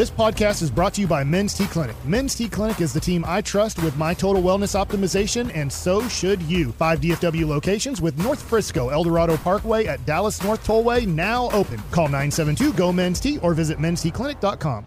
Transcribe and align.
This 0.00 0.10
podcast 0.10 0.62
is 0.62 0.70
brought 0.70 0.94
to 0.94 1.02
you 1.02 1.06
by 1.06 1.22
Men's 1.24 1.52
T 1.52 1.66
Clinic. 1.66 1.94
Men's 2.06 2.34
T 2.34 2.48
Clinic 2.48 2.80
is 2.80 2.94
the 2.94 3.00
team 3.00 3.22
I 3.28 3.42
trust 3.42 3.82
with 3.82 3.98
my 3.98 4.14
total 4.14 4.42
wellness 4.42 4.74
optimization, 4.74 5.54
and 5.54 5.70
so 5.70 6.08
should 6.08 6.40
you. 6.44 6.72
Five 6.72 7.02
DFW 7.02 7.46
locations 7.46 8.00
with 8.00 8.16
North 8.16 8.40
Frisco, 8.40 8.88
Eldorado 8.88 9.36
Parkway 9.36 9.84
at 9.84 10.02
Dallas 10.06 10.42
North 10.42 10.66
Tollway 10.66 11.06
now 11.06 11.50
open. 11.50 11.76
Call 11.90 12.06
972 12.06 12.72
GO 12.72 12.94
Men's 12.94 13.20
T 13.20 13.36
or 13.40 13.52
visit 13.52 13.76
mensteclinic.com. 13.76 14.86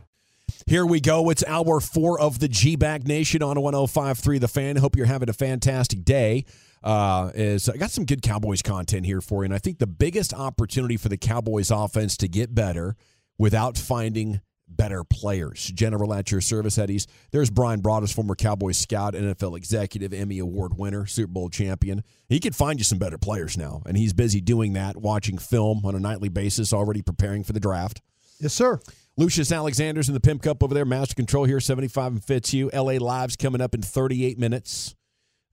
Here 0.65 0.83
we 0.83 0.99
go. 0.99 1.29
It's 1.29 1.43
hour 1.45 1.79
four 1.79 2.19
of 2.19 2.39
the 2.39 2.47
G 2.47 2.75
Bag 2.75 3.07
Nation 3.07 3.43
on 3.43 3.61
1053 3.61 4.39
The 4.39 4.47
Fan. 4.47 4.77
Hope 4.77 4.95
you're 4.95 5.05
having 5.05 5.29
a 5.29 5.33
fantastic 5.33 6.03
day. 6.03 6.43
Uh, 6.81 7.29
is 7.35 7.69
I 7.69 7.77
got 7.77 7.91
some 7.91 8.05
good 8.05 8.23
Cowboys 8.23 8.63
content 8.63 9.05
here 9.05 9.21
for 9.21 9.43
you, 9.43 9.45
and 9.45 9.53
I 9.53 9.59
think 9.59 9.77
the 9.77 9.85
biggest 9.85 10.33
opportunity 10.33 10.97
for 10.97 11.09
the 11.09 11.17
Cowboys 11.17 11.69
offense 11.69 12.17
to 12.17 12.27
get 12.27 12.55
better 12.55 12.95
without 13.37 13.77
finding 13.77 14.41
better 14.75 15.03
players. 15.03 15.71
General 15.73 16.13
at 16.13 16.31
your 16.31 16.41
service, 16.41 16.77
Eddies. 16.77 17.07
There's 17.31 17.49
Bryan 17.49 17.81
Broaddus, 17.81 18.13
former 18.13 18.35
Cowboys 18.35 18.77
scout, 18.77 19.13
NFL 19.13 19.57
executive, 19.57 20.13
Emmy 20.13 20.39
Award 20.39 20.77
winner, 20.77 21.05
Super 21.05 21.31
Bowl 21.31 21.49
champion. 21.49 22.03
He 22.29 22.39
could 22.39 22.55
find 22.55 22.79
you 22.79 22.83
some 22.83 22.97
better 22.97 23.17
players 23.17 23.57
now, 23.57 23.81
and 23.85 23.97
he's 23.97 24.13
busy 24.13 24.41
doing 24.41 24.73
that, 24.73 24.97
watching 24.97 25.37
film 25.37 25.85
on 25.85 25.95
a 25.95 25.99
nightly 25.99 26.29
basis, 26.29 26.73
already 26.73 27.01
preparing 27.01 27.43
for 27.43 27.53
the 27.53 27.59
draft. 27.59 28.01
Yes, 28.39 28.53
sir. 28.53 28.79
Lucius 29.15 29.51
Alexander's 29.51 30.07
in 30.07 30.15
the 30.15 30.19
Pimp 30.19 30.41
Cup 30.41 30.63
over 30.63 30.73
there. 30.73 30.85
Master 30.85 31.13
Control 31.13 31.45
here, 31.45 31.59
75 31.59 32.13
and 32.13 32.23
Fitzhugh. 32.23 32.69
LA 32.73 32.93
Live's 32.93 33.35
coming 33.35 33.61
up 33.61 33.75
in 33.75 33.81
38 33.81 34.39
minutes. 34.39 34.95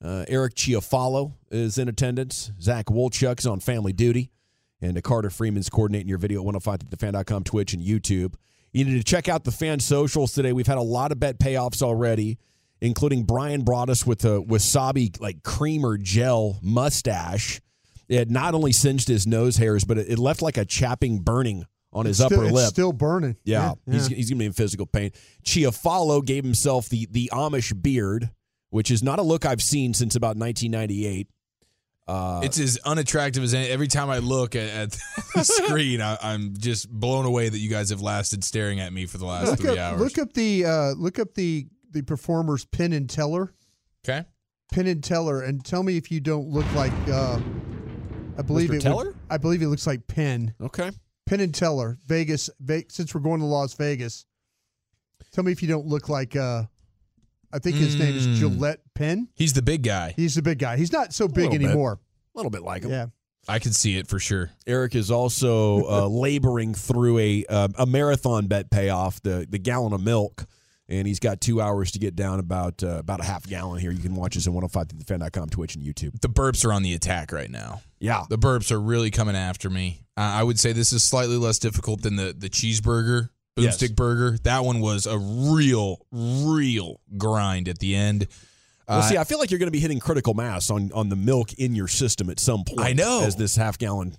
Uh, 0.03 0.25
Eric 0.29 0.55
Chiafalo 0.55 1.35
is 1.51 1.77
in 1.77 1.89
attendance. 1.89 2.53
Zach 2.61 2.87
Wolchuk's 2.87 3.47
on 3.47 3.61
family 3.61 3.93
duty. 3.93 4.31
And 4.81 4.97
uh, 4.97 5.03
Carter 5.03 5.29
Freeman's 5.29 5.69
coordinating 5.69 6.09
your 6.09 6.19
video 6.19 6.41
at 6.41 6.55
105thefan.com, 6.55 7.45
Twitch, 7.45 7.75
and 7.75 7.83
YouTube. 7.83 8.35
You 8.73 8.85
need 8.85 8.99
to 8.99 9.05
check 9.05 9.29
out 9.29 9.45
the 9.45 9.51
fan 9.53 9.81
socials 9.81 10.33
today. 10.33 10.53
We've 10.53 10.67
had 10.67 10.79
a 10.79 10.83
lot 10.83 11.13
of 11.13 11.19
bet 11.21 11.39
payoffs 11.39 11.83
already, 11.83 12.39
including 12.81 13.25
Bryan 13.25 13.65
Broaddus 13.65 14.07
with 14.07 14.25
a 14.25 14.41
wasabi 14.41 15.21
like 15.21 15.43
creamer 15.43 15.97
gel 15.99 16.59
mustache. 16.63 17.61
It 18.09 18.31
not 18.31 18.55
only 18.55 18.73
singed 18.73 19.09
his 19.09 19.27
nose 19.27 19.57
hairs, 19.57 19.85
but 19.85 19.99
it, 19.99 20.09
it 20.11 20.19
left 20.19 20.43
like 20.43 20.57
a 20.57 20.65
chapping 20.65 21.21
burning 21.21 21.65
on 21.93 22.07
his 22.07 22.19
Still- 22.19 22.27
upper 22.39 22.45
it's 22.45 22.53
lip. 22.55 22.69
still 22.69 22.93
burning. 22.93 23.37
Yeah, 23.45 23.75
Yeah, 23.87 23.93
he's 23.95 24.07
he's 24.07 24.31
gonna 24.31 24.39
be 24.39 24.47
in 24.47 24.53
physical 24.53 24.87
pain. 24.87 25.11
Chiafalo 25.45 26.25
gave 26.25 26.45
himself 26.45 26.89
the 26.89 27.07
the 27.11 27.31
Amish 27.33 27.81
beard, 27.83 28.31
which 28.71 28.91
is 28.93 29.03
not 29.03 29.19
a 29.19 29.23
look 29.23 29.45
I've 29.45 29.63
seen 29.63 29.95
since 29.95 30.15
about 30.15 30.37
1998. 30.37 31.29
Uh, 32.11 32.41
It's 32.43 32.59
as 32.59 32.79
unattractive 32.85 33.43
as 33.43 33.55
any. 33.55 33.69
Every 33.69 33.87
time 33.89 34.11
I 34.11 34.19
look 34.19 34.57
at, 34.57 34.69
at 34.69 34.91
the 35.35 35.45
screen, 35.45 36.01
I, 36.01 36.19
I'm 36.23 36.55
just 36.59 36.91
blown 36.91 37.25
away 37.27 37.49
that 37.49 37.59
you 37.59 37.69
guys 37.71 37.91
have 37.91 38.01
lasted 38.03 38.43
staring 38.45 38.81
at 38.81 38.93
me 38.93 39.07
for 39.07 39.19
the 39.19 39.27
last 39.27 39.47
Look 39.51 39.61
three 39.61 39.71
up, 39.71 39.79
hours. 39.79 40.01
look 40.01 40.19
up 40.19 40.33
the 40.33 40.65
uh, 40.65 40.91
look 40.97 41.19
up 41.19 41.35
the 41.35 41.67
the 41.93 42.03
performers 42.03 42.65
Penn 42.65 42.93
and 42.93 43.09
Teller. 43.09 43.53
Okay. 44.05 44.25
Penn 44.73 44.87
and 44.87 45.03
Teller, 45.03 45.43
and 45.43 45.65
tell 45.65 45.83
me 45.83 45.97
if 45.97 46.11
you 46.11 46.21
don't 46.21 46.49
look 46.49 46.67
like. 46.75 46.93
Uh, 47.09 47.39
I 48.39 48.43
believe 48.43 48.71
Mr. 48.71 48.73
it. 48.73 48.75
would- 48.75 48.83
Teller? 48.83 49.15
I 49.31 49.37
believe 49.37 49.63
it 49.63 49.69
looks 49.69 49.87
like 49.87 50.07
Penn. 50.07 50.55
Okay. 50.61 50.91
Penn 51.27 51.41
and 51.41 51.55
Teller, 51.55 51.99
Vegas. 52.07 52.49
Ve- 52.61 52.87
since 52.89 53.15
we're 53.15 53.21
going 53.21 53.41
to 53.41 53.47
Las 53.47 53.75
Vegas, 53.75 54.25
tell 55.33 55.45
me 55.45 55.53
if 55.53 55.63
you 55.63 55.69
don't 55.69 55.87
look 55.87 56.09
like. 56.09 56.35
Uh, 56.37 56.65
I 57.53 57.59
think 57.59 57.77
his 57.77 57.97
name 57.97 58.17
is 58.17 58.27
Mm. 58.27 58.37
Jillette 58.37 58.79
Penn. 58.95 59.29
He's 59.35 59.53
the 59.53 59.63
big 59.63 59.83
guy. 59.83 60.15
He's 60.17 60.35
the 60.37 60.43
big 60.43 60.59
guy. 60.59 60.77
He's 60.77 60.93
not 60.93 61.13
so 61.13 61.27
big 61.29 61.37
little 61.51 61.59
bit. 61.59 61.65
anymore. 61.67 62.01
a 62.35 62.39
little 62.39 62.51
bit 62.51 62.63
like 62.63 62.85
him. 62.85 62.91
Yeah. 62.91 63.07
I 63.49 63.59
can 63.59 63.73
see 63.73 63.97
it 63.97 64.07
for 64.07 64.19
sure. 64.19 64.51
Eric 64.67 64.95
is 64.95 65.11
also 65.11 65.85
uh, 65.89 66.07
laboring 66.09 66.75
through 66.75 67.19
a 67.19 67.45
uh, 67.49 67.69
a 67.77 67.87
marathon 67.87 68.47
bet 68.47 68.71
payoff, 68.71 69.21
the 69.23 69.47
the 69.49 69.59
gallon 69.59 69.93
of 69.95 70.03
milk, 70.03 70.47
and 70.89 71.09
he's 71.09 71.19
got 71.19 71.41
two 71.41 71.61
hours 71.61 71.91
to 71.93 71.99
get 71.99 72.15
down 72.15 72.39
about 72.39 72.83
uh, 72.85 72.99
about 72.99 73.21
a 73.21 73.25
half 73.25 73.47
gallon 73.47 73.81
here. 73.81 73.91
You 73.91 74.03
can 74.03 74.15
watch 74.15 74.37
us 74.37 74.47
on 74.47 74.55
105thefan.com, 74.55 75.49
Twitch, 75.49 75.75
and 75.75 75.85
YouTube. 75.85 76.21
The 76.21 76.29
burps 76.29 76.65
are 76.65 76.73
on 76.73 76.83
the 76.83 76.93
attack 76.95 77.33
right 77.33 77.51
now. 77.51 77.81
Yeah. 77.99 78.25
The 78.29 78.39
burps 78.39 78.71
are 78.71 78.81
really 78.81 79.11
coming 79.11 79.35
after 79.37 79.71
me. 79.71 80.05
I 80.17 80.43
would 80.43 80.59
say 80.61 80.73
this 80.73 80.93
is 80.93 81.03
slightly 81.03 81.37
less 81.39 81.59
difficult 81.59 82.03
than 82.03 82.17
the 82.17 82.35
the 82.37 82.51
cheeseburger, 82.51 83.31
Yes. 83.65 83.89
burger. 83.91 84.39
That 84.45 84.65
one 84.65 84.81
was 84.81 85.07
a 85.07 85.19
real, 85.19 86.05
real 86.13 87.01
grind 87.17 87.69
at 87.69 87.79
the 87.79 87.95
end. 87.95 88.27
Well, 88.89 88.99
Uh, 88.99 89.03
see, 89.03 89.17
I 89.17 89.25
feel 89.25 89.39
like 89.39 89.51
you're 89.51 89.59
going 89.59 89.69
to 89.69 89.73
be 89.73 89.81
hitting 89.81 90.01
critical 90.01 90.35
mass 90.35 90.71
on 90.71 90.91
on 90.93 91.09
the 91.09 91.17
milk 91.17 91.53
in 91.55 91.75
your 91.75 91.89
system 91.89 92.29
at 92.31 92.41
some 92.41 92.65
point. 92.65 92.81
I 92.81 92.93
know. 92.93 93.23
as 93.23 93.37
this 93.37 93.57
half 93.57 93.79
gallon. 93.79 94.17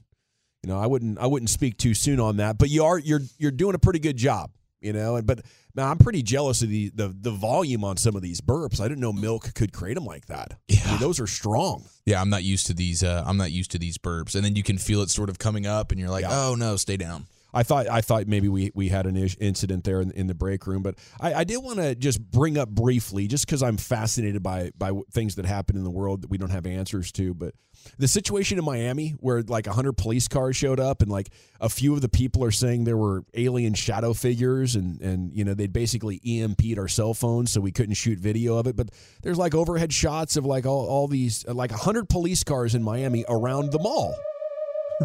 You 0.63 0.69
know, 0.69 0.79
I 0.79 0.85
wouldn't 0.87 1.17
I 1.19 1.25
wouldn't 1.27 1.49
speak 1.49 1.77
too 1.77 1.93
soon 1.93 2.19
on 2.19 2.37
that, 2.37 2.57
but 2.57 2.69
you 2.69 2.83
are 2.85 2.97
you're 2.99 3.21
you're 3.37 3.51
doing 3.51 3.75
a 3.75 3.79
pretty 3.79 3.99
good 3.99 4.15
job. 4.17 4.51
You 4.79 4.93
know, 4.93 5.21
but 5.21 5.41
man, 5.75 5.87
I'm 5.87 5.97
pretty 5.99 6.23
jealous 6.23 6.61
of 6.63 6.69
the, 6.69 6.89
the 6.95 7.07
the 7.19 7.31
volume 7.31 7.83
on 7.83 7.97
some 7.97 8.15
of 8.15 8.21
these 8.21 8.41
burps. 8.41 8.79
I 8.79 8.87
didn't 8.87 8.99
know 9.01 9.11
milk 9.13 9.53
could 9.53 9.73
create 9.73 9.93
them 9.95 10.05
like 10.05 10.25
that. 10.27 10.57
Yeah, 10.67 10.79
I 10.85 10.91
mean, 10.91 10.99
those 10.99 11.19
are 11.19 11.27
strong. 11.27 11.83
yeah, 12.05 12.19
I'm 12.21 12.29
not 12.31 12.43
used 12.43 12.65
to 12.67 12.73
these. 12.73 13.03
Uh, 13.03 13.23
I'm 13.25 13.37
not 13.37 13.51
used 13.51 13.71
to 13.71 13.77
these 13.79 13.97
burps, 13.99 14.33
and 14.35 14.43
then 14.43 14.55
you 14.55 14.63
can 14.63 14.77
feel 14.79 15.01
it 15.01 15.09
sort 15.11 15.29
of 15.29 15.37
coming 15.37 15.67
up, 15.67 15.91
and 15.91 15.99
you're 15.99 16.09
like, 16.09 16.23
Yeah. 16.23 16.29
oh 16.47 16.55
no, 16.55 16.77
stay 16.77 16.97
down. 16.97 17.27
I 17.53 17.63
thought 17.63 17.87
I 17.87 18.01
thought 18.01 18.27
maybe 18.27 18.47
we 18.47 18.71
we 18.73 18.89
had 18.89 19.05
an 19.05 19.15
incident 19.15 19.83
there 19.83 20.01
in, 20.01 20.11
in 20.11 20.27
the 20.27 20.33
break 20.33 20.65
room, 20.67 20.83
but 20.83 20.95
I, 21.19 21.33
I 21.33 21.43
did 21.43 21.57
want 21.57 21.79
to 21.79 21.95
just 21.95 22.21
bring 22.21 22.57
up 22.57 22.69
briefly, 22.69 23.27
just 23.27 23.45
because 23.45 23.61
I'm 23.61 23.77
fascinated 23.77 24.41
by 24.41 24.71
by 24.77 24.91
things 25.11 25.35
that 25.35 25.45
happen 25.45 25.75
in 25.75 25.83
the 25.83 25.91
world 25.91 26.21
that 26.21 26.29
we 26.29 26.37
don't 26.37 26.51
have 26.51 26.65
answers 26.65 27.11
to. 27.13 27.33
But 27.33 27.55
the 27.97 28.07
situation 28.07 28.57
in 28.57 28.65
Miami, 28.65 29.09
where 29.19 29.41
like 29.41 29.67
hundred 29.67 29.93
police 29.93 30.27
cars 30.27 30.55
showed 30.55 30.79
up, 30.79 31.01
and 31.01 31.11
like 31.11 31.29
a 31.59 31.69
few 31.69 31.93
of 31.93 32.01
the 32.01 32.09
people 32.09 32.43
are 32.43 32.51
saying 32.51 32.85
there 32.85 32.97
were 32.97 33.23
alien 33.33 33.73
shadow 33.73 34.13
figures, 34.13 34.75
and 34.75 35.01
and 35.01 35.33
you 35.33 35.43
know 35.43 35.53
they'd 35.53 35.73
basically 35.73 36.19
EMP'd 36.19 36.79
our 36.79 36.87
cell 36.87 37.13
phones, 37.13 37.51
so 37.51 37.59
we 37.59 37.71
couldn't 37.71 37.95
shoot 37.95 38.17
video 38.17 38.57
of 38.57 38.67
it. 38.67 38.75
But 38.75 38.89
there's 39.23 39.37
like 39.37 39.53
overhead 39.53 39.91
shots 39.91 40.37
of 40.37 40.45
like 40.45 40.65
all 40.65 40.85
all 40.87 41.07
these 41.07 41.45
like 41.47 41.71
hundred 41.71 42.07
police 42.07 42.43
cars 42.43 42.75
in 42.75 42.83
Miami 42.83 43.25
around 43.27 43.71
the 43.71 43.79
mall 43.79 44.15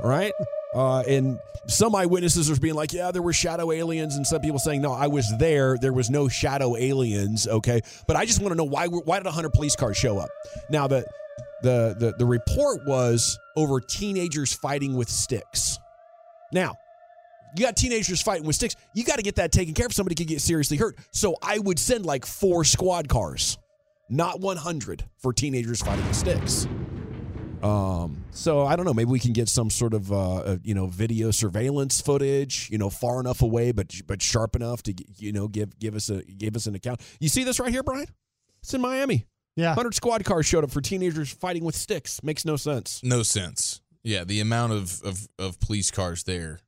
right? 0.02 0.32
Uh, 0.76 1.00
and 1.08 1.40
some 1.68 1.94
eyewitnesses 1.94 2.50
are 2.50 2.60
being 2.60 2.74
like, 2.74 2.92
yeah, 2.92 3.10
there 3.10 3.22
were 3.22 3.32
shadow 3.32 3.72
aliens, 3.72 4.14
and 4.16 4.26
some 4.26 4.42
people 4.42 4.58
saying, 4.58 4.82
no, 4.82 4.92
I 4.92 5.06
was 5.06 5.26
there. 5.38 5.78
There 5.78 5.92
was 5.92 6.10
no 6.10 6.28
shadow 6.28 6.76
aliens. 6.76 7.48
Okay, 7.48 7.80
but 8.06 8.14
I 8.14 8.26
just 8.26 8.42
want 8.42 8.52
to 8.52 8.56
know 8.56 8.64
why 8.64 8.86
why 8.86 9.18
did 9.18 9.26
hundred 9.26 9.54
police 9.54 9.74
cars 9.74 9.96
show 9.96 10.18
up? 10.18 10.28
Now 10.68 10.86
the 10.86 11.06
the 11.62 11.96
the 11.98 12.14
the 12.18 12.26
report 12.26 12.86
was 12.86 13.38
over 13.56 13.80
teenagers 13.80 14.52
fighting 14.52 14.96
with 14.96 15.08
sticks. 15.08 15.78
Now. 16.52 16.76
You 17.56 17.64
got 17.64 17.74
teenagers 17.74 18.20
fighting 18.20 18.46
with 18.46 18.56
sticks. 18.56 18.76
You 18.92 19.02
got 19.02 19.16
to 19.16 19.22
get 19.22 19.36
that 19.36 19.50
taken 19.50 19.72
care 19.72 19.86
of. 19.86 19.92
Somebody 19.94 20.14
could 20.14 20.26
get 20.26 20.42
seriously 20.42 20.76
hurt. 20.76 20.96
So 21.10 21.36
I 21.40 21.58
would 21.58 21.78
send 21.78 22.04
like 22.04 22.26
four 22.26 22.64
squad 22.64 23.08
cars, 23.08 23.56
not 24.10 24.40
100 24.40 25.04
for 25.22 25.32
teenagers 25.32 25.80
fighting 25.80 26.06
with 26.06 26.16
sticks. 26.16 26.68
Um, 27.62 28.24
so 28.32 28.64
I 28.66 28.76
don't 28.76 28.84
know. 28.86 28.94
Maybe 28.94 29.10
we 29.10 29.18
can 29.20 29.32
get 29.32 29.48
some 29.48 29.70
sort 29.70 29.94
of 29.94 30.12
uh, 30.12 30.34
uh, 30.36 30.56
you 30.62 30.74
know 30.74 30.86
video 30.86 31.30
surveillance 31.30 32.00
footage. 32.00 32.68
You 32.70 32.78
know, 32.78 32.90
far 32.90 33.20
enough 33.20 33.42
away, 33.42 33.72
but 33.72 33.92
but 34.06 34.22
sharp 34.22 34.56
enough 34.56 34.82
to 34.84 34.94
you 35.18 35.32
know 35.32 35.48
give 35.48 35.78
give 35.78 35.94
us 35.94 36.08
a 36.10 36.22
give 36.22 36.56
us 36.56 36.66
an 36.66 36.74
account. 36.74 37.00
You 37.20 37.28
see 37.28 37.44
this 37.44 37.58
right 37.60 37.70
here, 37.70 37.82
Brian? 37.82 38.06
It's 38.62 38.74
in 38.74 38.80
Miami. 38.80 39.26
Yeah. 39.56 39.74
hundred 39.74 39.94
squad 39.94 40.24
cars 40.24 40.44
showed 40.44 40.64
up 40.64 40.70
for 40.70 40.80
teenagers 40.82 41.32
fighting 41.32 41.64
with 41.64 41.74
sticks. 41.74 42.22
Makes 42.22 42.44
no 42.44 42.56
sense. 42.56 43.00
No 43.02 43.22
sense. 43.22 43.80
Yeah, 44.02 44.22
the 44.24 44.40
amount 44.40 44.72
of, 44.72 45.02
of, 45.02 45.26
of 45.38 45.58
police 45.58 45.90
cars 45.90 46.24
there 46.24 46.60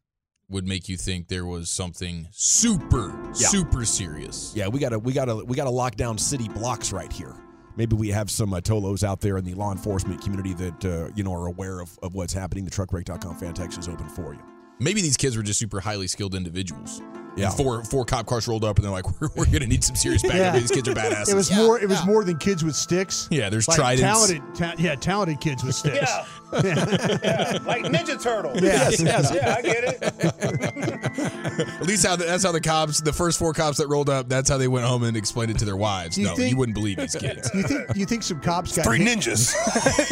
would 0.48 0.66
make 0.66 0.88
you 0.88 0.96
think 0.96 1.28
there 1.28 1.44
was 1.44 1.68
something 1.70 2.26
super, 2.32 3.14
Yeah. 3.38 3.48
super 3.48 3.84
serious. 3.84 4.52
Yeah, 4.56 4.68
we 4.68 4.80
gotta 4.80 4.98
we 4.98 5.12
gotta 5.12 5.36
we 5.36 5.54
gotta 5.54 5.70
lock 5.70 5.96
down 5.96 6.16
city 6.18 6.48
blocks 6.48 6.90
right 6.92 7.12
here. 7.12 7.34
Maybe 7.78 7.94
we 7.94 8.08
have 8.08 8.28
some 8.28 8.52
uh, 8.52 8.60
tolos 8.60 9.04
out 9.04 9.20
there 9.20 9.38
in 9.38 9.44
the 9.44 9.54
law 9.54 9.70
enforcement 9.70 10.20
community 10.20 10.52
that 10.54 10.84
uh, 10.84 11.10
you 11.14 11.22
know 11.22 11.32
are 11.32 11.46
aware 11.46 11.78
of, 11.78 11.96
of 12.02 12.12
what's 12.12 12.32
happening. 12.32 12.64
The 12.64 12.72
truckbreak.com 12.72 13.36
fan 13.36 13.54
text 13.54 13.78
is 13.78 13.88
open 13.88 14.08
for 14.08 14.34
you. 14.34 14.40
Maybe 14.80 15.00
these 15.00 15.16
kids 15.16 15.36
were 15.36 15.44
just 15.44 15.60
super 15.60 15.78
highly 15.78 16.08
skilled 16.08 16.34
individuals. 16.34 17.00
Yeah. 17.38 17.50
Four 17.50 17.84
four 17.84 18.04
cop 18.04 18.26
cars 18.26 18.46
rolled 18.48 18.64
up 18.64 18.76
and 18.76 18.84
they're 18.84 18.92
like, 18.92 19.08
we're, 19.20 19.28
we're 19.36 19.44
going 19.46 19.60
to 19.60 19.66
need 19.66 19.84
some 19.84 19.96
serious 19.96 20.22
backup. 20.22 20.38
Yeah. 20.38 20.58
These 20.58 20.70
kids 20.70 20.88
are 20.88 20.94
badasses. 20.94 21.30
It 21.30 21.34
was 21.34 21.50
more. 21.54 21.78
It 21.80 21.88
was 21.88 22.04
more 22.06 22.24
than 22.24 22.38
kids 22.38 22.64
with 22.64 22.74
sticks. 22.76 23.28
Yeah, 23.30 23.48
there's 23.50 23.66
like 23.68 23.76
tridents. 23.78 24.02
talented. 24.02 24.42
Ta- 24.54 24.74
yeah, 24.78 24.94
talented 24.94 25.40
kids 25.40 25.62
with 25.64 25.74
sticks. 25.74 26.10
yeah, 26.10 26.24
like 27.66 27.84
Ninja 27.84 28.20
Turtle. 28.22 28.52
Yes, 28.56 29.00
yes. 29.00 29.30
Yeah, 29.34 29.54
I 29.58 29.62
get 29.62 29.84
it. 29.84 30.02
At 31.80 31.86
least 31.86 32.06
how 32.06 32.16
the, 32.16 32.24
that's 32.24 32.44
how 32.44 32.52
the 32.52 32.60
cops, 32.60 33.00
the 33.00 33.12
first 33.12 33.38
four 33.38 33.52
cops 33.52 33.78
that 33.78 33.88
rolled 33.88 34.08
up, 34.08 34.28
that's 34.28 34.48
how 34.48 34.56
they 34.58 34.68
went 34.68 34.86
home 34.86 35.02
and 35.02 35.16
explained 35.16 35.50
it 35.50 35.58
to 35.58 35.64
their 35.64 35.76
wives. 35.76 36.16
You 36.16 36.26
no, 36.26 36.36
think- 36.36 36.50
you 36.50 36.56
wouldn't 36.56 36.74
believe 36.74 36.96
these 36.98 37.14
kids. 37.16 37.50
You 37.54 37.62
think? 37.64 37.96
You 37.96 38.06
think 38.06 38.22
some 38.22 38.40
cops 38.40 38.76
got 38.76 38.84
Three 38.86 38.98
hit? 38.98 39.18
ninjas. 39.18 39.54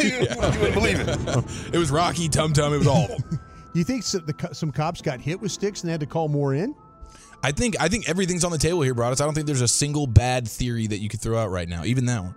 you 0.03 0.19
wouldn't 0.59 0.73
believe 0.73 0.99
it. 0.99 1.73
It 1.73 1.77
was 1.77 1.89
Rocky, 1.91 2.29
Tum 2.29 2.53
Tum, 2.53 2.73
it 2.73 2.77
was 2.77 2.87
all 2.87 3.05
of 3.05 3.09
them. 3.29 3.39
You 3.73 3.83
think 3.83 4.03
some, 4.03 4.25
the, 4.25 4.49
some 4.53 4.71
cops 4.71 5.01
got 5.01 5.19
hit 5.21 5.39
with 5.39 5.51
sticks 5.51 5.81
and 5.81 5.87
they 5.89 5.91
had 5.91 5.99
to 6.01 6.05
call 6.07 6.27
more 6.29 6.53
in? 6.53 6.75
I 7.43 7.51
think 7.51 7.79
I 7.79 7.87
think 7.87 8.09
everything's 8.09 8.43
on 8.43 8.51
the 8.51 8.57
table 8.57 8.81
here, 8.81 8.95
Broaddus. 8.95 9.21
I 9.21 9.25
don't 9.25 9.33
think 9.33 9.47
there's 9.47 9.61
a 9.61 9.67
single 9.67 10.07
bad 10.07 10.47
theory 10.47 10.87
that 10.87 10.97
you 10.97 11.09
could 11.09 11.21
throw 11.21 11.37
out 11.37 11.49
right 11.51 11.69
now, 11.69 11.83
even 11.85 12.05
that 12.07 12.23
one. 12.23 12.35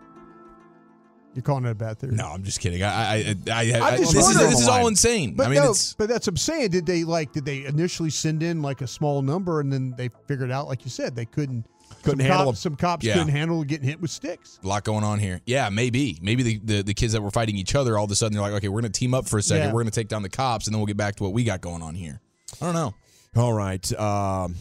You're 1.34 1.42
calling 1.42 1.64
it 1.64 1.70
a 1.70 1.74
bad 1.76 1.98
theory. 1.98 2.16
No, 2.16 2.26
I'm 2.26 2.42
just 2.42 2.58
kidding. 2.58 2.82
I, 2.82 2.88
I, 2.88 3.16
I, 3.16 3.34
I, 3.52 3.90
I'm 3.92 3.98
just 3.98 4.12
this, 4.12 4.28
is, 4.28 4.36
this 4.36 4.60
is 4.60 4.68
all 4.68 4.88
insane. 4.88 5.34
But 5.36 5.46
I 5.46 5.50
mean, 5.50 5.62
no, 5.62 5.70
it's 5.70 5.94
but 5.94 6.08
that's 6.08 6.26
what 6.26 6.32
I'm 6.32 6.36
saying. 6.36 6.70
Did 6.70 6.86
they 6.86 7.04
like? 7.04 7.32
Did 7.32 7.44
they 7.44 7.64
initially 7.66 8.10
send 8.10 8.42
in 8.42 8.62
like 8.62 8.80
a 8.80 8.86
small 8.86 9.22
number, 9.22 9.60
and 9.60 9.72
then 9.72 9.94
they 9.96 10.10
figured 10.26 10.50
out, 10.50 10.66
like 10.66 10.84
you 10.84 10.90
said, 10.90 11.14
they 11.14 11.26
couldn't 11.26 11.66
Couldn't 12.02 12.18
some 12.18 12.26
handle 12.26 12.46
cops, 12.46 12.62
them. 12.62 12.72
Some 12.72 12.76
cops 12.76 13.06
Yeah. 13.06 13.12
couldn't 13.14 13.28
handle 13.28 13.62
getting 13.62 13.86
hit 13.88 14.00
with 14.00 14.10
sticks. 14.10 14.58
a 14.64 14.66
lot 14.66 14.82
going 14.82 15.04
on 15.04 15.20
here. 15.20 15.40
Yeah, 15.46 15.68
maybe. 15.70 16.18
Maybe 16.20 16.42
the, 16.42 16.60
the, 16.64 16.82
the 16.82 16.94
kids 16.94 17.12
that 17.12 17.22
were 17.22 17.30
fighting 17.30 17.56
each 17.56 17.76
other, 17.76 17.96
all 17.96 18.06
of 18.06 18.10
a 18.10 18.16
sudden 18.16 18.32
they're 18.34 18.42
like, 18.42 18.54
okay, 18.54 18.68
we're 18.68 18.80
going 18.80 18.92
to 18.92 18.98
team 18.98 19.14
up 19.14 19.28
for 19.28 19.38
a 19.38 19.42
second. 19.42 19.68
Yeah. 19.68 19.72
We're 19.72 19.82
going 19.82 19.92
to 19.92 19.98
take 20.00 20.08
down 20.08 20.22
the 20.22 20.28
cops, 20.28 20.66
and 20.66 20.74
then 20.74 20.80
we'll 20.80 20.86
get 20.88 20.96
back 20.96 21.14
to 21.16 21.22
what 21.22 21.32
we 21.32 21.44
got 21.44 21.60
going 21.60 21.82
on 21.82 21.94
here. 21.94 22.20
I 22.60 22.64
don't 22.64 22.74
know. 22.74 22.92
All 23.36 23.52
right. 23.52 23.92
Um, 23.98 24.56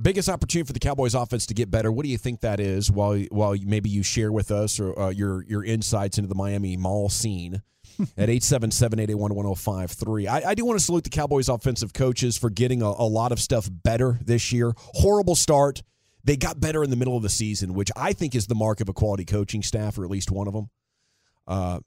biggest 0.00 0.28
opportunity 0.28 0.66
for 0.66 0.72
the 0.72 0.78
Cowboys 0.80 1.14
offense 1.14 1.46
to 1.46 1.54
get 1.54 1.70
better. 1.70 1.92
What 1.92 2.04
do 2.04 2.08
you 2.10 2.18
think 2.18 2.40
that 2.40 2.60
is? 2.60 2.90
While 2.90 3.18
while 3.30 3.54
maybe 3.62 3.90
you 3.90 4.02
share 4.02 4.32
with 4.32 4.50
us 4.50 4.80
or 4.80 4.98
uh, 4.98 5.10
your 5.10 5.44
your 5.44 5.64
insights 5.64 6.16
into 6.18 6.28
the 6.28 6.34
Miami 6.34 6.76
Mall 6.76 7.08
scene 7.08 7.62
at 8.16 8.28
877-881-1053. 9.28 10.28
I, 10.28 10.50
I 10.50 10.54
do 10.54 10.64
want 10.64 10.78
to 10.78 10.84
salute 10.84 11.04
the 11.04 11.10
Cowboys 11.10 11.48
offensive 11.48 11.92
coaches 11.92 12.38
for 12.38 12.48
getting 12.50 12.82
a, 12.82 12.86
a 12.86 13.04
lot 13.08 13.32
of 13.32 13.40
stuff 13.40 13.68
better 13.70 14.18
this 14.24 14.52
year. 14.52 14.72
Horrible 14.76 15.34
start. 15.34 15.82
They 16.24 16.36
got 16.36 16.60
better 16.60 16.84
in 16.84 16.90
the 16.90 16.96
middle 16.96 17.16
of 17.16 17.22
the 17.22 17.28
season, 17.30 17.74
which 17.74 17.90
I 17.96 18.12
think 18.12 18.34
is 18.34 18.46
the 18.46 18.54
mark 18.54 18.80
of 18.80 18.88
a 18.88 18.92
quality 18.92 19.24
coaching 19.24 19.62
staff, 19.62 19.98
or 19.98 20.04
at 20.04 20.10
least 20.10 20.30
one 20.30 20.48
of 20.48 20.54
them. 20.54 20.68
Uh, 21.46 21.80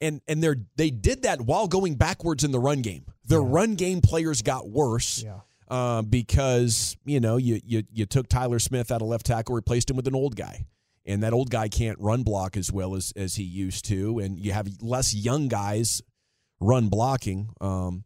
and 0.00 0.20
and 0.28 0.42
they're 0.42 0.56
they 0.76 0.90
did 0.90 1.22
that 1.22 1.40
while 1.40 1.68
going 1.68 1.94
backwards 1.94 2.44
in 2.44 2.52
the 2.52 2.58
run 2.58 2.82
game. 2.82 3.04
Their 3.26 3.40
run 3.42 3.74
game 3.74 4.00
players 4.02 4.42
got 4.42 4.68
worse 4.68 5.22
Yeah. 5.22 5.40
Uh, 5.68 6.02
because 6.02 6.96
you 7.04 7.20
know 7.20 7.36
you, 7.36 7.60
you 7.64 7.82
you 7.92 8.06
took 8.06 8.28
Tyler 8.28 8.58
Smith 8.58 8.90
out 8.90 9.02
of 9.02 9.08
left 9.08 9.26
tackle, 9.26 9.54
replaced 9.54 9.90
him 9.90 9.96
with 9.96 10.06
an 10.06 10.14
old 10.14 10.36
guy, 10.36 10.66
and 11.04 11.22
that 11.22 11.32
old 11.32 11.50
guy 11.50 11.68
can't 11.68 11.98
run 11.98 12.22
block 12.22 12.56
as 12.56 12.72
well 12.72 12.94
as 12.94 13.12
as 13.16 13.36
he 13.36 13.42
used 13.42 13.84
to, 13.86 14.18
and 14.18 14.38
you 14.38 14.52
have 14.52 14.68
less 14.80 15.14
young 15.14 15.48
guys 15.48 16.02
run 16.60 16.88
blocking. 16.88 17.50
Um, 17.60 18.04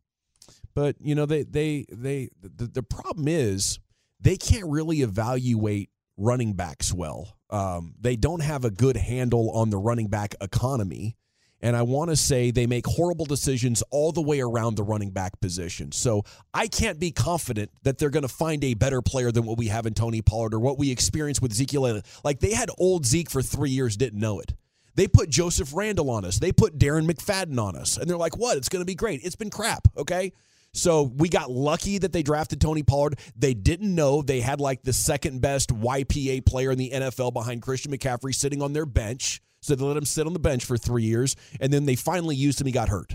but 0.74 0.96
you 1.00 1.14
know 1.14 1.26
they 1.26 1.42
they 1.42 1.86
they 1.90 2.30
the, 2.40 2.66
the 2.66 2.82
problem 2.82 3.28
is 3.28 3.78
they 4.20 4.36
can't 4.36 4.66
really 4.66 5.02
evaluate 5.02 5.90
running 6.16 6.52
backs 6.52 6.92
well. 6.92 7.36
Um, 7.48 7.94
they 8.00 8.16
don't 8.16 8.42
have 8.42 8.64
a 8.64 8.70
good 8.70 8.96
handle 8.96 9.50
on 9.50 9.70
the 9.70 9.78
running 9.78 10.08
back 10.08 10.34
economy. 10.40 11.16
And 11.62 11.76
I 11.76 11.82
want 11.82 12.10
to 12.10 12.16
say 12.16 12.50
they 12.50 12.66
make 12.66 12.86
horrible 12.86 13.26
decisions 13.26 13.82
all 13.90 14.12
the 14.12 14.22
way 14.22 14.40
around 14.40 14.76
the 14.76 14.82
running 14.82 15.10
back 15.10 15.40
position. 15.40 15.92
So 15.92 16.24
I 16.54 16.68
can't 16.68 16.98
be 16.98 17.10
confident 17.10 17.70
that 17.82 17.98
they're 17.98 18.10
going 18.10 18.22
to 18.22 18.28
find 18.28 18.64
a 18.64 18.74
better 18.74 19.02
player 19.02 19.30
than 19.30 19.44
what 19.44 19.58
we 19.58 19.66
have 19.68 19.86
in 19.86 19.94
Tony 19.94 20.22
Pollard 20.22 20.54
or 20.54 20.60
what 20.60 20.78
we 20.78 20.90
experienced 20.90 21.42
with 21.42 21.52
Zeke. 21.52 21.74
Elliott. 21.74 22.06
Like 22.24 22.40
they 22.40 22.54
had 22.54 22.70
old 22.78 23.04
Zeke 23.06 23.30
for 23.30 23.42
three 23.42 23.70
years, 23.70 23.96
didn't 23.96 24.18
know 24.18 24.40
it. 24.40 24.54
They 24.94 25.06
put 25.06 25.30
Joseph 25.30 25.72
Randle 25.74 26.10
on 26.10 26.24
us. 26.24 26.38
They 26.38 26.52
put 26.52 26.78
Darren 26.78 27.08
McFadden 27.08 27.58
on 27.62 27.76
us. 27.76 27.96
And 27.96 28.08
they're 28.08 28.16
like, 28.16 28.36
what? 28.36 28.56
It's 28.56 28.68
going 28.68 28.82
to 28.82 28.86
be 28.86 28.94
great. 28.94 29.20
It's 29.22 29.36
been 29.36 29.50
crap. 29.50 29.86
Okay. 29.96 30.32
So 30.72 31.02
we 31.02 31.28
got 31.28 31.50
lucky 31.50 31.98
that 31.98 32.12
they 32.12 32.22
drafted 32.22 32.60
Tony 32.60 32.82
Pollard. 32.82 33.18
They 33.36 33.54
didn't 33.54 33.94
know 33.94 34.22
they 34.22 34.40
had 34.40 34.60
like 34.60 34.82
the 34.82 34.92
second 34.92 35.40
best 35.40 35.70
YPA 35.70 36.46
player 36.46 36.70
in 36.70 36.78
the 36.78 36.90
NFL 36.90 37.32
behind 37.32 37.62
Christian 37.62 37.92
McCaffrey 37.92 38.34
sitting 38.34 38.62
on 38.62 38.72
their 38.72 38.86
bench. 38.86 39.42
So 39.60 39.74
they 39.74 39.84
let 39.84 39.96
him 39.96 40.04
sit 40.04 40.26
on 40.26 40.32
the 40.32 40.38
bench 40.38 40.64
for 40.64 40.76
three 40.76 41.04
years. 41.04 41.36
And 41.60 41.72
then 41.72 41.86
they 41.86 41.96
finally 41.96 42.36
used 42.36 42.60
him. 42.60 42.66
He 42.66 42.72
got 42.72 42.88
hurt. 42.88 43.14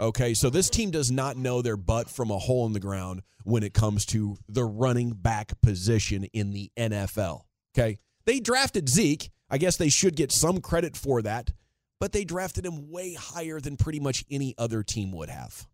Okay. 0.00 0.34
So 0.34 0.50
this 0.50 0.70
team 0.70 0.90
does 0.90 1.10
not 1.10 1.36
know 1.36 1.62
their 1.62 1.76
butt 1.76 2.08
from 2.08 2.30
a 2.30 2.38
hole 2.38 2.66
in 2.66 2.72
the 2.72 2.80
ground 2.80 3.22
when 3.44 3.62
it 3.62 3.74
comes 3.74 4.06
to 4.06 4.36
the 4.48 4.64
running 4.64 5.12
back 5.12 5.60
position 5.60 6.24
in 6.32 6.52
the 6.52 6.70
NFL. 6.76 7.42
Okay. 7.76 7.98
They 8.24 8.40
drafted 8.40 8.88
Zeke. 8.88 9.30
I 9.50 9.58
guess 9.58 9.76
they 9.76 9.90
should 9.90 10.16
get 10.16 10.32
some 10.32 10.62
credit 10.62 10.96
for 10.96 11.20
that, 11.22 11.52
but 12.00 12.12
they 12.12 12.24
drafted 12.24 12.64
him 12.64 12.90
way 12.90 13.12
higher 13.12 13.60
than 13.60 13.76
pretty 13.76 14.00
much 14.00 14.24
any 14.30 14.54
other 14.56 14.82
team 14.82 15.12
would 15.12 15.28
have. 15.28 15.68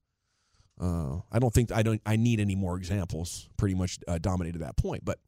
Uh, 0.80 1.20
I 1.30 1.38
don't 1.38 1.52
think 1.52 1.72
I 1.72 1.82
don't 1.82 2.00
I 2.06 2.16
need 2.16 2.40
any 2.40 2.54
more 2.56 2.76
examples. 2.76 3.48
Pretty 3.56 3.74
much 3.74 3.98
uh, 4.06 4.18
dominated 4.18 4.60
that 4.60 4.76
point, 4.76 5.04
but 5.04 5.18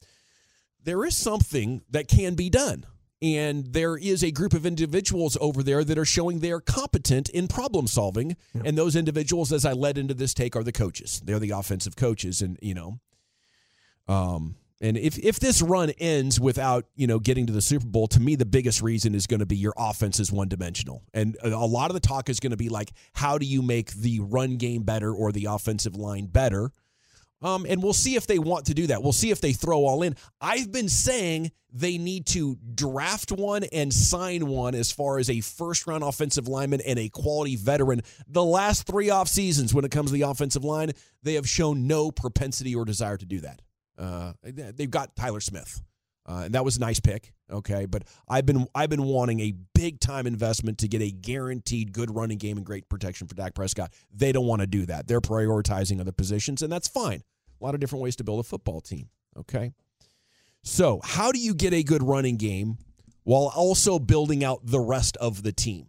there 0.83 1.05
is 1.05 1.17
something 1.17 1.83
that 1.91 2.09
can 2.09 2.35
be 2.35 2.51
done, 2.51 2.87
and 3.23 3.67
there 3.73 3.97
is 3.97 4.25
a 4.25 4.31
group 4.31 4.55
of 4.55 4.65
individuals 4.65 5.37
over 5.41 5.63
there 5.63 5.85
that 5.85 5.99
are 5.99 6.05
showing 6.05 6.41
they 6.41 6.53
are 6.53 6.61
competent 6.61 7.29
in 7.29 7.49
problem 7.49 7.87
solving. 7.87 8.37
And 8.65 8.79
those 8.79 8.97
individuals, 8.97 9.53
as 9.53 9.65
I 9.65 9.73
led 9.73 9.99
into 9.99 10.15
this 10.15 10.33
take, 10.33 10.57
are 10.57 10.63
the 10.63 10.73
coaches. 10.73 11.21
They're 11.25 11.39
the 11.39 11.51
offensive 11.51 11.97
coaches, 11.97 12.41
and 12.41 12.59
you 12.63 12.75
know, 12.75 13.01
um, 14.09 14.57
and 14.81 14.97
if 14.97 15.19
if 15.19 15.39
this 15.39 15.61
run 15.61 15.91
ends 15.99 16.41
without 16.41 16.87
you 16.97 17.07
know 17.07 17.19
getting 17.19 17.47
to 17.47 17.53
the 17.53 17.61
Super 17.61 17.87
Bowl, 17.87 18.07
to 18.09 18.21
me 18.21 18.35
the 18.37 18.47
biggest 18.47 18.81
reason 18.81 19.15
is 19.15 19.27
going 19.27 19.41
to 19.41 19.47
be 19.47 19.57
your 19.57 19.75
offense 19.77 20.19
is 20.19 20.33
one 20.33 20.49
dimensional, 20.49 21.03
and 21.13 21.37
a 21.43 21.51
lot 21.51 21.91
of 21.91 21.95
the 21.95 22.01
talk 22.01 22.29
is 22.29 22.41
going 22.41 22.53
to 22.53 22.57
be 22.57 22.71
like, 22.71 22.93
how 23.13 23.37
do 23.37 23.45
you 23.45 23.61
make 23.61 23.93
the 23.93 24.21
run 24.21 24.57
game 24.57 24.83
better 24.83 25.13
or 25.13 25.33
the 25.33 25.47
offensive 25.47 25.97
line 25.97 26.27
better? 26.27 26.73
Um, 27.43 27.67
and 27.69 27.83
we'll 27.83 27.93
see 27.93 28.17
if 28.17 28.27
they 28.27 28.39
want 28.39 28.67
to 28.67 28.75
do 28.75 28.89
that. 28.89 29.03
We'll 29.03 29.13
see 29.13 29.31
if 29.31 29.41
they 29.41 29.53
throw 29.53 29.79
all 29.87 30.03
in. 30.03 30.15
I've 30.41 30.71
been 30.71 30.89
saying 30.89 31.53
they 31.73 31.99
need 31.99 32.27
to 32.27 32.59
draft 32.75 33.33
one 33.33 33.65
and 33.65 33.93
sign 33.93 34.47
one 34.47 34.75
as 34.75 34.91
far 34.93 35.19
as 35.19 35.31
a 35.31 35.41
first 35.41 35.87
round 35.87 36.05
offensive 36.05 36.49
lineman 36.49 36.81
and 36.83 36.99
a 36.99 37.09
quality 37.09 37.57
veteran. 37.57 38.03
The 38.29 38.45
last 38.45 38.87
three 38.87 39.11
off 39.11 39.29
seasons, 39.29 39.73
when 39.73 39.85
it 39.85 39.91
comes 39.91 40.11
to 40.11 40.15
the 40.15 40.23
offensive 40.23 40.65
line, 40.65 40.93
they 41.23 41.35
have 41.35 41.49
shown 41.49 41.87
no 41.87 42.11
propensity 42.11 42.75
or 42.75 42.85
desire 42.85 43.17
to 43.17 43.27
do 43.27 43.41
that. 43.41 43.63
Uh, 43.97 44.33
they've 44.43 44.91
got 44.91 45.15
Tyler 45.15 45.41
Smith, 45.41 45.83
uh, 46.31 46.43
and 46.45 46.55
that 46.55 46.65
was 46.65 46.77
a 46.77 46.81
nice 46.81 47.01
pick. 47.01 47.33
Okay, 47.51 47.87
but 47.87 48.05
I've 48.29 48.47
been 48.47 48.67
I've 48.75 48.89
been 48.91 49.03
wanting 49.03 49.41
a 49.41 49.53
big 49.75 49.99
time 49.99 50.27
investment 50.27 50.79
to 50.79 50.89
get 50.89 51.03
a 51.03 51.11
guaranteed 51.11 51.93
good 51.93 52.15
running 52.15 52.39
game 52.39 52.57
and 52.57 52.65
great 52.65 52.89
protection 52.89 53.27
for 53.27 53.35
Dak 53.35 53.55
Prescott. 53.55 53.93
They 54.15 54.31
don't 54.31 54.47
want 54.47 54.61
to 54.61 54.67
do 54.69 54.87
that. 54.87 55.09
They're 55.09 55.21
prioritizing 55.21 56.01
other 56.01 56.13
positions, 56.13 56.63
and 56.63 56.71
that's 56.73 56.87
fine. 56.87 57.23
A 57.61 57.65
lot 57.65 57.75
of 57.75 57.81
different 57.81 58.03
ways 58.05 58.15
to 58.17 58.25
build 58.25 58.39
a 58.39 58.45
football 58.45 58.81
team. 58.81 59.09
Okay, 59.37 59.73
so 60.63 61.01
how 61.03 61.33
do 61.33 61.41
you 61.41 61.55
get 61.55 61.73
a 61.73 61.83
good 61.83 62.03
running 62.03 62.37
game 62.37 62.79
while 63.25 63.51
also 63.55 63.99
building 63.99 64.45
out 64.45 64.61
the 64.65 64.81
rest 64.81 65.17
of 65.17 65.43
the 65.43 65.53
team? 65.53 65.89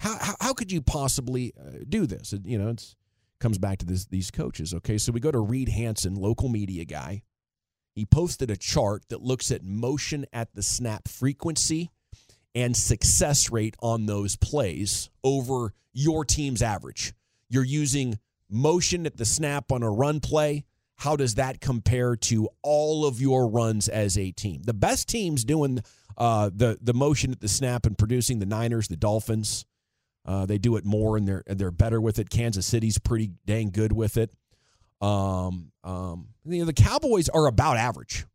How 0.00 0.16
how, 0.20 0.34
how 0.40 0.52
could 0.54 0.72
you 0.72 0.82
possibly 0.82 1.52
uh, 1.58 1.84
do 1.88 2.06
this? 2.06 2.32
It- 2.32 2.46
you 2.46 2.58
know, 2.58 2.70
it's 2.70 2.96
comes 3.40 3.58
back 3.58 3.78
to 3.78 3.86
this, 3.86 4.06
these 4.06 4.32
coaches. 4.32 4.74
Okay, 4.74 4.98
so 4.98 5.12
we 5.12 5.20
go 5.20 5.30
to 5.30 5.38
Reed 5.38 5.68
Hansen, 5.68 6.16
local 6.16 6.48
media 6.48 6.84
guy. 6.84 7.22
He 7.98 8.06
posted 8.06 8.48
a 8.48 8.56
chart 8.56 9.08
that 9.08 9.24
looks 9.24 9.50
at 9.50 9.64
motion 9.64 10.24
at 10.32 10.54
the 10.54 10.62
snap 10.62 11.08
frequency 11.08 11.90
and 12.54 12.76
success 12.76 13.50
rate 13.50 13.74
on 13.80 14.06
those 14.06 14.36
plays 14.36 15.10
over 15.24 15.74
your 15.92 16.24
team's 16.24 16.62
average. 16.62 17.12
You're 17.48 17.64
using 17.64 18.20
motion 18.48 19.04
at 19.04 19.16
the 19.16 19.24
snap 19.24 19.72
on 19.72 19.82
a 19.82 19.90
run 19.90 20.20
play. 20.20 20.64
How 20.94 21.16
does 21.16 21.34
that 21.34 21.60
compare 21.60 22.14
to 22.14 22.48
all 22.62 23.04
of 23.04 23.20
your 23.20 23.48
runs 23.48 23.88
as 23.88 24.16
a 24.16 24.30
team? 24.30 24.62
The 24.62 24.74
best 24.74 25.08
teams 25.08 25.44
doing 25.44 25.80
uh, 26.16 26.50
the 26.54 26.78
the 26.80 26.94
motion 26.94 27.32
at 27.32 27.40
the 27.40 27.48
snap 27.48 27.84
and 27.84 27.98
producing 27.98 28.38
the 28.38 28.46
Niners, 28.46 28.86
the 28.86 28.96
Dolphins, 28.96 29.66
uh, 30.24 30.46
they 30.46 30.58
do 30.58 30.76
it 30.76 30.84
more 30.84 31.16
and 31.16 31.26
they're 31.26 31.42
they're 31.48 31.72
better 31.72 32.00
with 32.00 32.20
it. 32.20 32.30
Kansas 32.30 32.64
City's 32.64 32.98
pretty 32.98 33.32
dang 33.44 33.70
good 33.70 33.92
with 33.92 34.16
it. 34.16 34.30
Um, 35.00 35.72
um, 35.84 36.28
you 36.44 36.60
know, 36.60 36.64
the 36.64 36.72
Cowboys 36.72 37.28
are 37.28 37.46
about 37.46 37.76
average. 37.76 38.26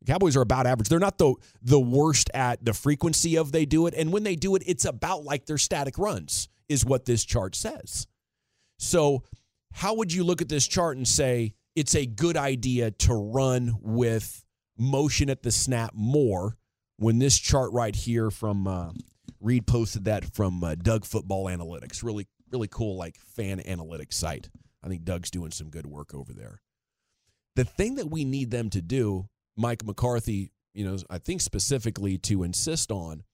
The 0.00 0.12
Cowboys 0.12 0.36
are 0.36 0.42
about 0.42 0.66
average. 0.66 0.88
They're 0.88 0.98
not 0.98 1.18
the 1.18 1.34
the 1.62 1.80
worst 1.80 2.30
at 2.34 2.64
the 2.64 2.72
frequency 2.72 3.36
of 3.36 3.52
they 3.52 3.66
do 3.66 3.86
it, 3.86 3.94
and 3.96 4.12
when 4.12 4.22
they 4.22 4.36
do 4.36 4.54
it, 4.56 4.62
it's 4.66 4.84
about 4.84 5.24
like 5.24 5.46
their 5.46 5.58
static 5.58 5.98
runs, 5.98 6.48
is 6.68 6.84
what 6.84 7.04
this 7.04 7.24
chart 7.24 7.54
says. 7.54 8.06
So, 8.78 9.24
how 9.72 9.94
would 9.94 10.12
you 10.12 10.24
look 10.24 10.40
at 10.40 10.48
this 10.48 10.66
chart 10.66 10.96
and 10.96 11.06
say 11.06 11.54
it's 11.76 11.94
a 11.94 12.06
good 12.06 12.36
idea 12.36 12.90
to 12.90 13.14
run 13.14 13.76
with 13.80 14.44
motion 14.78 15.28
at 15.28 15.42
the 15.42 15.52
snap 15.52 15.92
more 15.94 16.56
when 16.96 17.18
this 17.18 17.38
chart 17.38 17.72
right 17.72 17.94
here 17.94 18.30
from 18.30 18.66
uh, 18.66 18.90
Reed 19.40 19.66
posted 19.66 20.04
that 20.04 20.24
from 20.34 20.64
uh, 20.64 20.74
Doug 20.74 21.04
Football 21.04 21.46
Analytics. 21.46 22.02
Really, 22.02 22.26
really 22.50 22.68
cool, 22.68 22.96
like 22.96 23.16
fan 23.18 23.60
analytics 23.60 24.14
site. 24.14 24.48
I 24.82 24.88
think 24.88 25.04
Doug's 25.04 25.30
doing 25.30 25.50
some 25.50 25.68
good 25.68 25.86
work 25.86 26.14
over 26.14 26.32
there. 26.32 26.60
The 27.56 27.64
thing 27.64 27.96
that 27.96 28.10
we 28.10 28.24
need 28.24 28.50
them 28.50 28.70
to 28.70 28.80
do, 28.80 29.28
Mike 29.56 29.84
McCarthy, 29.84 30.52
you 30.72 30.84
know, 30.84 30.96
I 31.10 31.18
think 31.18 31.40
specifically 31.40 32.16
to 32.18 32.42
insist 32.42 32.90
on, 32.90 33.24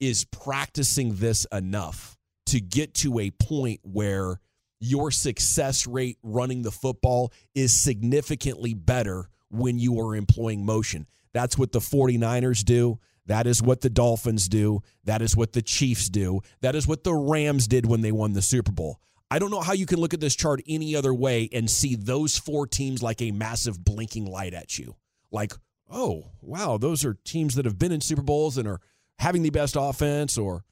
is 0.00 0.24
practicing 0.24 1.16
this 1.16 1.46
enough 1.52 2.16
to 2.46 2.60
get 2.60 2.94
to 2.94 3.18
a 3.18 3.30
point 3.30 3.80
where 3.82 4.40
your 4.80 5.10
success 5.10 5.86
rate 5.86 6.18
running 6.22 6.62
the 6.62 6.70
football 6.70 7.32
is 7.54 7.78
significantly 7.78 8.74
better 8.74 9.28
when 9.50 9.78
you 9.78 10.00
are 10.00 10.14
employing 10.14 10.64
motion. 10.64 11.06
That's 11.32 11.58
what 11.58 11.72
the 11.72 11.80
49ers 11.80 12.64
do. 12.64 12.98
That 13.26 13.46
is 13.46 13.62
what 13.62 13.82
the 13.82 13.90
Dolphins 13.90 14.48
do. 14.48 14.82
That 15.04 15.20
is 15.20 15.36
what 15.36 15.52
the 15.52 15.62
Chiefs 15.62 16.08
do. 16.08 16.40
That 16.62 16.74
is 16.74 16.86
what 16.86 17.04
the 17.04 17.14
Rams 17.14 17.68
did 17.68 17.84
when 17.84 18.00
they 18.00 18.12
won 18.12 18.32
the 18.32 18.42
Super 18.42 18.72
Bowl. 18.72 19.00
I 19.30 19.38
don't 19.38 19.50
know 19.50 19.60
how 19.60 19.74
you 19.74 19.86
can 19.86 20.00
look 20.00 20.14
at 20.14 20.20
this 20.20 20.34
chart 20.34 20.62
any 20.66 20.96
other 20.96 21.12
way 21.12 21.48
and 21.52 21.70
see 21.70 21.94
those 21.94 22.38
four 22.38 22.66
teams 22.66 23.02
like 23.02 23.20
a 23.20 23.30
massive 23.30 23.84
blinking 23.84 24.24
light 24.24 24.54
at 24.54 24.78
you. 24.78 24.96
Like, 25.30 25.52
oh, 25.90 26.24
wow, 26.40 26.78
those 26.78 27.04
are 27.04 27.14
teams 27.24 27.54
that 27.56 27.64
have 27.64 27.78
been 27.78 27.92
in 27.92 28.00
Super 28.00 28.22
Bowls 28.22 28.56
and 28.56 28.66
are 28.66 28.80
having 29.18 29.42
the 29.42 29.50
best 29.50 29.76
offense 29.78 30.38
or 30.38 30.64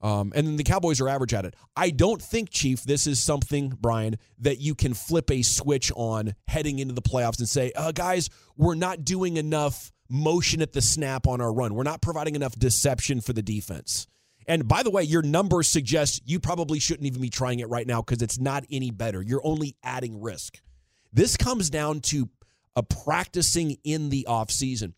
Um, 0.00 0.32
and 0.36 0.46
then 0.46 0.56
the 0.56 0.62
Cowboys 0.62 1.00
are 1.00 1.08
average 1.08 1.34
at 1.34 1.44
it. 1.44 1.54
I 1.74 1.90
don't 1.90 2.22
think, 2.22 2.50
Chief, 2.50 2.84
this 2.84 3.08
is 3.08 3.20
something, 3.20 3.76
Brian, 3.80 4.16
that 4.38 4.60
you 4.60 4.76
can 4.76 4.94
flip 4.94 5.28
a 5.28 5.42
switch 5.42 5.90
on 5.96 6.36
heading 6.46 6.78
into 6.78 6.94
the 6.94 7.02
playoffs 7.02 7.40
and 7.40 7.48
say, 7.48 7.72
uh, 7.74 7.90
guys, 7.90 8.30
we're 8.56 8.76
not 8.76 9.04
doing 9.04 9.36
enough 9.36 9.90
motion 10.08 10.62
at 10.62 10.72
the 10.72 10.80
snap 10.80 11.26
on 11.26 11.40
our 11.40 11.52
run. 11.52 11.74
We're 11.74 11.82
not 11.82 12.00
providing 12.00 12.36
enough 12.36 12.56
deception 12.56 13.20
for 13.20 13.32
the 13.32 13.42
defense. 13.42 14.06
And 14.48 14.66
by 14.66 14.82
the 14.82 14.90
way, 14.90 15.02
your 15.02 15.20
numbers 15.20 15.68
suggest 15.68 16.22
you 16.24 16.40
probably 16.40 16.80
shouldn't 16.80 17.06
even 17.06 17.20
be 17.20 17.28
trying 17.28 17.60
it 17.60 17.68
right 17.68 17.86
now 17.86 18.00
because 18.00 18.22
it's 18.22 18.40
not 18.40 18.64
any 18.70 18.90
better. 18.90 19.20
You're 19.20 19.44
only 19.44 19.76
adding 19.84 20.22
risk. 20.22 20.58
This 21.12 21.36
comes 21.36 21.68
down 21.68 22.00
to 22.00 22.30
a 22.74 22.82
practicing 22.82 23.76
in 23.84 24.08
the 24.08 24.26
offseason. 24.26 24.94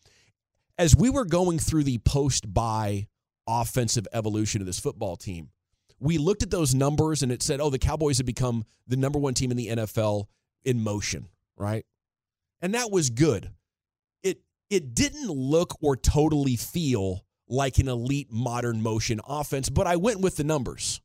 As 0.77 0.95
we 0.95 1.09
were 1.09 1.25
going 1.25 1.59
through 1.59 1.83
the 1.83 1.97
post 1.97 2.51
bye 2.51 3.07
offensive 3.45 4.07
evolution 4.13 4.61
of 4.61 4.67
this 4.67 4.79
football 4.79 5.17
team, 5.17 5.49
we 5.99 6.17
looked 6.17 6.43
at 6.43 6.49
those 6.49 6.73
numbers 6.73 7.21
and 7.21 7.31
it 7.31 7.43
said, 7.43 7.59
oh, 7.59 7.69
the 7.69 7.77
Cowboys 7.77 8.17
have 8.17 8.25
become 8.25 8.63
the 8.87 8.95
number 8.95 9.19
one 9.19 9.33
team 9.33 9.51
in 9.51 9.57
the 9.57 9.67
NFL 9.67 10.27
in 10.63 10.81
motion, 10.81 11.27
right? 11.57 11.85
And 12.61 12.73
that 12.73 12.89
was 12.89 13.09
good. 13.09 13.51
It 14.23 14.41
it 14.69 14.95
didn't 14.95 15.29
look 15.29 15.77
or 15.81 15.97
totally 15.97 16.55
feel 16.55 17.25
like 17.51 17.77
an 17.79 17.87
elite 17.89 18.31
modern 18.31 18.81
motion 18.81 19.19
offense, 19.27 19.69
but 19.69 19.85
I 19.85 19.97
went 19.97 20.21
with 20.21 20.37
the 20.37 20.43
numbers. 20.43 21.01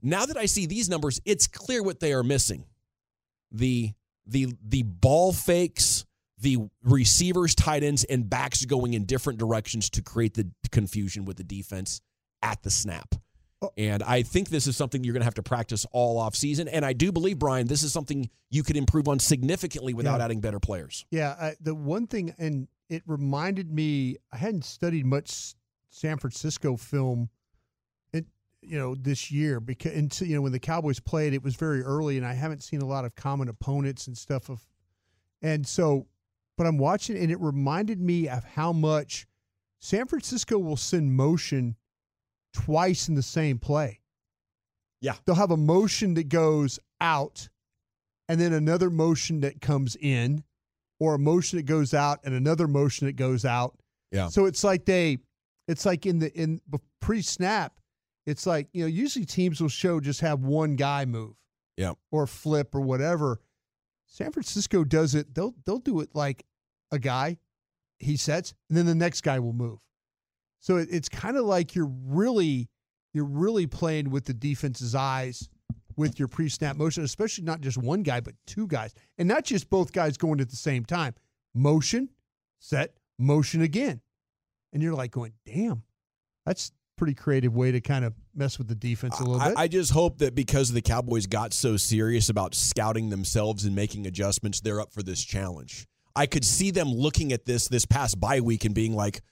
Now 0.00 0.24
that 0.24 0.36
I 0.36 0.46
see 0.46 0.66
these 0.66 0.88
numbers, 0.88 1.20
it's 1.24 1.48
clear 1.48 1.82
what 1.82 1.98
they 1.98 2.12
are 2.12 2.22
missing. 2.22 2.64
The 3.50 3.92
the 4.26 4.54
the 4.64 4.84
ball 4.84 5.32
fakes, 5.32 6.04
the 6.38 6.58
receivers, 6.84 7.54
tight 7.56 7.82
ends, 7.82 8.04
and 8.04 8.30
backs 8.30 8.64
going 8.64 8.94
in 8.94 9.04
different 9.04 9.38
directions 9.40 9.90
to 9.90 10.02
create 10.02 10.34
the 10.34 10.48
confusion 10.70 11.24
with 11.24 11.36
the 11.36 11.44
defense 11.44 12.00
at 12.40 12.62
the 12.62 12.70
snap. 12.70 13.16
Oh. 13.60 13.72
And 13.76 14.04
I 14.04 14.22
think 14.22 14.50
this 14.50 14.68
is 14.68 14.76
something 14.76 15.02
you're 15.02 15.14
going 15.14 15.22
to 15.22 15.24
have 15.26 15.34
to 15.34 15.42
practice 15.42 15.84
all 15.90 16.16
off 16.18 16.36
season. 16.36 16.68
And 16.68 16.84
I 16.84 16.92
do 16.92 17.10
believe, 17.10 17.40
Brian, 17.40 17.66
this 17.66 17.82
is 17.82 17.92
something 17.92 18.30
you 18.50 18.62
could 18.62 18.76
improve 18.76 19.08
on 19.08 19.18
significantly 19.18 19.94
without 19.94 20.18
Yeah. 20.18 20.24
adding 20.26 20.40
better 20.40 20.60
players. 20.60 21.04
Yeah, 21.10 21.34
I, 21.40 21.56
the 21.60 21.74
one 21.74 22.06
thing, 22.06 22.32
and 22.38 22.68
it 22.88 23.02
reminded 23.06 23.70
me, 23.70 24.16
I 24.32 24.36
hadn't 24.36 24.64
studied 24.64 25.06
much 25.06 25.54
San 25.90 26.18
Francisco 26.18 26.76
film, 26.76 27.28
it 28.12 28.26
you 28.62 28.78
know 28.78 28.94
this 28.94 29.30
year 29.30 29.60
because 29.60 29.94
until 29.94 30.26
you 30.26 30.34
know 30.34 30.42
when 30.42 30.52
the 30.52 30.58
Cowboys 30.58 31.00
played, 31.00 31.34
it 31.34 31.42
was 31.42 31.56
very 31.56 31.82
early, 31.82 32.16
and 32.16 32.26
I 32.26 32.34
haven't 32.34 32.62
seen 32.62 32.80
a 32.80 32.86
lot 32.86 33.04
of 33.04 33.14
common 33.14 33.48
opponents 33.48 34.06
and 34.06 34.16
stuff 34.16 34.48
of, 34.48 34.66
and 35.42 35.66
so, 35.66 36.06
but 36.56 36.66
I'm 36.66 36.78
watching, 36.78 37.16
and 37.16 37.30
it 37.30 37.40
reminded 37.40 38.00
me 38.00 38.28
of 38.28 38.44
how 38.44 38.72
much 38.72 39.26
San 39.80 40.06
Francisco 40.06 40.58
will 40.58 40.76
send 40.76 41.14
motion 41.14 41.76
twice 42.52 43.08
in 43.08 43.14
the 43.14 43.22
same 43.22 43.58
play. 43.58 44.00
Yeah. 45.00 45.14
they'll 45.24 45.36
have 45.36 45.52
a 45.52 45.56
motion 45.56 46.14
that 46.14 46.28
goes 46.28 46.80
out, 47.00 47.48
and 48.28 48.40
then 48.40 48.52
another 48.52 48.90
motion 48.90 49.40
that 49.40 49.60
comes 49.60 49.96
in 49.96 50.42
or 51.00 51.14
a 51.14 51.18
motion 51.18 51.58
that 51.58 51.66
goes 51.66 51.94
out 51.94 52.20
and 52.24 52.34
another 52.34 52.66
motion 52.66 53.06
that 53.06 53.16
goes 53.16 53.44
out. 53.44 53.78
Yeah. 54.10 54.28
So 54.28 54.46
it's 54.46 54.64
like 54.64 54.84
they, 54.84 55.18
it's 55.66 55.84
like 55.86 56.06
in 56.06 56.18
the 56.18 56.32
in 56.32 56.60
pre 57.00 57.22
snap, 57.22 57.78
it's 58.26 58.46
like 58.46 58.68
you 58.72 58.82
know 58.82 58.88
usually 58.88 59.24
teams 59.24 59.60
will 59.60 59.68
show 59.68 60.00
just 60.00 60.20
have 60.20 60.40
one 60.40 60.76
guy 60.76 61.04
move. 61.04 61.34
Yeah. 61.76 61.92
Or 62.10 62.26
flip 62.26 62.74
or 62.74 62.80
whatever. 62.80 63.40
San 64.06 64.32
Francisco 64.32 64.84
does 64.84 65.14
it. 65.14 65.34
They'll 65.34 65.54
they'll 65.64 65.78
do 65.78 66.00
it 66.00 66.10
like 66.14 66.44
a 66.90 66.98
guy, 66.98 67.38
he 67.98 68.16
sets, 68.16 68.54
and 68.68 68.76
then 68.76 68.86
the 68.86 68.94
next 68.94 69.20
guy 69.20 69.38
will 69.38 69.52
move. 69.52 69.78
So 70.60 70.78
it, 70.78 70.88
it's 70.90 71.08
kind 71.08 71.36
of 71.36 71.44
like 71.44 71.74
you're 71.74 71.92
really 72.06 72.68
you're 73.14 73.24
really 73.24 73.66
playing 73.66 74.10
with 74.10 74.24
the 74.24 74.34
defense's 74.34 74.94
eyes 74.94 75.48
with 75.98 76.18
your 76.18 76.28
pre-snap 76.28 76.76
motion, 76.76 77.04
especially 77.04 77.44
not 77.44 77.60
just 77.60 77.76
one 77.76 78.02
guy, 78.02 78.20
but 78.20 78.34
two 78.46 78.66
guys, 78.66 78.94
and 79.18 79.28
not 79.28 79.44
just 79.44 79.68
both 79.68 79.92
guys 79.92 80.16
going 80.16 80.40
at 80.40 80.48
the 80.48 80.56
same 80.56 80.84
time. 80.84 81.14
Motion, 81.54 82.08
set, 82.60 82.96
motion 83.18 83.62
again, 83.62 84.00
and 84.72 84.82
you're 84.82 84.94
like 84.94 85.10
going, 85.10 85.32
"Damn, 85.44 85.82
that's 86.46 86.72
pretty 86.96 87.14
creative 87.14 87.54
way 87.54 87.72
to 87.72 87.80
kind 87.80 88.04
of 88.04 88.14
mess 88.34 88.58
with 88.58 88.68
the 88.68 88.74
defense 88.74 89.18
a 89.20 89.24
little 89.24 89.40
I, 89.40 89.48
bit." 89.48 89.58
I 89.58 89.68
just 89.68 89.92
hope 89.92 90.18
that 90.18 90.34
because 90.34 90.72
the 90.72 90.82
Cowboys 90.82 91.26
got 91.26 91.52
so 91.52 91.76
serious 91.76 92.28
about 92.28 92.54
scouting 92.54 93.10
themselves 93.10 93.64
and 93.64 93.74
making 93.74 94.06
adjustments, 94.06 94.60
they're 94.60 94.80
up 94.80 94.92
for 94.92 95.02
this 95.02 95.22
challenge. 95.24 95.86
I 96.14 96.26
could 96.26 96.44
see 96.44 96.70
them 96.70 96.88
looking 96.88 97.32
at 97.32 97.44
this 97.44 97.68
this 97.68 97.86
past 97.86 98.20
bye 98.20 98.40
week 98.40 98.64
and 98.64 98.74
being 98.74 98.94
like, 98.94 99.22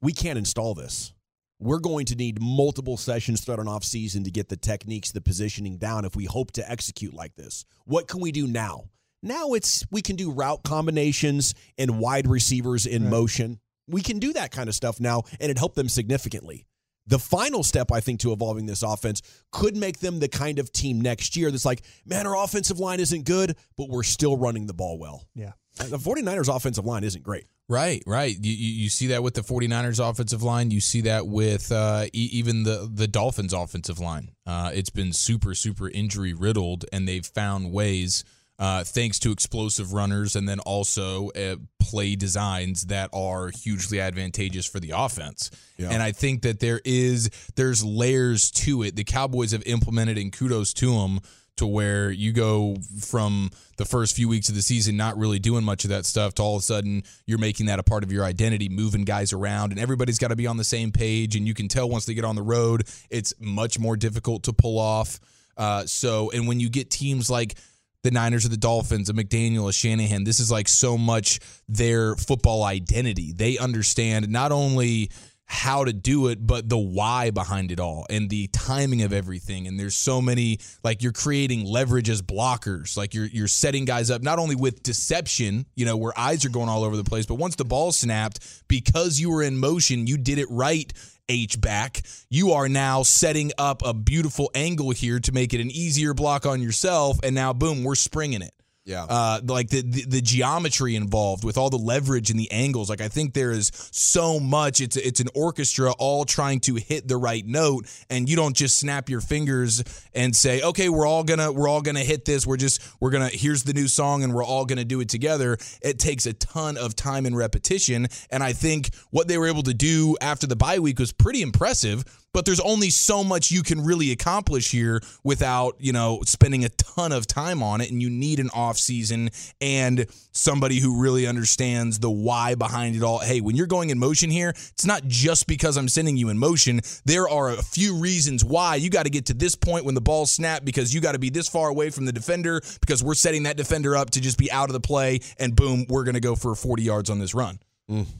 "We 0.00 0.12
can't 0.12 0.38
install 0.38 0.74
this. 0.74 1.12
We're 1.58 1.78
going 1.78 2.04
to 2.06 2.14
need 2.16 2.40
multiple 2.40 2.98
sessions 2.98 3.40
throughout 3.40 3.60
an 3.60 3.68
off 3.68 3.82
season 3.82 4.24
to 4.24 4.30
get 4.30 4.50
the 4.50 4.58
techniques, 4.58 5.12
the 5.12 5.22
positioning 5.22 5.78
down 5.78 6.04
if 6.04 6.14
we 6.14 6.26
hope 6.26 6.52
to 6.52 6.70
execute 6.70 7.14
like 7.14 7.34
this. 7.34 7.64
What 7.86 8.08
can 8.08 8.20
we 8.20 8.30
do 8.30 8.46
now? 8.46 8.90
Now 9.22 9.54
it's 9.54 9.84
we 9.90 10.02
can 10.02 10.16
do 10.16 10.30
route 10.30 10.62
combinations 10.64 11.54
and 11.78 11.98
wide 11.98 12.26
receivers 12.26 12.84
in 12.84 13.04
Right. 13.04 13.10
motion. 13.10 13.60
We 13.88 14.02
can 14.02 14.18
do 14.18 14.34
that 14.34 14.50
kind 14.50 14.68
of 14.68 14.74
stuff 14.74 15.00
now, 15.00 15.22
and 15.40 15.50
it 15.50 15.56
helped 15.58 15.76
them 15.76 15.88
significantly. 15.88 16.66
The 17.06 17.18
final 17.18 17.62
step, 17.62 17.92
I 17.92 18.00
think, 18.00 18.20
to 18.20 18.32
evolving 18.32 18.66
this 18.66 18.82
offense 18.82 19.22
could 19.52 19.76
make 19.76 20.00
them 20.00 20.18
the 20.18 20.28
kind 20.28 20.58
of 20.58 20.72
team 20.72 21.00
next 21.00 21.36
year 21.36 21.50
that's 21.50 21.64
like, 21.64 21.82
man, 22.04 22.26
our 22.26 22.36
offensive 22.36 22.80
line 22.80 23.00
isn't 23.00 23.24
good, 23.24 23.56
but 23.76 23.88
we're 23.88 24.02
still 24.02 24.36
running 24.36 24.66
the 24.66 24.74
ball 24.74 24.98
well. 24.98 25.26
Yeah. 25.34 25.52
The 25.76 25.98
49ers 25.98 26.54
offensive 26.54 26.84
line 26.84 27.04
isn't 27.04 27.22
great. 27.22 27.44
Right, 27.68 28.02
right. 28.06 28.34
You, 28.40 28.52
you 28.52 28.82
you 28.84 28.88
see 28.88 29.08
that 29.08 29.22
with 29.24 29.34
the 29.34 29.40
49ers 29.40 29.98
offensive 29.98 30.42
line. 30.42 30.70
You 30.70 30.80
see 30.80 31.00
that 31.02 31.26
with 31.26 31.72
uh, 31.72 32.06
e- 32.12 32.30
even 32.32 32.62
the, 32.62 32.88
the 32.92 33.08
Dolphins 33.08 33.52
offensive 33.52 33.98
line. 33.98 34.30
Uh, 34.46 34.70
it's 34.72 34.90
been 34.90 35.12
super, 35.12 35.52
super 35.52 35.88
injury 35.88 36.32
riddled, 36.32 36.84
and 36.92 37.08
they've 37.08 37.26
found 37.26 37.72
ways, 37.72 38.24
uh, 38.58 38.84
thanks 38.84 39.18
to 39.20 39.32
explosive 39.32 39.92
runners 39.92 40.36
and 40.36 40.48
then 40.48 40.60
also 40.60 41.30
uh, 41.30 41.56
play 41.78 42.16
designs 42.16 42.86
that 42.86 43.10
are 43.12 43.50
hugely 43.50 44.00
advantageous 44.00 44.66
for 44.66 44.80
the 44.80 44.92
offense. 44.96 45.50
Yeah. 45.76 45.90
And 45.90 46.02
I 46.02 46.12
think 46.12 46.42
that 46.42 46.60
there 46.60 46.80
is 46.84 47.30
there's 47.54 47.84
layers 47.84 48.50
to 48.52 48.82
it. 48.82 48.96
The 48.96 49.04
Cowboys 49.04 49.52
have 49.52 49.62
implemented, 49.66 50.16
and 50.16 50.32
kudos 50.32 50.72
to 50.74 50.98
them, 50.98 51.20
to 51.56 51.66
where 51.66 52.10
you 52.10 52.32
go 52.32 52.76
from 53.00 53.50
the 53.76 53.84
first 53.84 54.14
few 54.14 54.28
weeks 54.28 54.48
of 54.48 54.54
the 54.54 54.62
season 54.62 54.96
not 54.96 55.16
really 55.16 55.38
doing 55.38 55.64
much 55.64 55.84
of 55.84 55.90
that 55.90 56.04
stuff 56.04 56.34
to 56.34 56.42
all 56.42 56.56
of 56.56 56.60
a 56.60 56.64
sudden 56.64 57.02
you're 57.24 57.38
making 57.38 57.66
that 57.66 57.78
a 57.78 57.82
part 57.82 58.04
of 58.04 58.12
your 58.12 58.24
identity, 58.24 58.68
moving 58.68 59.04
guys 59.04 59.32
around, 59.32 59.72
and 59.72 59.80
everybody's 59.80 60.18
got 60.18 60.28
to 60.28 60.36
be 60.36 60.46
on 60.46 60.56
the 60.56 60.64
same 60.64 60.92
page. 60.92 61.36
And 61.36 61.46
you 61.46 61.54
can 61.54 61.68
tell 61.68 61.88
once 61.88 62.06
they 62.06 62.14
get 62.14 62.24
on 62.24 62.36
the 62.36 62.42
road, 62.42 62.88
it's 63.10 63.34
much 63.38 63.78
more 63.78 63.96
difficult 63.96 64.44
to 64.44 64.52
pull 64.52 64.78
off. 64.78 65.18
Uh, 65.56 65.86
so, 65.86 66.30
and 66.30 66.46
when 66.46 66.60
you 66.60 66.68
get 66.68 66.90
teams 66.90 67.30
like 67.30 67.54
the 68.02 68.10
Niners 68.10 68.46
or 68.46 68.48
the 68.48 68.56
Dolphins, 68.56 69.08
a 69.08 69.12
McDaniel, 69.12 69.68
a 69.68 69.72
Shanahan, 69.72 70.24
this 70.24 70.40
is 70.40 70.50
like 70.50 70.68
so 70.68 70.96
much 70.96 71.40
their 71.68 72.14
football 72.16 72.62
identity. 72.64 73.32
They 73.32 73.58
understand 73.58 74.28
not 74.28 74.52
only 74.52 75.10
how 75.48 75.84
to 75.84 75.92
do 75.92 76.26
it, 76.26 76.44
but 76.44 76.68
the 76.68 76.76
why 76.76 77.30
behind 77.30 77.70
it 77.70 77.78
all 77.78 78.04
and 78.10 78.28
the 78.28 78.48
timing 78.48 79.02
of 79.02 79.12
everything. 79.12 79.68
And 79.68 79.78
there's 79.78 79.94
so 79.94 80.20
many 80.20 80.58
like 80.82 81.02
you're 81.02 81.12
creating 81.12 81.64
leverage 81.64 82.10
as 82.10 82.20
blockers. 82.20 82.96
Like 82.96 83.14
you're 83.14 83.26
you're 83.26 83.46
setting 83.46 83.84
guys 83.84 84.10
up 84.10 84.22
not 84.22 84.40
only 84.40 84.56
with 84.56 84.82
deception, 84.82 85.66
you 85.76 85.86
know, 85.86 85.96
where 85.96 86.12
eyes 86.18 86.44
are 86.44 86.48
going 86.48 86.68
all 86.68 86.82
over 86.82 86.96
the 86.96 87.04
place, 87.04 87.26
but 87.26 87.36
once 87.36 87.54
the 87.54 87.64
ball 87.64 87.92
snapped, 87.92 88.64
because 88.66 89.20
you 89.20 89.30
were 89.30 89.42
in 89.42 89.56
motion, 89.56 90.08
you 90.08 90.18
did 90.18 90.38
it 90.38 90.48
right. 90.50 90.92
H 91.28 91.60
back, 91.60 92.02
you 92.30 92.52
are 92.52 92.68
now 92.68 93.02
setting 93.02 93.52
up 93.58 93.82
a 93.84 93.94
beautiful 93.94 94.50
angle 94.54 94.90
here 94.90 95.20
to 95.20 95.32
make 95.32 95.52
it 95.54 95.60
an 95.60 95.70
easier 95.70 96.14
block 96.14 96.46
on 96.46 96.62
yourself, 96.62 97.18
and 97.22 97.34
now 97.34 97.52
boom, 97.52 97.84
we're 97.84 97.94
springing 97.94 98.42
it 98.42 98.55
Yeah. 98.86 99.04
uh, 99.04 99.40
like 99.44 99.68
the, 99.68 99.82
the 99.82 100.04
the 100.06 100.20
geometry 100.20 100.94
involved 100.94 101.42
with 101.44 101.58
all 101.58 101.70
the 101.70 101.76
leverage 101.76 102.30
and 102.30 102.38
the 102.38 102.50
angles. 102.52 102.88
Like 102.88 103.00
I 103.00 103.08
think 103.08 103.34
there 103.34 103.50
is 103.50 103.72
so 103.90 104.38
much. 104.38 104.80
It's 104.80 104.96
it's 104.96 105.18
an 105.18 105.26
orchestra 105.34 105.90
all 105.98 106.24
trying 106.24 106.60
to 106.60 106.76
hit 106.76 107.08
the 107.08 107.16
right 107.16 107.44
note, 107.44 107.86
and 108.08 108.28
you 108.28 108.36
don't 108.36 108.56
just 108.56 108.78
snap 108.78 109.08
your 109.08 109.20
fingers 109.20 109.82
and 110.14 110.36
say, 110.36 110.62
okay, 110.62 110.88
we're 110.88 111.04
all 111.06 111.24
gonna 111.24 111.50
we're 111.50 111.68
all 111.68 111.82
gonna 111.82 112.04
hit 112.04 112.24
this. 112.24 112.46
We're 112.46 112.56
just 112.56 112.80
we're 113.00 113.10
gonna 113.10 113.28
here's 113.28 113.64
the 113.64 113.74
new 113.74 113.88
song, 113.88 114.22
and 114.22 114.32
we're 114.32 114.44
all 114.44 114.64
gonna 114.64 114.84
do 114.84 115.00
it 115.00 115.08
together. 115.08 115.58
It 115.82 115.98
takes 115.98 116.24
a 116.26 116.32
ton 116.32 116.76
of 116.76 116.94
time 116.94 117.26
and 117.26 117.36
repetition, 117.36 118.06
and 118.30 118.40
I 118.40 118.52
think 118.52 118.90
what 119.10 119.26
they 119.26 119.36
were 119.36 119.48
able 119.48 119.64
to 119.64 119.74
do 119.74 120.16
after 120.20 120.46
the 120.46 120.56
bye 120.56 120.78
week 120.78 121.00
was 121.00 121.10
pretty 121.12 121.42
impressive 121.42 122.04
but 122.32 122.44
there's 122.44 122.60
only 122.60 122.90
so 122.90 123.24
much 123.24 123.50
you 123.50 123.62
can 123.62 123.82
really 123.82 124.12
accomplish 124.12 124.70
here 124.70 125.00
without 125.24 125.74
you 125.78 125.92
know 125.92 126.20
spending 126.26 126.64
a 126.64 126.68
ton 126.68 127.12
of 127.12 127.26
time 127.26 127.62
on 127.62 127.80
it 127.80 127.90
and 127.90 128.02
you 128.02 128.10
need 128.10 128.38
an 128.38 128.50
off 128.54 128.76
season 128.76 129.30
and 129.60 130.06
somebody 130.32 130.78
who 130.78 131.00
really 131.00 131.26
understands 131.26 131.98
the 131.98 132.10
why 132.10 132.54
behind 132.54 132.94
it 132.94 133.02
all. 133.02 133.18
Hey 133.18 133.40
when 133.40 133.56
you're 133.56 133.66
going 133.66 133.90
in 133.90 133.98
motion 133.98 134.30
here 134.30 134.50
it's 134.50 134.84
not 134.84 135.06
just 135.06 135.46
because 135.46 135.76
i'm 135.76 135.88
sending 135.88 136.16
you 136.16 136.28
in 136.28 136.38
motion. 136.38 136.80
There 137.04 137.28
are 137.28 137.50
a 137.50 137.62
few 137.62 137.96
reasons 137.96 138.44
why. 138.44 138.76
You 138.76 138.90
got 138.90 139.04
to 139.04 139.10
get 139.10 139.26
to 139.26 139.34
this 139.34 139.54
point 139.54 139.84
when 139.84 139.94
the 139.94 140.00
ball 140.00 140.26
snapped 140.26 140.64
because 140.64 140.94
you 140.94 141.00
got 141.00 141.12
to 141.12 141.18
be 141.18 141.30
this 141.30 141.48
far 141.48 141.68
away 141.68 141.90
from 141.90 142.04
the 142.04 142.12
defender 142.12 142.60
because 142.80 143.02
we're 143.02 143.14
setting 143.14 143.44
that 143.44 143.56
defender 143.56 143.96
up 143.96 144.10
to 144.10 144.20
just 144.20 144.38
be 144.38 144.50
out 144.52 144.68
of 144.68 144.72
the 144.74 144.80
play 144.80 145.20
and 145.38 145.56
boom 145.56 145.86
we're 145.88 146.04
going 146.04 146.14
to 146.14 146.20
go 146.20 146.34
for 146.34 146.54
40 146.54 146.82
yards 146.82 147.10
on 147.10 147.18
this 147.18 147.34
run 147.34 147.58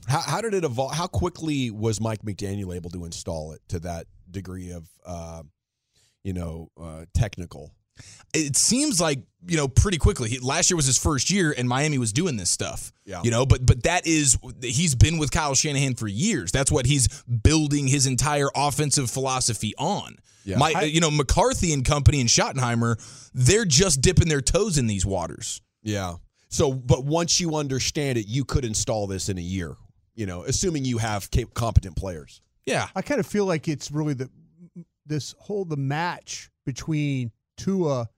How, 0.07 0.21
how 0.21 0.41
did 0.41 0.55
it 0.55 0.65
evolve? 0.65 0.95
How 0.95 1.07
quickly 1.07 1.71
was 1.71 2.01
Mike 2.01 2.23
McDaniel 2.23 2.75
able 2.75 2.91
to 2.91 3.05
install 3.05 3.53
it 3.53 3.61
to 3.69 3.81
that 3.81 4.07
degree 4.31 4.71
of, 4.71 4.89
uh, 5.05 5.43
you 6.23 6.33
know, 6.33 6.71
uh, 6.81 7.05
technical. 7.15 7.73
it 8.35 8.57
seems 8.57 9.01
like 9.01 9.21
you 9.47 9.57
know 9.57 9.69
pretty 9.69 9.99
quickly. 9.99 10.29
He, 10.29 10.39
last 10.39 10.71
year 10.71 10.77
was 10.77 10.87
his 10.87 10.99
first 10.99 11.31
year, 11.31 11.55
and 11.57 11.69
Miami 11.69 11.99
was 11.99 12.13
doing 12.13 12.37
this 12.37 12.51
stuff. 12.51 12.93
Yeah. 13.05 13.23
you 13.23 13.31
know, 13.31 13.47
but 13.47 13.65
but 13.65 13.85
that 13.85 14.07
is 14.07 14.39
he's 14.63 14.95
been 14.95 15.19
with 15.19 15.31
Kyle 15.31 15.55
Shanahan 15.55 15.95
for 15.95 16.07
years. 16.07 16.53
That's 16.53 16.71
what 16.71 16.87
he's 16.87 17.09
building 17.23 17.87
his 17.89 18.07
entire 18.07 18.49
offensive 18.55 19.11
philosophy 19.11 19.73
on. 19.79 20.17
Yeah. 20.45 20.59
My, 20.59 20.83
you 20.83 21.01
know, 21.01 21.11
McCarthy 21.11 21.73
and 21.73 21.85
company 21.85 22.21
and 22.21 22.29
Schottenheimer, 22.29 22.97
they're 23.35 23.65
just 23.65 24.01
dipping 24.01 24.29
their 24.29 24.41
toes 24.41 24.79
in 24.79 24.87
these 24.87 25.05
waters. 25.05 25.61
Yeah. 25.83 26.15
So, 26.49 26.73
but 26.73 27.05
once 27.05 27.41
you 27.41 27.57
understand 27.57 28.19
it, 28.19 28.27
you 28.27 28.45
could 28.45 28.65
install 28.65 29.07
this 29.07 29.29
in 29.29 29.39
a 29.39 29.43
year. 29.43 29.77
You 30.15 30.27
know, 30.27 30.45
assuming 30.45 30.85
you 30.85 30.99
have 30.99 31.31
cap- 31.31 31.55
competent 31.55 31.97
players. 31.97 32.41
Yeah, 32.65 32.89
I 32.95 33.03
kind 33.03 33.21
of 33.21 33.27
feel 33.27 33.45
like 33.45 33.69
it's 33.69 33.91
really 33.91 34.15
the 34.15 34.31
this 35.05 35.35
whole 35.39 35.65
the 35.65 35.77
match 35.77 36.51
between 36.65 37.31
Tua 37.57 38.09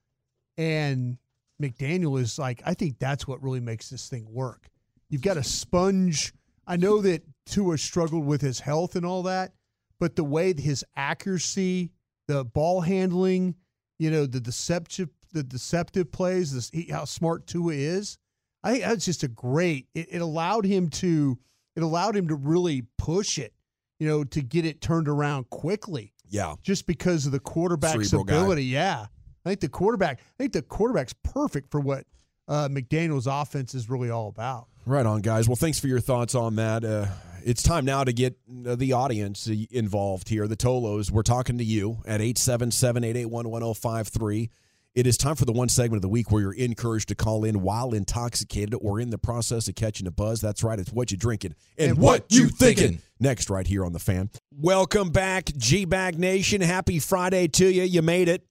and 0.56 1.18
McDaniel 1.60 2.20
is 2.20 2.38
like 2.38 2.62
I 2.64 2.74
think 2.74 2.98
that's 2.98 3.26
what 3.26 3.42
really 3.42 3.60
makes 3.60 3.90
this 3.90 4.08
thing 4.08 4.26
work. 4.32 4.70
You've 5.10 5.22
got 5.22 5.36
a 5.36 5.42
sponge. 5.42 6.32
I 6.66 6.76
know 6.76 7.00
that 7.00 7.22
Tua 7.46 7.78
struggled 7.78 8.26
with 8.26 8.40
his 8.40 8.60
health 8.60 8.94
and 8.94 9.04
all 9.04 9.22
that, 9.24 9.52
but 9.98 10.16
the 10.16 10.24
way 10.24 10.52
his 10.54 10.84
accuracy, 10.96 11.90
the 12.26 12.44
ball 12.44 12.82
handling, 12.82 13.54
you 13.98 14.10
know, 14.10 14.26
the 14.26 14.40
deceptive 14.40 15.08
the 15.32 15.42
deceptive 15.42 16.10
plays, 16.12 16.52
this, 16.52 16.70
he, 16.72 16.84
how 16.90 17.04
smart 17.04 17.46
Tua 17.46 17.74
is. 17.74 18.18
I 18.62 18.72
think 18.72 18.84
that's 18.84 19.04
just 19.04 19.22
a 19.22 19.28
great. 19.28 19.86
It, 19.94 20.08
it 20.12 20.18
allowed 20.22 20.64
him 20.64 20.88
to. 20.90 21.38
It 21.76 21.82
allowed 21.82 22.16
him 22.16 22.28
to 22.28 22.34
really 22.34 22.82
push 22.98 23.38
it, 23.38 23.52
you 24.00 24.08
know, 24.08 24.24
to 24.24 24.42
get 24.42 24.64
it 24.64 24.80
turned 24.80 25.06
around 25.08 25.48
quickly, 25.50 26.12
Yeah. 26.28 26.56
just 26.62 26.86
because 26.86 27.24
of 27.24 27.30
the 27.32 27.38
quarterback's 27.38 28.10
Cerebral 28.10 28.24
guy. 28.24 28.34
ability. 28.36 28.64
Yeah, 28.64 29.06
I 29.44 29.48
think 29.48 29.60
the 29.60 29.68
quarterback. 29.68 30.18
I 30.20 30.22
think 30.38 30.52
the 30.54 30.62
quarterback's 30.62 31.14
perfect 31.22 31.70
for 31.70 31.78
what 31.80 32.04
uh, 32.48 32.68
McDaniel's 32.68 33.26
offense 33.28 33.74
is 33.74 33.88
really 33.88 34.10
all 34.10 34.28
about. 34.28 34.66
Right 34.86 35.06
on, 35.06 35.20
guys. 35.20 35.48
Well, 35.48 35.54
thanks 35.56 35.78
for 35.78 35.86
your 35.86 36.00
thoughts 36.00 36.34
on 36.34 36.56
that. 36.56 36.84
Uh, 36.84 37.06
it's 37.44 37.62
time 37.62 37.84
now 37.84 38.02
to 38.02 38.12
get 38.12 38.36
uh, 38.66 38.74
the 38.74 38.94
audience 38.94 39.46
involved 39.46 40.28
here. 40.28 40.48
The 40.48 40.56
Tolos, 40.56 41.10
we're 41.12 41.22
talking 41.22 41.58
to 41.58 41.64
you 41.64 41.98
at 42.06 42.20
877 42.20 43.04
881 43.04 43.48
1053. 43.50 44.50
It 44.94 45.06
is 45.06 45.16
time 45.16 45.36
for 45.36 45.44
the 45.44 45.52
one 45.52 45.68
segment 45.68 45.98
of 45.98 46.02
the 46.02 46.08
week 46.08 46.32
where 46.32 46.42
you're 46.42 46.54
encouraged 46.54 47.08
to 47.08 47.14
call 47.14 47.44
in 47.44 47.60
while 47.62 47.92
intoxicated 47.94 48.74
or 48.80 48.98
in 48.98 49.10
the 49.10 49.18
process 49.18 49.68
of 49.68 49.76
catching 49.76 50.06
a 50.06 50.10
buzz. 50.10 50.40
That's 50.40 50.64
right. 50.64 50.78
It's 50.78 50.90
what 50.92 51.10
you're 51.10 51.18
drinking 51.18 51.54
and, 51.76 51.90
And 51.90 51.98
what 51.98 52.22
what 52.22 52.32
you 52.32 52.48
thinking. 52.48 52.84
thinking. 52.84 53.02
Next, 53.20 53.48
right 53.50 53.66
here 53.66 53.84
on 53.84 53.92
the 53.92 53.98
fan. 54.00 54.30
Welcome 54.52 55.10
back, 55.10 55.52
G 55.56 55.84
Bag 55.84 56.18
Nation. 56.18 56.60
Happy 56.62 56.98
Friday 56.98 57.46
to 57.48 57.66
you. 57.66 57.82
You 57.84 58.02
made 58.02 58.28
it. 58.28 58.44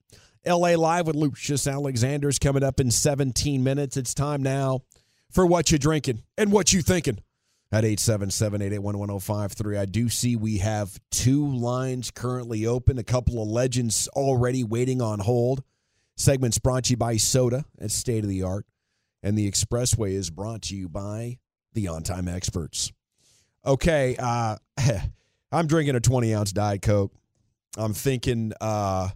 LA 0.46 0.76
Live 0.76 1.08
with 1.08 1.18
Lucius 1.18 1.68
Alexander's 1.68 2.40
coming 2.40 2.64
up 2.64 2.80
in 2.80 2.92
17 2.92 3.62
minutes. 3.64 3.98
It's 3.98 4.14
time 4.14 4.42
now 4.42 4.82
for 5.30 5.46
what 5.46 5.70
you're 5.72 5.80
drinking 5.80 6.22
and 6.38 6.54
what 6.54 6.72
you 6.72 6.82
thinking 6.82 7.20
at 7.74 7.84
877-881-1053. 7.84 9.78
I 9.78 9.86
do 9.86 10.08
see 10.08 10.38
we 10.38 10.60
have 10.60 10.98
two 11.12 11.46
lines 11.46 12.12
currently 12.12 12.66
open, 12.66 12.98
a 12.98 13.04
couple 13.04 13.42
of 13.42 13.50
legends 13.50 14.08
already 14.10 14.64
waiting 14.64 15.02
on 15.02 15.20
hold. 15.20 15.64
Segments 16.18 16.58
brought 16.58 16.86
to 16.86 16.92
you 16.92 16.98
by 16.98 17.18
Soda 17.18 17.64
at 17.80 17.92
State 17.92 18.24
of 18.24 18.30
the 18.30 18.42
Art. 18.42 18.66
And 19.22 19.38
the 19.38 19.50
Expressway 19.50 20.14
is 20.14 20.30
brought 20.32 20.64
to 20.64 20.76
you 20.76 20.90
by 20.90 21.38
the 21.74 21.88
On 21.88 22.02
Time 22.02 22.28
Experts. 22.28 22.92
Okay, 23.66 24.16
uh, 24.18 24.58
I'm 25.52 25.68
drinking 25.68 25.96
a 25.96 26.00
20 26.00 26.34
ounce 26.34 26.52
Diet 26.52 26.82
Coke. 26.82 27.14
I'm 27.78 27.94
thinking, 27.94 28.52
uh, 28.60 29.10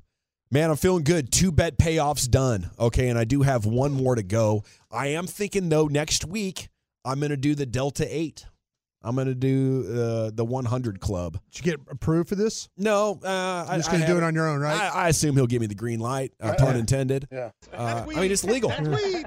man, 0.51 0.69
I'm 0.69 0.75
feeling 0.75 1.03
good. 1.03 1.31
Two 1.31 1.51
bet 1.51 1.77
payoffs 1.79 2.29
done. 2.29 2.69
Okay, 2.79 3.09
and 3.09 3.17
I 3.17 3.23
do 3.23 3.41
have 3.41 3.65
one 3.65 3.91
more 3.91 4.15
to 4.15 4.23
go. 4.23 4.63
I 4.91 5.07
am 5.07 5.25
thinking, 5.25 5.69
though, 5.69 5.87
next 5.87 6.25
week, 6.25 6.69
I'm 7.03 7.19
going 7.19 7.31
to 7.31 7.37
do 7.37 7.55
the 7.55 7.65
Delta 7.65 8.05
8. 8.07 8.45
I'm 9.03 9.15
going 9.15 9.27
to 9.27 9.35
do 9.35 9.85
uh, 9.89 10.31
the 10.33 10.45
100 10.45 10.99
Club. 10.99 11.39
Did 11.51 11.65
you 11.65 11.71
get 11.71 11.79
approved 11.89 12.29
for 12.29 12.35
this? 12.35 12.69
No, 12.77 13.19
uh, 13.23 13.63
You're 13.65 13.73
I, 13.73 13.77
just 13.77 13.89
going 13.89 14.01
to 14.01 14.07
do 14.07 14.17
it 14.17 14.23
on 14.23 14.35
your 14.35 14.47
own, 14.47 14.59
right? 14.59 14.79
I, 14.79 15.05
I 15.05 15.09
assume 15.09 15.35
he'll 15.35 15.47
give 15.47 15.59
me 15.61 15.67
the 15.67 15.75
green 15.75 15.99
light, 15.99 16.33
uh, 16.39 16.53
pun 16.57 16.75
intended. 16.75 17.27
Yeah. 17.31 17.49
Uh, 17.73 18.05
I 18.07 18.19
mean, 18.19 18.31
it's 18.31 18.43
legal. 18.43 18.71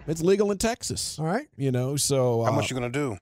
It's 0.06 0.22
legal 0.22 0.52
in 0.52 0.58
Texas. 0.58 1.18
all 1.18 1.24
right. 1.26 1.46
You 1.56 1.72
know, 1.72 1.96
so 1.96 2.42
uh, 2.42 2.44
How 2.44 2.52
much 2.52 2.70
you 2.70 2.74
gonna 2.74 2.88
do? 2.90 3.16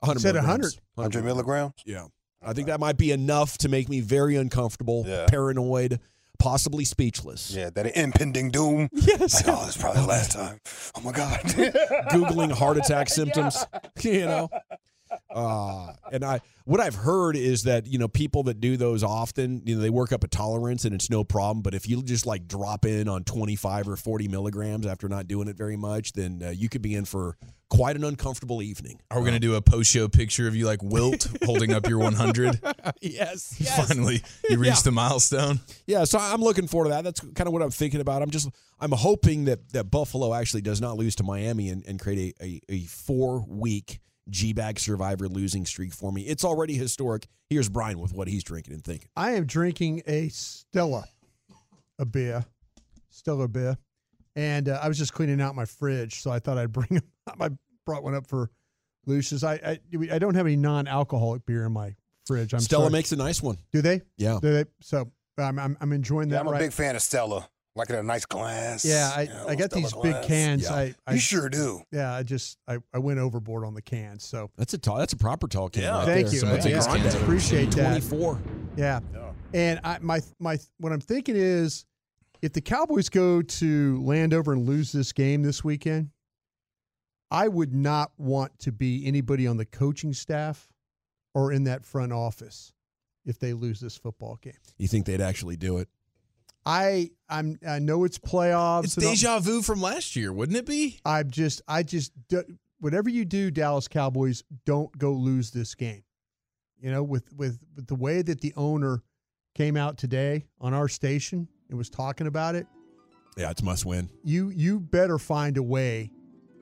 100 0.00 0.20
Said 0.20 0.34
milligrams. 0.34 0.80
100 0.96 1.24
milligrams? 1.24 1.72
Yeah. 1.86 2.06
I 2.42 2.52
think 2.52 2.66
that 2.68 2.80
might 2.80 2.96
be 2.98 3.10
enough 3.12 3.56
to 3.58 3.68
make 3.68 3.88
me 3.88 4.00
very 4.00 4.36
uncomfortable, 4.36 5.04
Yeah. 5.06 5.26
paranoid, 5.26 6.00
possibly 6.38 6.84
speechless. 6.84 7.50
Yeah, 7.50 7.70
that 7.70 7.96
impending 7.96 8.50
doom. 8.50 8.88
Yes. 8.92 9.34
Like, 9.46 9.56
oh, 9.56 9.64
this 9.66 9.76
is 9.76 9.80
probably 9.80 10.02
the 10.02 10.06
last 10.08 10.32
time. 10.32 10.60
Oh 10.96 11.00
my 11.00 11.12
God. 11.12 11.40
Googling 12.12 12.52
heart 12.52 12.76
attack 12.76 13.08
symptoms, 13.08 13.64
you 14.02 14.26
know. 14.26 14.48
Uh, 15.30 15.92
and 16.12 16.24
I, 16.24 16.40
what 16.64 16.80
I've 16.80 16.94
heard 16.94 17.36
is 17.36 17.62
that 17.64 17.86
you 17.86 17.98
know 17.98 18.08
people 18.08 18.42
that 18.44 18.60
do 18.60 18.76
those 18.76 19.02
often, 19.02 19.62
you 19.64 19.76
know, 19.76 19.80
they 19.82 19.90
work 19.90 20.12
up 20.12 20.24
a 20.24 20.28
tolerance 20.28 20.84
and 20.84 20.94
it's 20.94 21.10
no 21.10 21.24
problem. 21.24 21.62
But 21.62 21.74
if 21.74 21.88
you 21.88 22.02
just 22.02 22.26
like 22.26 22.48
drop 22.48 22.84
in 22.84 23.08
on 23.08 23.24
twenty 23.24 23.56
five 23.56 23.88
or 23.88 23.96
forty 23.96 24.28
milligrams 24.28 24.86
after 24.86 25.08
not 25.08 25.28
doing 25.28 25.48
it 25.48 25.56
very 25.56 25.76
much, 25.76 26.12
then 26.12 26.42
uh, 26.44 26.50
you 26.50 26.68
could 26.68 26.82
be 26.82 26.94
in 26.94 27.04
for 27.04 27.36
quite 27.70 27.96
an 27.96 28.04
uncomfortable 28.04 28.62
evening. 28.62 28.98
are 29.10 29.20
we 29.20 29.26
gonna 29.26 29.38
do 29.38 29.54
a 29.54 29.60
post 29.62 29.90
show 29.90 30.08
picture 30.08 30.48
of 30.48 30.56
you 30.56 30.64
like 30.66 30.82
Wilt 30.82 31.26
holding 31.44 31.72
up 31.72 31.86
your 31.86 31.98
100? 31.98 32.60
yes, 33.02 33.54
Finally, 33.76 34.22
you 34.48 34.58
reached 34.58 34.76
Yeah. 34.78 34.82
the 34.84 34.92
milestone. 34.92 35.60
Yeah, 35.86 36.04
so 36.04 36.18
I'm 36.18 36.40
looking 36.40 36.66
forward 36.66 36.86
to 36.86 36.90
that. 36.94 37.04
That's 37.04 37.20
kind 37.20 37.46
of 37.46 37.52
what 37.52 37.62
I'm 37.62 37.70
thinking 37.70 38.00
about. 38.00 38.22
I'm 38.22 38.30
just 38.30 38.48
I'm 38.80 38.92
hoping 38.92 39.44
that 39.44 39.68
that 39.72 39.90
Buffalo 39.90 40.32
actually 40.34 40.62
does 40.62 40.80
not 40.80 40.96
lose 40.96 41.14
to 41.16 41.22
Miami 41.22 41.68
and, 41.68 41.84
and 41.86 42.00
create 42.00 42.36
a, 42.40 42.44
a, 42.44 42.60
a 42.70 42.80
four 42.84 43.44
week 43.46 44.00
G 44.30 44.52
bag 44.52 44.78
survivor 44.78 45.28
losing 45.28 45.64
streak 45.66 45.92
for 45.94 46.12
me. 46.12 46.22
It's 46.22 46.44
already 46.44 46.74
historic. 46.74 47.26
Here's 47.48 47.68
Brian 47.68 47.98
with 47.98 48.12
what 48.12 48.28
he's 48.28 48.44
drinking 48.44 48.74
and 48.74 48.84
thinking. 48.84 49.08
I 49.16 49.32
am 49.32 49.46
drinking 49.46 50.02
a 50.06 50.28
Stella, 50.28 51.04
a 51.98 52.04
beer, 52.04 52.44
Stella 53.10 53.48
beer, 53.48 53.76
and 54.36 54.68
uh, 54.68 54.78
I 54.82 54.88
was 54.88 54.98
just 54.98 55.12
cleaning 55.12 55.40
out 55.40 55.54
my 55.54 55.64
fridge, 55.64 56.20
so 56.20 56.30
I 56.30 56.38
thought 56.38 56.58
I'd 56.58 56.72
bring. 56.72 57.00
I 57.40 57.50
brought 57.86 58.02
one 58.04 58.14
up 58.14 58.26
for 58.26 58.50
Lucius. 59.06 59.42
I 59.44 59.54
I, 59.54 59.78
I 60.12 60.18
don't 60.18 60.34
have 60.34 60.46
any 60.46 60.56
non-alcoholic 60.56 61.46
beer 61.46 61.64
in 61.66 61.72
my 61.72 61.94
fridge. 62.26 62.52
I'm 62.52 62.60
Stella 62.60 62.84
sorry. 62.84 62.92
makes 62.92 63.12
a 63.12 63.16
nice 63.16 63.42
one. 63.42 63.56
Do 63.72 63.80
they? 63.82 64.02
Yeah. 64.18 64.38
Do 64.42 64.52
they? 64.52 64.64
So 64.82 65.10
I'm 65.38 65.58
I'm, 65.58 65.76
I'm 65.80 65.92
enjoying 65.92 66.28
Yeah, 66.28 66.34
that. 66.36 66.40
I'm 66.42 66.46
a 66.48 66.50
right. 66.52 66.58
big 66.60 66.72
fan 66.72 66.94
of 66.96 67.02
Stella. 67.02 67.48
Like 67.78 67.90
in 67.90 67.96
a 67.96 68.02
nice 68.02 68.26
glass. 68.26 68.84
yeah, 68.84 69.12
I, 69.14 69.22
You 69.22 69.28
know, 69.30 69.46
I 69.48 69.54
got 69.54 69.70
Stella 69.70 69.82
these 69.82 69.94
big 70.02 70.22
cans. 70.24 70.62
Yeah. 70.64 70.74
I, 70.74 70.94
I 71.06 71.12
You 71.14 71.20
sure 71.20 71.48
do. 71.48 71.80
yeah, 71.92 72.12
I 72.12 72.22
just 72.22 72.58
I, 72.66 72.78
I 72.92 72.98
went 72.98 73.18
overboard 73.20 73.64
on 73.64 73.74
the 73.74 73.82
cans. 73.82 74.24
So 74.24 74.50
That's 74.56 74.74
a 74.74 74.78
tall. 74.78 74.96
That's 74.98 75.12
a 75.12 75.16
proper 75.16 75.46
tall 75.48 75.68
can. 75.68 75.82
Yeah. 75.84 75.98
right 75.98 76.04
thank 76.06 76.26
there. 76.26 76.34
you. 76.34 76.40
Some 76.40 76.48
of 76.50 76.56
I, 76.56 76.60
the 76.60 76.68
I 76.68 76.72
cans 76.72 76.86
I've 76.88 77.06
ever 77.06 77.24
appreciate 77.24 77.70
that. 77.72 78.00
Twenty 78.00 78.00
four. 78.00 78.40
Yeah. 78.76 79.00
Yeah. 79.14 79.30
And 79.54 79.80
I 79.84 79.98
my 80.00 80.20
my 80.38 80.58
what 80.78 80.92
I'm 80.92 81.00
thinking 81.00 81.36
is 81.36 81.86
if 82.42 82.52
the 82.52 82.60
Cowboys 82.60 83.08
go 83.08 83.42
to 83.42 84.02
Landover 84.04 84.52
and 84.52 84.66
lose 84.66 84.92
this 84.92 85.12
game 85.12 85.42
this 85.42 85.64
weekend, 85.64 86.10
I 87.30 87.48
would 87.48 87.74
not 87.74 88.12
want 88.16 88.58
to 88.60 88.72
be 88.72 89.06
anybody 89.06 89.46
on 89.46 89.56
the 89.56 89.64
coaching 89.64 90.12
staff 90.12 90.68
or 91.34 91.52
in 91.52 91.64
that 91.64 91.84
front 91.84 92.12
office 92.12 92.72
if 93.24 93.38
they 93.38 93.52
lose 93.52 93.80
this 93.80 93.96
football 93.96 94.38
game. 94.40 94.54
You 94.78 94.88
think 94.88 95.04
they'd 95.04 95.20
actually 95.20 95.56
do 95.56 95.78
it? 95.78 95.88
I 96.68 97.10
I'm 97.30 97.58
I 97.66 97.78
know 97.78 98.04
it's 98.04 98.18
playoffs. 98.18 98.84
It's 98.84 98.94
deja 98.94 99.38
vu 99.40 99.62
from 99.62 99.80
last 99.80 100.14
year, 100.16 100.32
wouldn't 100.32 100.58
it 100.58 100.66
be? 100.66 101.00
I'm 101.04 101.30
just 101.30 101.62
I 101.66 101.82
just 101.82 102.12
whatever 102.78 103.08
you 103.08 103.24
do, 103.24 103.50
Dallas 103.50 103.88
Cowboys, 103.88 104.44
don't 104.66 104.96
go 104.98 105.12
lose 105.12 105.50
this 105.50 105.74
game. 105.74 106.02
You 106.78 106.90
know, 106.90 107.02
with 107.02 107.32
with 107.32 107.58
with 107.74 107.86
the 107.86 107.94
way 107.94 108.20
that 108.20 108.42
the 108.42 108.52
owner 108.56 109.02
came 109.54 109.76
out 109.78 109.96
today 109.96 110.46
on 110.60 110.74
our 110.74 110.88
station 110.88 111.48
and 111.70 111.78
was 111.78 111.88
talking 111.88 112.26
about 112.26 112.54
it, 112.54 112.66
Yeah, 113.36 113.50
it's 113.50 113.62
must 113.62 113.86
win. 113.86 114.10
you 114.22 114.50
you 114.50 114.78
better 114.78 115.18
find 115.18 115.56
a 115.56 115.62
way 115.62 116.12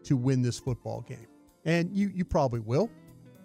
to 0.04 0.16
win 0.16 0.40
this 0.40 0.58
football 0.58 1.00
game, 1.00 1.26
and 1.64 1.92
you 1.92 2.10
you 2.14 2.24
probably 2.24 2.60
will. 2.60 2.88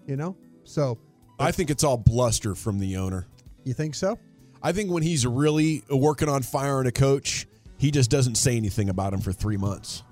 You 0.06 0.16
know, 0.16 0.38
so 0.64 1.00
I 1.40 1.52
think 1.52 1.72
it's 1.72 1.84
all 1.84 1.98
bluster 1.98 2.54
from 2.54 2.78
the 2.78 2.98
owner. 2.98 3.28
you 3.64 3.74
think 3.74 3.96
so? 3.96 4.20
I 4.64 4.72
think 4.72 4.92
when 4.92 5.04
he's 5.04 5.26
really 5.26 5.84
working 5.90 6.30
on 6.30 6.44
firing 6.44 6.88
a 6.88 6.92
coach, 6.92 7.48
he 7.78 7.92
just 7.92 8.12
doesn't 8.12 8.36
say 8.36 8.56
anything 8.58 8.90
about 8.90 9.14
him 9.14 9.20
for 9.22 9.32
three 9.32 9.58
months. 9.58 10.04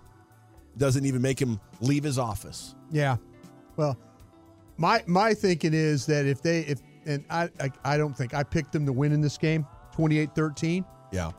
Doesn't 0.77 1.05
even 1.05 1.21
make 1.21 1.39
him 1.39 1.59
leave 1.81 2.03
his 2.03 2.17
office. 2.17 2.73
Yeah. 2.91 3.17
Well, 3.75 3.97
my 4.77 5.03
my 5.07 5.33
thinking 5.33 5.73
is 5.73 6.05
that 6.07 6.25
if 6.25 6.41
they 6.41 6.61
if 6.61 6.79
and 7.05 7.23
I 7.29 7.49
I, 7.59 7.69
I 7.83 7.97
don't 7.97 8.15
think 8.15 8.33
I 8.33 8.43
picked 8.43 8.71
them 8.71 8.85
to 8.85 8.93
win 8.93 9.11
in 9.11 9.21
this 9.21 9.37
game, 9.37 9.65
28-13. 9.95 10.85
Yeah. 11.11 11.31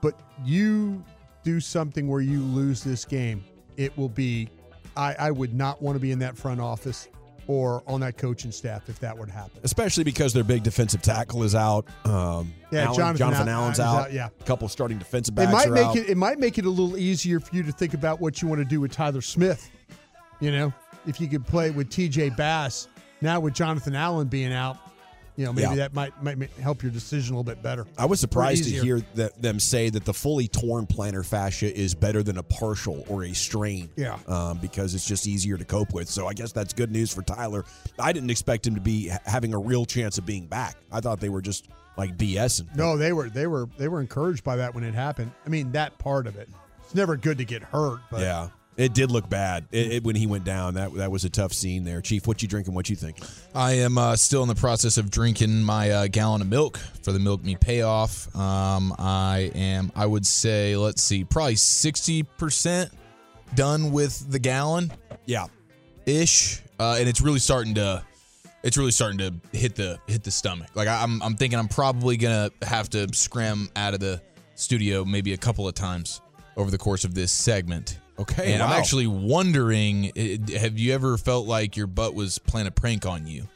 but 0.00 0.20
you 0.44 1.02
do 1.42 1.60
something 1.60 2.08
where 2.08 2.20
you 2.20 2.40
lose 2.40 2.82
this 2.84 3.04
game, 3.04 3.42
it 3.76 3.96
will 3.98 4.08
be. 4.08 4.48
I, 4.96 5.14
I 5.18 5.30
would 5.32 5.52
not 5.54 5.82
want 5.82 5.96
to 5.96 6.00
be 6.00 6.12
in 6.12 6.20
that 6.20 6.36
front 6.36 6.60
office 6.60 7.08
or 7.46 7.82
on 7.86 8.00
that 8.00 8.16
coaching 8.16 8.50
staff 8.52 8.88
if 8.88 8.98
that 9.00 9.16
would 9.16 9.28
happen. 9.28 9.60
especially 9.62 10.04
because 10.04 10.32
their 10.32 10.44
big 10.44 10.62
defensive 10.62 11.02
tackle 11.02 11.42
is 11.42 11.54
out. 11.54 11.86
Um, 12.04 12.52
Yeah, 12.70 12.84
Allen- 12.84 12.96
Jonathan 12.96 13.16
Jonathan 13.18 13.48
Al- 13.48 13.62
Allen's 13.62 13.80
out. 13.80 13.96
out, 14.06 14.12
yeah. 14.12 14.28
a 14.40 14.44
couple 14.44 14.68
starting 14.68 14.98
defensive 14.98 15.38
It 15.38 15.50
might 15.50 15.70
make 15.70 15.84
out. 15.86 15.96
it 15.96 16.08
it 16.10 16.16
might 16.16 16.38
make 16.38 16.58
it 16.58 16.64
a 16.66 16.70
little 16.70 16.96
easier 16.96 17.40
for 17.40 17.54
you 17.54 17.62
to 17.62 17.72
think 17.72 17.94
about 17.94 18.20
what 18.20 18.40
you 18.42 18.48
want 18.48 18.60
to 18.60 18.64
do 18.64 18.80
with 18.80 18.92
Tyler 18.92 19.20
Smith. 19.20 19.70
You 20.40 20.50
know, 20.52 20.72
if 21.06 21.20
you 21.20 21.28
could 21.28 21.46
play 21.46 21.70
with 21.70 21.88
TJ 21.90 22.36
Bass 22.36 22.88
now 23.20 23.40
with 23.40 23.54
Jonathan 23.54 23.94
Allen 23.94 24.26
being 24.28 24.52
out, 24.52 24.76
you 25.36 25.44
know, 25.44 25.52
maybe 25.52 25.68
Yeah. 25.68 25.74
that 25.76 25.94
might 25.94 26.22
might 26.22 26.50
help 26.60 26.82
your 26.82 26.92
decision 26.92 27.34
a 27.34 27.38
little 27.38 27.52
bit 27.54 27.62
better. 27.62 27.86
I 27.98 28.06
was 28.06 28.20
surprised 28.20 28.64
to 28.64 28.70
hear 28.70 29.00
that 29.14 29.40
them 29.40 29.58
say 29.60 29.90
that 29.90 30.04
the 30.04 30.14
fully 30.14 30.48
torn 30.48 30.86
plantar 30.86 31.24
fascia 31.24 31.74
is 31.76 31.94
better 31.94 32.22
than 32.22 32.38
a 32.38 32.42
partial 32.42 33.04
or 33.08 33.24
a 33.24 33.32
strain. 33.32 33.88
Yeah. 33.96 34.18
um, 34.28 34.58
because 34.58 34.94
it's 34.94 35.06
just 35.06 35.26
easier 35.26 35.56
to 35.56 35.64
cope 35.64 35.92
with. 35.92 36.08
So 36.08 36.26
I 36.26 36.34
guess 36.34 36.52
that's 36.52 36.72
good 36.72 36.90
news 36.90 37.12
for 37.12 37.22
Tyler. 37.22 37.64
I 37.98 38.12
didn't 38.12 38.30
expect 38.30 38.66
him 38.66 38.74
to 38.74 38.80
be 38.80 39.10
having 39.24 39.54
a 39.54 39.58
real 39.58 39.84
chance 39.84 40.18
of 40.18 40.26
being 40.26 40.46
back. 40.46 40.76
I 40.92 41.00
thought 41.00 41.20
they 41.20 41.28
were 41.28 41.42
just 41.42 41.66
like 41.96 42.16
BSing. 42.16 42.74
No, 42.76 42.96
they 42.96 43.12
were 43.12 43.28
they 43.28 43.46
were 43.46 43.68
they 43.78 43.88
were 43.88 44.00
encouraged 44.00 44.44
by 44.44 44.56
that 44.56 44.74
when 44.74 44.84
it 44.84 44.94
happened. 44.94 45.32
I 45.44 45.48
mean, 45.48 45.72
that 45.72 45.98
part 45.98 46.26
of 46.26 46.36
it. 46.36 46.48
It's 46.84 46.94
never 46.94 47.16
good 47.16 47.38
to 47.38 47.44
get 47.44 47.62
hurt, 47.62 48.00
but 48.10 48.20
yeah, 48.20 48.48
it 48.76 48.92
did 48.94 49.10
look 49.10 49.28
bad 49.28 49.66
it, 49.70 49.92
it- 49.92 50.04
when 50.04 50.16
he 50.16 50.26
went 50.26 50.44
down. 50.44 50.74
That 50.74 50.94
that 50.94 51.10
was 51.10 51.24
a 51.24 51.30
tough 51.30 51.52
scene 51.52 51.84
there. 51.84 52.00
Chief, 52.00 52.26
what 52.26 52.42
you 52.42 52.48
drinking? 52.48 52.74
What 52.74 52.88
you 52.90 52.96
think? 52.96 53.18
I 53.54 53.72
am 53.74 53.96
uh, 53.98 54.16
still 54.16 54.42
in 54.42 54.48
the 54.48 54.54
process 54.54 54.96
of 54.98 55.10
drinking 55.10 55.62
my 55.62 55.90
uh, 55.90 56.06
gallon 56.08 56.40
of 56.42 56.48
milk 56.48 56.78
for 57.02 57.12
the 57.12 57.18
Milk 57.20 57.44
Me 57.44 57.54
payoff. 57.56 58.34
Um, 58.36 58.94
I 58.98 59.50
am, 59.54 59.92
I 59.94 60.06
would 60.06 60.26
say, 60.26 60.76
let's 60.76 61.02
see, 61.02 61.24
probably 61.24 61.54
60% 61.54 62.90
done 63.54 63.92
with 63.92 64.30
the 64.30 64.38
gallon 64.38 64.92
Yeah, 65.26 65.46
ish. 66.06 66.60
Uh, 66.80 66.96
and 66.98 67.08
it's 67.08 67.20
really 67.20 67.38
starting 67.38 67.74
to. 67.74 68.02
It's 68.64 68.78
really 68.78 68.90
starting 68.92 69.18
to 69.18 69.34
hit 69.56 69.76
the 69.76 69.98
hit 70.06 70.24
the 70.24 70.30
stomach. 70.30 70.68
Like 70.74 70.88
I- 70.88 71.02
I'm, 71.02 71.22
I'm 71.22 71.36
thinking 71.36 71.58
I'm 71.58 71.68
probably 71.68 72.16
gonna 72.16 72.50
have 72.62 72.88
to 72.90 73.06
scram 73.14 73.68
out 73.76 73.92
of 73.94 74.00
the 74.00 74.20
studio 74.56 75.04
maybe 75.04 75.34
a 75.34 75.36
couple 75.36 75.68
of 75.68 75.74
times 75.74 76.20
over 76.56 76.70
the 76.70 76.78
course 76.78 77.04
of 77.04 77.14
this 77.14 77.30
segment. 77.30 77.98
Okay, 78.18 78.52
and 78.52 78.62
I'm 78.62 78.70
actually 78.72 79.06
wondering, 79.08 80.12
have 80.56 80.78
you 80.78 80.92
ever 80.94 81.16
felt 81.18 81.46
like 81.48 81.76
your 81.76 81.86
butt 81.88 82.14
was 82.14 82.38
playing 82.38 82.66
a 82.68 82.70
prank 82.70 83.06
on 83.06 83.26
you? 83.26 83.48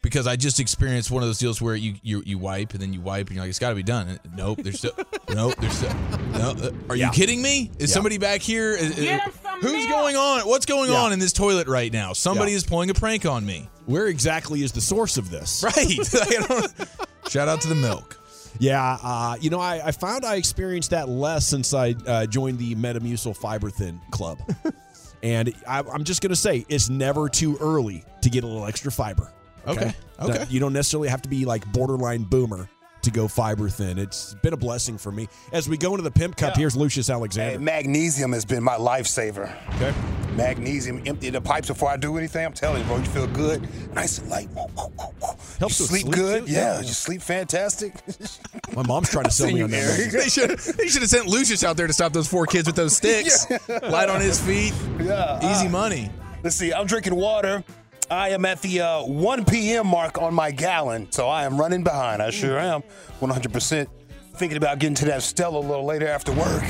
Because 0.00 0.26
I 0.26 0.34
just 0.34 0.58
experienced 0.58 1.10
one 1.12 1.22
of 1.22 1.28
those 1.28 1.38
deals 1.38 1.60
where 1.62 1.76
you 1.76 1.94
you, 2.02 2.22
you 2.26 2.36
wipe 2.38 2.72
and 2.72 2.80
then 2.82 2.92
you 2.92 3.00
wipe 3.00 3.28
and 3.28 3.36
you're 3.36 3.44
like, 3.44 3.50
it's 3.50 3.60
got 3.60 3.68
to 3.68 3.74
be 3.76 3.84
done. 3.84 4.08
And 4.08 4.18
nope, 4.36 4.58
there's 4.62 4.78
still 4.78 4.92
nope, 5.32 5.54
there's 5.60 5.74
still 5.74 5.94
no. 6.32 6.50
uh, 6.60 6.70
Are 6.88 6.96
Yeah. 6.96 7.06
you 7.06 7.12
kidding 7.12 7.40
me? 7.40 7.70
Is 7.78 7.90
Yeah. 7.90 7.94
somebody 7.94 8.18
back 8.18 8.40
here? 8.40 8.72
Is- 8.72 8.98
is- 8.98 9.20
who's 9.60 9.86
going 9.86 10.16
on? 10.16 10.40
What's 10.48 10.66
going 10.66 10.90
Yeah. 10.90 11.02
on 11.02 11.12
in 11.12 11.20
this 11.20 11.32
toilet 11.32 11.68
right 11.68 11.92
now? 11.92 12.14
Somebody 12.14 12.50
Yeah. 12.52 12.56
is 12.56 12.64
pulling 12.64 12.90
a 12.90 12.94
prank 12.94 13.26
on 13.26 13.46
me. 13.46 13.68
where 13.86 14.06
exactly 14.08 14.62
is 14.64 14.72
the 14.72 14.80
source 14.80 15.16
of 15.18 15.30
this? 15.30 15.62
Right. 15.62 15.98
Shout 17.28 17.48
out 17.48 17.60
to 17.60 17.68
the 17.68 17.74
milk. 17.76 18.18
Yeah, 18.58 18.98
uh, 19.02 19.36
you 19.40 19.50
know, 19.50 19.60
I, 19.60 19.86
I 19.86 19.92
found 19.92 20.24
I 20.24 20.36
experienced 20.36 20.90
that 20.90 21.08
less 21.08 21.46
since 21.46 21.74
I 21.74 21.94
uh, 22.06 22.26
joined 22.26 22.58
the 22.58 22.74
Metamucil 22.74 23.36
Fiber 23.36 23.70
Thin 23.70 24.00
Club. 24.10 24.38
and 25.22 25.52
I, 25.66 25.80
I'm 25.80 26.04
just 26.04 26.20
going 26.22 26.30
to 26.30 26.36
say, 26.36 26.64
it's 26.68 26.88
never 26.88 27.28
too 27.28 27.56
early 27.60 28.04
to 28.20 28.30
get 28.30 28.44
a 28.44 28.46
little 28.46 28.66
extra 28.66 28.92
fiber. 28.92 29.32
Okay, 29.66 29.94
okay. 30.20 30.32
That- 30.38 30.50
You 30.52 30.60
don't 30.60 30.72
necessarily 30.72 31.08
have 31.08 31.22
to 31.22 31.28
be 31.28 31.44
like 31.44 31.70
borderline 31.72 32.24
boomer 32.24 32.68
to 33.02 33.10
go 33.10 33.28
fiber 33.28 33.68
thin. 33.68 33.98
It's 33.98 34.34
been 34.42 34.52
a 34.52 34.56
blessing 34.56 34.98
for 34.98 35.12
me. 35.12 35.28
As 35.52 35.68
we 35.68 35.76
go 35.76 35.90
into 35.92 36.02
the 36.02 36.10
Pimp 36.10 36.36
Cup, 36.36 36.56
here's 36.56 36.76
Lucius 36.76 37.08
Hey, 37.08 37.14
Alexander. 37.14 37.58
magnesium 37.58 38.32
has 38.32 38.44
been 38.44 38.62
my 38.62 38.74
lifesaver. 38.76 39.52
Okay. 39.76 39.92
Magnesium, 40.36 41.02
empty 41.06 41.28
the 41.28 41.40
pipes 41.40 41.68
before 41.68 41.90
I 41.90 41.96
do 41.98 42.16
anything. 42.16 42.44
I'm 42.46 42.54
telling 42.54 42.80
you, 42.80 42.86
bro, 42.86 42.96
you 42.96 43.04
feel 43.04 43.26
good, 43.26 43.68
nice 43.94 44.16
and 44.18 44.30
light. 44.30 44.48
Whoa, 44.50 44.66
whoa, 44.68 44.88
whoa, 44.96 45.14
whoa. 45.20 45.36
Helps 45.58 45.78
you 45.78 45.86
sleep, 45.86 46.02
sleep, 46.02 46.14
good. 46.14 46.48
Yeah, 46.48 46.76
Yeah. 46.76 46.80
you 46.80 46.86
sleep 46.88 47.20
fantastic. 47.20 47.92
My 48.74 48.82
mom's 48.86 49.10
trying 49.10 49.24
to 49.26 49.30
sell 49.30 49.50
me 49.50 49.60
on 49.62 49.70
that. 49.70 50.10
They 50.12 50.28
should 50.28 50.50
they 50.58 50.88
should 50.88 51.02
have 51.02 51.10
sent 51.10 51.26
Lucius 51.26 51.62
out 51.64 51.76
there 51.76 51.86
to 51.86 51.92
stop 51.92 52.12
those 52.14 52.28
four 52.28 52.46
kids 52.46 52.66
with 52.66 52.76
those 52.76 52.96
sticks. 52.96 53.46
Light 53.82 54.08
on 54.08 54.20
his 54.22 54.40
feet. 54.40 54.72
yeah. 55.00 55.38
Easy 55.52 55.66
uh, 55.66 55.70
money. 55.70 56.10
Let's 56.42 56.56
see. 56.56 56.72
I'm 56.72 56.86
drinking 56.86 57.14
water. 57.14 57.62
I 58.10 58.30
am 58.30 58.44
at 58.44 58.60
the 58.62 58.80
uh, 58.80 59.04
1 59.04 59.44
p.m. 59.46 59.86
mark 59.86 60.20
on 60.20 60.34
my 60.34 60.50
gallon, 60.50 61.10
so 61.10 61.28
I 61.28 61.44
am 61.44 61.58
running 61.58 61.82
behind. 61.82 62.20
I 62.22 62.30
sure 62.30 62.58
am, 62.58 62.82
100%. 63.20 63.86
Thinking 64.34 64.56
about 64.56 64.78
getting 64.78 64.94
to 64.96 65.04
that 65.06 65.22
Stella 65.22 65.58
a 65.58 65.60
little 65.60 65.84
later 65.84 66.08
after 66.08 66.32
work. 66.32 66.62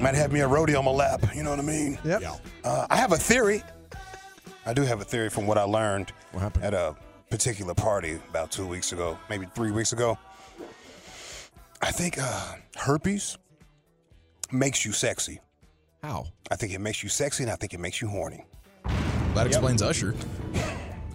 Might 0.00 0.14
have 0.14 0.32
me 0.32 0.40
a 0.40 0.48
rodeo 0.48 0.78
on 0.78 0.84
my 0.84 0.90
lap. 0.92 1.24
You 1.34 1.42
know 1.42 1.50
what 1.50 1.58
I 1.58 1.62
mean? 1.62 1.98
Yep. 2.04 2.22
Yeah. 2.22 2.36
Uh, 2.64 2.86
I 2.88 2.96
have 2.96 3.12
a 3.12 3.16
theory. 3.16 3.62
I 4.64 4.72
do 4.72 4.82
have 4.82 5.00
a 5.00 5.04
theory 5.04 5.28
from 5.28 5.46
what 5.46 5.58
I 5.58 5.62
learned 5.62 6.12
What 6.32 6.40
happened? 6.40 6.64
at 6.64 6.74
a 6.74 6.94
particular 7.30 7.74
party 7.74 8.18
about 8.30 8.50
two 8.52 8.66
weeks 8.66 8.92
ago, 8.92 9.18
maybe 9.28 9.46
three 9.54 9.70
weeks 9.72 9.92
ago. 9.92 10.18
I 11.82 11.90
think 11.90 12.16
uh, 12.20 12.54
herpes 12.76 13.38
makes 14.52 14.84
you 14.84 14.92
sexy. 14.92 15.40
How? 16.02 16.26
I 16.50 16.56
think 16.56 16.72
it 16.72 16.80
makes 16.80 17.02
you 17.02 17.08
sexy, 17.08 17.42
and 17.42 17.52
I 17.52 17.56
think 17.56 17.74
it 17.74 17.80
makes 17.80 18.00
you 18.00 18.08
horny. 18.08 18.44
That 19.34 19.46
explains 19.46 19.82
Usher. 19.82 20.14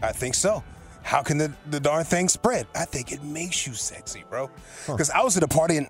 I 0.02 0.12
think 0.12 0.36
so. 0.36 0.64
How 1.04 1.22
can 1.22 1.38
the, 1.38 1.54
the 1.70 1.80
darn 1.80 2.04
thing 2.04 2.30
spread? 2.30 2.66
I 2.76 2.86
think 2.86 3.12
it 3.12 3.24
makes 3.24 3.68
you 3.68 3.74
sexy, 3.74 4.24
bro. 4.30 4.50
Because 4.88 5.10
I 5.12 5.22
was 5.22 5.38
at 5.38 5.44
a 5.44 5.48
party 5.48 5.78
and 5.78 5.88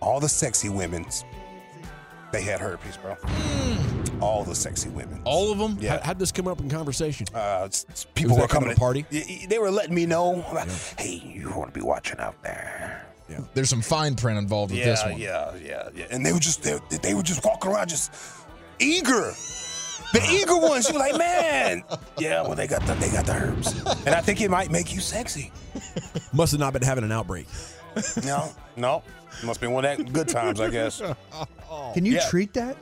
all 0.00 0.18
the 0.18 0.28
sexy 0.28 0.68
women's, 0.68 1.24
they 2.32 2.42
had 2.42 2.60
herpes, 2.60 2.96
bro. 2.96 3.16
All 4.20 4.42
the 4.44 4.54
sexy 4.54 4.88
women. 4.88 5.20
All 5.24 5.52
of 5.52 5.58
them. 5.58 5.76
Yeah. 5.80 5.98
How, 5.98 6.06
how'd 6.06 6.18
this 6.18 6.32
come 6.32 6.48
up 6.48 6.58
in 6.60 6.68
conversation? 6.68 7.26
Uh, 7.34 7.68
people 8.14 8.36
were 8.36 8.48
coming 8.48 8.70
to 8.70 8.76
party? 8.76 9.04
They 9.48 9.58
were 9.58 9.70
letting 9.70 9.94
me 9.94 10.06
know. 10.06 10.40
about, 10.50 10.68
Hey, 10.98 11.22
you 11.24 11.50
want 11.50 11.72
to 11.72 11.78
be 11.78 11.84
watching 11.84 12.18
out 12.18 12.42
there. 12.42 13.06
Yeah. 13.28 13.40
There's 13.54 13.68
some 13.70 13.82
fine 13.82 14.14
print 14.14 14.38
involved 14.38 14.70
with 14.72 14.80
Yeah, 14.80 14.86
this 14.86 15.02
one. 15.04 15.18
yeah, 15.18 15.52
yeah, 15.62 15.88
yeah. 15.94 16.06
And 16.10 16.24
they 16.24 16.32
were 16.32 16.38
just 16.38 16.62
they, 16.62 16.78
they 17.02 17.12
were 17.14 17.22
just 17.24 17.44
walking 17.44 17.70
around 17.72 17.88
just 17.88 18.12
eager. 18.78 19.32
The 20.12 20.22
eager 20.30 20.56
ones. 20.56 20.88
You 20.88 20.94
were 20.94 21.00
like, 21.00 21.16
man. 21.18 21.82
Yeah, 22.18 22.42
well 22.42 22.54
they 22.54 22.66
got 22.66 22.84
the 22.86 22.94
they 22.94 23.10
got 23.10 23.26
the 23.26 23.34
herbs. 23.34 23.72
And 24.06 24.14
I 24.14 24.20
think 24.20 24.40
it 24.40 24.50
might 24.50 24.70
make 24.70 24.94
you 24.94 25.00
sexy. 25.00 25.52
Must 26.32 26.52
have 26.52 26.60
not 26.60 26.72
been 26.72 26.82
having 26.82 27.04
an 27.04 27.12
outbreak. 27.12 27.46
No, 28.24 28.50
no. 28.76 29.02
Must 29.44 29.60
be 29.60 29.66
one 29.66 29.84
of 29.84 29.96
that 29.98 30.12
good 30.12 30.28
times, 30.28 30.60
I 30.60 30.70
guess. 30.70 31.00
Can 31.94 32.04
you 32.04 32.14
Yeah. 32.14 32.28
treat 32.30 32.52
that? 32.54 32.76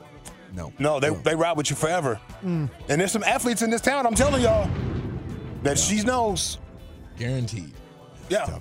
No. 0.53 0.71
No, 0.79 0.99
they 0.99 1.09
they 1.09 1.35
ride 1.35 1.57
with 1.57 1.69
you 1.69 1.75
forever. 1.75 2.19
And 2.43 2.69
there's 2.87 3.11
some 3.11 3.23
athletes 3.23 3.61
in 3.61 3.69
this 3.69 3.81
town, 3.81 4.05
I'm 4.05 4.15
telling 4.15 4.41
y'all, 4.41 4.69
that 5.63 5.77
she 5.79 6.01
knows. 6.03 6.59
Guaranteed. 7.17 7.73
Yeah. 8.29 8.59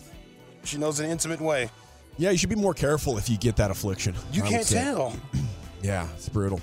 She 0.65 0.79
knows 0.79 0.99
in 1.01 1.07
an 1.07 1.13
intimate 1.13 1.41
way. 1.41 1.71
Yeah, 2.17 2.31
you 2.31 2.39
should 2.39 2.49
be 2.49 2.55
more 2.57 2.75
careful 2.75 3.19
if 3.19 3.29
you 3.29 3.37
get 3.37 3.57
that 3.57 3.71
affliction. 3.71 4.15
You 4.33 4.45
I 4.45 4.49
can't 4.49 4.65
say. 4.65 4.83
tell. 4.83 5.13
Yeah, 5.83 6.07
it's 6.17 6.31
brutal. 6.31 6.63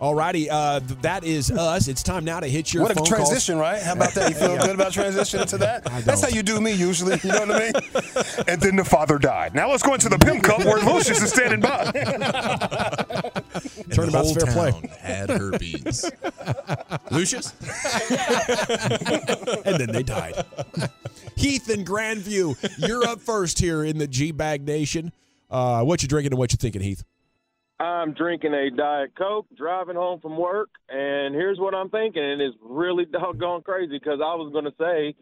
Alrighty, 0.00 0.46
uh, 0.48 0.78
th- 0.78 1.00
that 1.00 1.24
is 1.24 1.50
us. 1.50 1.88
It's 1.88 2.04
time 2.04 2.24
now 2.24 2.38
to 2.38 2.46
hit 2.46 2.72
your 2.72 2.84
What 2.84 2.92
a 2.92 2.94
phone 2.94 3.06
calls. 3.06 3.08
transition, 3.08 3.58
right? 3.58 3.82
How 3.82 3.94
about 3.94 4.14
that? 4.14 4.28
You 4.30 4.36
feel 4.36 4.56
good 4.58 4.70
about 4.76 4.92
transition 4.92 5.44
to 5.48 5.58
that? 5.58 5.84
That's 6.04 6.20
how 6.22 6.28
you 6.28 6.44
do 6.44 6.60
me 6.60 6.70
usually. 6.72 7.18
You 7.24 7.32
know 7.32 7.40
what 7.40 7.50
I 7.50 7.58
mean? 7.58 7.72
and 8.46 8.60
then 8.60 8.76
the 8.76 8.84
father 8.84 9.18
died. 9.18 9.54
Now 9.56 9.68
let's 9.70 9.82
go 9.82 9.94
into 9.94 10.08
the 10.08 10.18
pimp 10.18 10.44
cup 10.44 10.64
where 10.64 10.78
Lucius 10.78 11.20
is 11.20 11.30
standing 11.30 11.60
by. 11.60 11.90
And 11.94 12.22
the 12.22 13.42
Turnabout's 13.94 14.30
whole 14.30 14.34
fair 14.34 14.52
play. 14.52 14.70
town 14.70 14.82
had 15.00 15.30
herpes. 15.30 16.08
Lucius? 17.10 17.52
and 19.64 19.80
then 19.80 19.90
they 19.90 20.04
died. 20.04 20.34
Heath 21.36 21.68
in 21.70 21.84
Grandview, 21.84 22.54
you're 22.86 23.04
up 23.04 23.20
first 23.20 23.58
here 23.58 23.82
in 23.84 23.98
the 23.98 24.06
G 24.06 24.30
Bag 24.30 24.64
Nation. 24.64 25.12
Uh, 25.50 25.82
what 25.82 26.02
you 26.02 26.08
drinking 26.08 26.32
and 26.32 26.38
what 26.38 26.52
you 26.52 26.56
thinking, 26.56 26.82
Heath? 26.82 27.02
I'm 27.80 28.12
drinking 28.12 28.54
a 28.54 28.70
Diet 28.70 29.12
Coke, 29.16 29.46
driving 29.56 29.94
home 29.94 30.20
from 30.20 30.36
work, 30.36 30.68
and 30.88 31.32
here's 31.34 31.60
what 31.60 31.74
I'm 31.74 31.90
thinking, 31.90 32.24
and 32.24 32.42
it's 32.42 32.56
really 32.60 33.04
doggone 33.12 33.62
crazy 33.62 33.98
because 33.98 34.20
I 34.20 34.34
was 34.34 34.52
going 34.52 34.64
to 34.64 34.74
say 34.80 35.14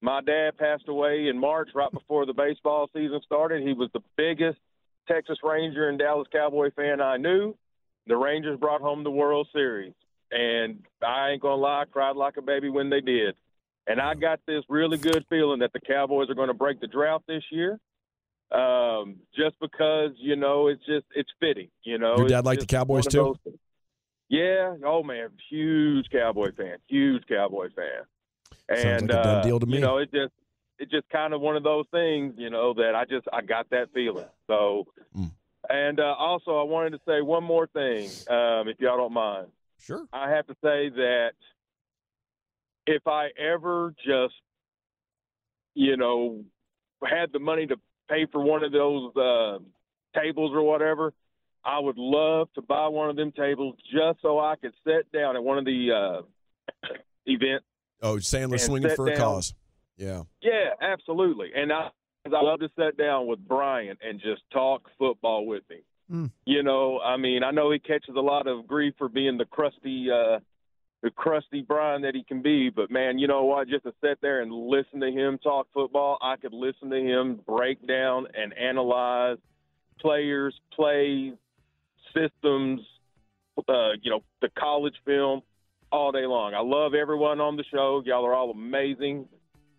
my 0.00 0.20
dad 0.20 0.56
passed 0.56 0.88
away 0.88 1.26
in 1.28 1.38
March 1.38 1.70
right 1.74 1.90
before 1.90 2.24
the 2.24 2.32
baseball 2.32 2.88
season 2.94 3.20
started. 3.24 3.66
He 3.66 3.72
was 3.72 3.90
the 3.92 4.02
biggest 4.16 4.58
Texas 5.08 5.38
Ranger 5.42 5.88
and 5.88 5.98
Dallas 5.98 6.28
Cowboy 6.32 6.70
fan 6.76 7.00
I 7.00 7.16
knew. 7.16 7.56
The 8.06 8.16
Rangers 8.16 8.60
brought 8.60 8.82
home 8.82 9.02
the 9.02 9.10
World 9.10 9.48
Series, 9.52 9.94
and 10.30 10.84
I 11.04 11.30
ain't 11.30 11.42
going 11.42 11.58
to 11.58 11.62
lie, 11.62 11.82
I 11.82 11.84
cried 11.86 12.14
like 12.14 12.36
a 12.36 12.42
baby 12.42 12.68
when 12.68 12.88
they 12.88 13.00
did. 13.00 13.34
And 13.88 14.00
I 14.00 14.14
got 14.14 14.40
this 14.46 14.62
really 14.68 14.98
good 14.98 15.24
feeling 15.28 15.60
that 15.60 15.72
the 15.72 15.80
Cowboys 15.80 16.30
are 16.30 16.34
going 16.34 16.48
to 16.48 16.54
break 16.54 16.80
the 16.80 16.86
drought 16.86 17.24
this 17.26 17.42
year 17.50 17.80
um, 18.52 19.16
just 19.36 19.58
because 19.60 20.12
you 20.16 20.36
know 20.36 20.68
it's 20.68 20.84
just 20.86 21.06
it's 21.14 21.30
fitting. 21.40 21.68
You 21.84 21.98
know, 21.98 22.16
Your 22.18 22.28
dad 22.28 22.44
liked 22.44 22.60
the 22.60 22.66
Cowboys, 22.66 23.06
too? 23.06 23.36
Yeah. 24.28 24.74
Oh 24.84 25.02
man, 25.02 25.28
huge 25.50 26.06
Cowboy 26.10 26.52
fan. 26.56 26.76
Huge 26.88 27.22
Cowboy 27.28 27.68
fan. 27.74 28.02
Sounds 28.68 28.84
And 28.84 29.08
like 29.10 29.18
a 29.20 29.22
done 29.22 29.36
uh, 29.36 29.42
deal 29.42 29.60
to 29.60 29.66
me. 29.66 29.74
you 29.74 29.80
know, 29.80 29.98
it 29.98 30.10
just 30.12 30.32
it's 30.78 30.90
just 30.90 31.08
kind 31.10 31.32
of 31.34 31.40
one 31.40 31.56
of 31.56 31.62
those 31.62 31.86
things. 31.90 32.34
You 32.36 32.50
know 32.50 32.74
that 32.74 32.94
I 32.94 33.04
just 33.04 33.26
I 33.32 33.42
got 33.42 33.70
that 33.70 33.92
feeling. 33.94 34.26
So. 34.46 34.86
Mm. 35.16 35.30
And 35.68 35.98
uh, 35.98 36.14
also, 36.16 36.60
I 36.60 36.62
wanted 36.62 36.90
to 36.90 37.00
say 37.08 37.22
one 37.22 37.42
more 37.42 37.66
thing, 37.66 38.08
um, 38.30 38.68
if 38.68 38.78
y'all 38.78 38.96
don't 38.96 39.12
mind. 39.12 39.48
Sure. 39.80 40.06
I 40.12 40.30
have 40.30 40.46
to 40.46 40.54
say 40.62 40.90
that 40.90 41.32
if 42.86 43.04
I 43.08 43.30
ever 43.36 43.92
just, 44.06 44.34
you 45.74 45.96
know, 45.96 46.44
had 47.04 47.32
the 47.32 47.40
money 47.40 47.66
to 47.66 47.76
pay 48.08 48.26
for 48.30 48.42
one 48.42 48.64
of 48.64 48.72
those 48.72 49.14
uh, 49.16 49.58
tables 50.18 50.52
or 50.54 50.62
whatever, 50.62 51.12
I 51.64 51.78
would 51.80 51.98
love 51.98 52.48
to 52.54 52.62
buy 52.62 52.88
one 52.88 53.10
of 53.10 53.16
them 53.16 53.32
tables 53.32 53.74
just 53.92 54.22
so 54.22 54.38
I 54.38 54.54
could 54.56 54.72
sit 54.86 55.10
down 55.12 55.36
at 55.36 55.42
one 55.42 55.58
of 55.58 55.64
the 55.64 55.90
uh, 55.92 56.90
events. 57.26 57.66
Oh, 58.02 58.16
Sandler 58.16 58.60
swinging 58.60 58.90
sit 58.90 58.96
for 58.96 59.08
a 59.08 59.16
cause. 59.16 59.54
Yeah. 59.96 60.22
Yeah, 60.42 60.70
absolutely. 60.80 61.50
And 61.56 61.72
I, 61.72 61.88
I 62.26 62.42
love 62.42 62.60
to 62.60 62.68
sit 62.78 62.96
down 62.96 63.26
with 63.26 63.40
Brian 63.46 63.96
and 64.02 64.20
just 64.20 64.42
talk 64.52 64.88
football 64.98 65.46
with 65.46 65.62
him. 65.70 65.80
Mm. 66.10 66.30
You 66.44 66.62
know, 66.62 67.00
I 67.00 67.16
mean, 67.16 67.42
I 67.42 67.50
know 67.50 67.72
he 67.72 67.78
catches 67.78 68.14
a 68.16 68.20
lot 68.20 68.46
of 68.46 68.66
grief 68.66 68.94
for 68.98 69.08
being 69.08 69.38
the 69.38 69.44
crusty, 69.44 70.08
uh, 70.10 70.38
the 71.02 71.10
crusty 71.10 71.62
Brian 71.62 72.02
that 72.02 72.14
he 72.14 72.24
can 72.24 72.42
be, 72.42 72.70
but 72.70 72.90
man, 72.90 73.18
you 73.18 73.28
know 73.28 73.44
what? 73.44 73.68
Just 73.68 73.84
to 73.84 73.92
sit 74.02 74.18
there 74.22 74.40
and 74.42 74.52
listen 74.52 75.00
to 75.00 75.10
him 75.10 75.38
talk 75.38 75.68
football, 75.72 76.18
I 76.22 76.36
could 76.36 76.52
listen 76.52 76.90
to 76.90 76.96
him 76.96 77.40
break 77.46 77.86
down 77.86 78.26
and 78.34 78.56
analyze 78.56 79.38
players, 80.00 80.54
plays, 80.72 81.34
systems, 82.14 82.80
uh, 83.68 83.92
you 84.02 84.10
know, 84.10 84.22
the 84.40 84.48
college 84.58 84.94
film 85.04 85.42
all 85.92 86.12
day 86.12 86.26
long. 86.26 86.54
I 86.54 86.60
love 86.60 86.94
everyone 86.94 87.40
on 87.40 87.56
the 87.56 87.64
show. 87.72 88.02
Y'all 88.04 88.24
are 88.24 88.34
all 88.34 88.50
amazing. 88.50 89.28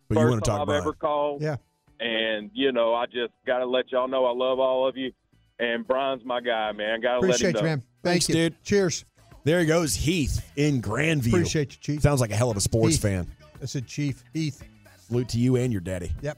But 0.10 0.15
you 0.15 0.21
First 0.21 0.32
want 0.32 0.43
to 0.43 0.49
time 0.49 0.58
talk 0.60 0.62
I've 0.62 0.69
about 0.69 0.82
ever 0.82 0.93
called. 0.93 1.41
Yeah. 1.41 1.58
And 1.99 2.51
you 2.53 2.71
know, 2.71 2.93
I 2.93 3.06
just 3.06 3.34
got 3.45 3.60
to 3.60 3.65
let 3.65 3.91
y'all 3.91 4.08
know 4.08 4.25
I 4.25 4.32
love 4.32 4.60
all 4.60 4.88
of 4.88 4.95
you. 4.97 5.12
And 5.60 5.86
Brian's 5.88 6.23
my 6.23 6.39
guy, 6.39 6.71
man. 6.71 7.01
Got 7.01 7.15
to 7.15 7.19
let 7.19 7.23
him 7.23 7.30
Appreciate 7.30 7.53
know. 7.56 7.60
you, 7.62 7.65
man. 7.65 7.80
Thank 7.80 8.23
Thanks, 8.23 8.30
you. 8.30 8.36
dude. 8.36 8.63
Cheers. 8.63 9.06
There 9.47 9.62
he 9.62 9.65
goes, 9.65 9.95
Heath 9.95 10.45
in 10.57 10.81
Grandview. 10.81 11.29
Appreciate 11.29 11.71
you, 11.71 11.77
Chief. 11.79 12.01
Sounds 12.01 12.19
like 12.19 12.31
a 12.31 12.36
hell 12.36 12.51
of 12.51 12.57
a 12.57 12.60
sports 12.60 12.95
Heath. 12.95 13.01
fan. 13.01 13.27
I 13.62 13.65
said 13.65 13.88
Chief 13.88 14.21
Heath. 14.33 14.62
Salute 14.97 15.29
to 15.29 15.39
you 15.39 15.55
and 15.55 15.71
your 15.71 15.79
daddy. 15.79 16.12
Yep. 16.21 16.38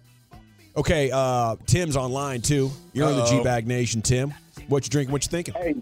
Okay, 0.77 1.09
uh, 1.11 1.55
Tim's 1.65 1.97
online 1.97 2.41
too. 2.41 2.69
You're 2.93 3.07
on 3.07 3.15
the 3.15 3.23
Uh-oh. 3.23 3.37
G 3.39 3.43
Bag 3.43 3.65
Nation, 3.65 4.03
Tim. 4.03 4.31
What 4.67 4.85
you 4.85 4.91
drinking? 4.91 5.11
What 5.11 5.25
you 5.25 5.29
thinking? 5.31 5.55
Hey, 5.55 5.75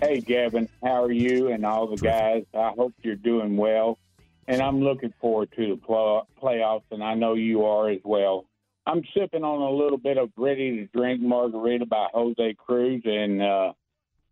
hey, 0.00 0.20
Gavin, 0.20 0.68
how 0.80 1.02
are 1.02 1.10
you 1.10 1.48
and 1.48 1.66
all 1.66 1.88
the 1.88 1.96
guys? 1.96 2.44
I 2.54 2.70
hope 2.70 2.94
you're 3.02 3.16
doing 3.16 3.56
well, 3.56 3.98
and 4.46 4.62
I'm 4.62 4.80
looking 4.80 5.12
forward 5.20 5.50
to 5.56 5.70
the 5.70 5.76
pl- 5.76 6.28
playoffs, 6.40 6.84
and 6.92 7.02
I 7.02 7.14
know 7.14 7.34
you 7.34 7.64
are 7.64 7.90
as 7.90 7.98
well. 8.04 8.44
I'm 8.86 9.02
sipping 9.12 9.42
on 9.42 9.60
a 9.60 9.76
little 9.76 9.98
bit 9.98 10.18
of 10.18 10.30
ready 10.36 10.76
to 10.76 10.86
drink 10.96 11.20
margarita 11.20 11.86
by 11.86 12.06
Jose 12.14 12.54
Cruz, 12.64 13.02
and 13.04 13.42
uh, 13.42 13.72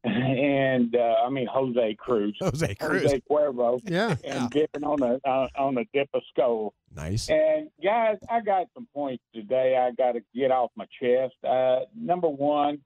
and 0.10 0.94
uh, 0.94 1.14
I 1.26 1.30
mean 1.30 1.46
Jose 1.46 1.94
Cruz, 1.98 2.36
Jose 2.40 2.74
Cruz. 2.76 3.02
Jose 3.02 3.22
Cuervo, 3.30 3.80
Yeah. 3.84 4.14
and 4.24 4.50
dipping 4.50 4.84
on 4.84 5.02
a 5.02 5.20
uh, 5.28 5.48
on 5.58 5.76
a 5.78 5.84
dip 5.92 6.08
of 6.14 6.22
skull. 6.30 6.74
Nice. 6.94 7.28
And 7.28 7.68
guys, 7.82 8.16
I 8.30 8.40
got 8.40 8.66
some 8.74 8.86
points 8.94 9.22
today. 9.34 9.76
I 9.76 9.90
got 10.00 10.12
to 10.12 10.20
get 10.34 10.50
off 10.50 10.70
my 10.76 10.86
chest. 11.00 11.34
Uh, 11.44 11.80
number 11.94 12.28
one, 12.28 12.78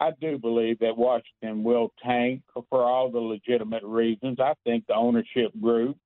I 0.00 0.10
do 0.20 0.38
believe 0.38 0.78
that 0.80 0.96
Washington 0.96 1.62
will 1.62 1.92
tank 2.04 2.42
for 2.70 2.82
all 2.84 3.10
the 3.10 3.20
legitimate 3.20 3.84
reasons. 3.84 4.38
I 4.40 4.54
think 4.64 4.86
the 4.88 4.94
ownership 4.94 5.52
group. 5.60 5.96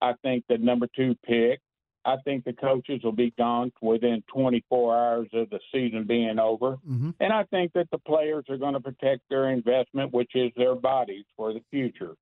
I 0.00 0.14
think 0.22 0.44
the 0.48 0.58
number 0.58 0.88
two 0.96 1.14
pick. 1.24 1.60
I 2.04 2.16
think 2.24 2.44
the 2.44 2.52
coaches 2.52 3.00
will 3.04 3.12
be 3.12 3.32
gone 3.38 3.72
within 3.80 4.22
24 4.32 4.96
hours 4.96 5.28
of 5.32 5.50
the 5.50 5.60
season 5.72 6.04
being 6.04 6.38
over. 6.38 6.78
Mm-hmm. 6.88 7.10
And 7.20 7.32
I 7.32 7.44
think 7.44 7.72
that 7.74 7.88
the 7.90 7.98
players 7.98 8.44
are 8.48 8.56
going 8.56 8.74
to 8.74 8.80
protect 8.80 9.22
their 9.30 9.50
investment, 9.50 10.12
which 10.12 10.32
is 10.34 10.50
their 10.56 10.74
bodies 10.74 11.24
for 11.36 11.52
the 11.52 11.62
future. 11.70 12.16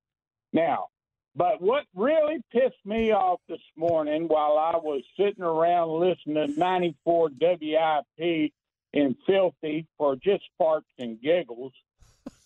Now, 0.52 0.88
but 1.34 1.62
what 1.62 1.84
really 1.94 2.42
pissed 2.52 2.84
me 2.84 3.12
off 3.12 3.40
this 3.48 3.60
morning 3.76 4.26
while 4.28 4.58
I 4.58 4.76
was 4.76 5.02
sitting 5.16 5.44
around 5.44 6.00
listening 6.00 6.54
to 6.54 6.58
94 6.58 7.30
WIP 7.40 8.52
in 8.92 9.16
Filthy 9.26 9.86
for 9.96 10.16
just 10.16 10.42
farts 10.60 10.82
and 10.98 11.20
giggles, 11.20 11.72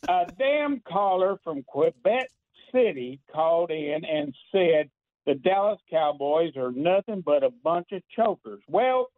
a 0.07 0.27
damn 0.39 0.81
caller 0.81 1.39
from 1.43 1.63
Quebec 1.63 2.31
City 2.73 3.21
called 3.33 3.71
in 3.71 4.05
and 4.05 4.35
said 4.53 4.91
the 5.27 5.35
Dallas 5.35 5.81
Cowboys 5.91 6.57
are 6.57 6.73
nothing 6.73 7.23
but 7.25 7.43
a 7.43 7.51
bunch 7.51 7.89
of 7.93 8.03
chokers. 8.15 8.63
Well, 8.69 9.09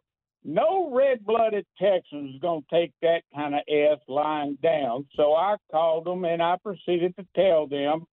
no 0.43 0.89
red 0.93 1.25
blooded 1.25 1.65
Texan 1.79 2.29
is 2.33 2.41
going 2.41 2.63
to 2.63 2.75
take 2.75 2.93
that 3.01 3.23
kind 3.35 3.53
of 3.53 3.61
ass 3.69 3.99
lying 4.07 4.57
down. 4.63 5.05
So 5.15 5.33
I 5.33 5.55
called 5.71 6.05
them 6.05 6.23
and 6.23 6.41
I 6.41 6.55
proceeded 6.63 7.15
to 7.17 7.25
tell 7.35 7.67
them 7.67 8.05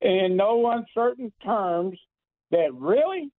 in 0.00 0.36
no 0.36 0.70
uncertain 0.70 1.32
terms 1.42 1.98
that 2.50 2.72
really, 2.72 3.30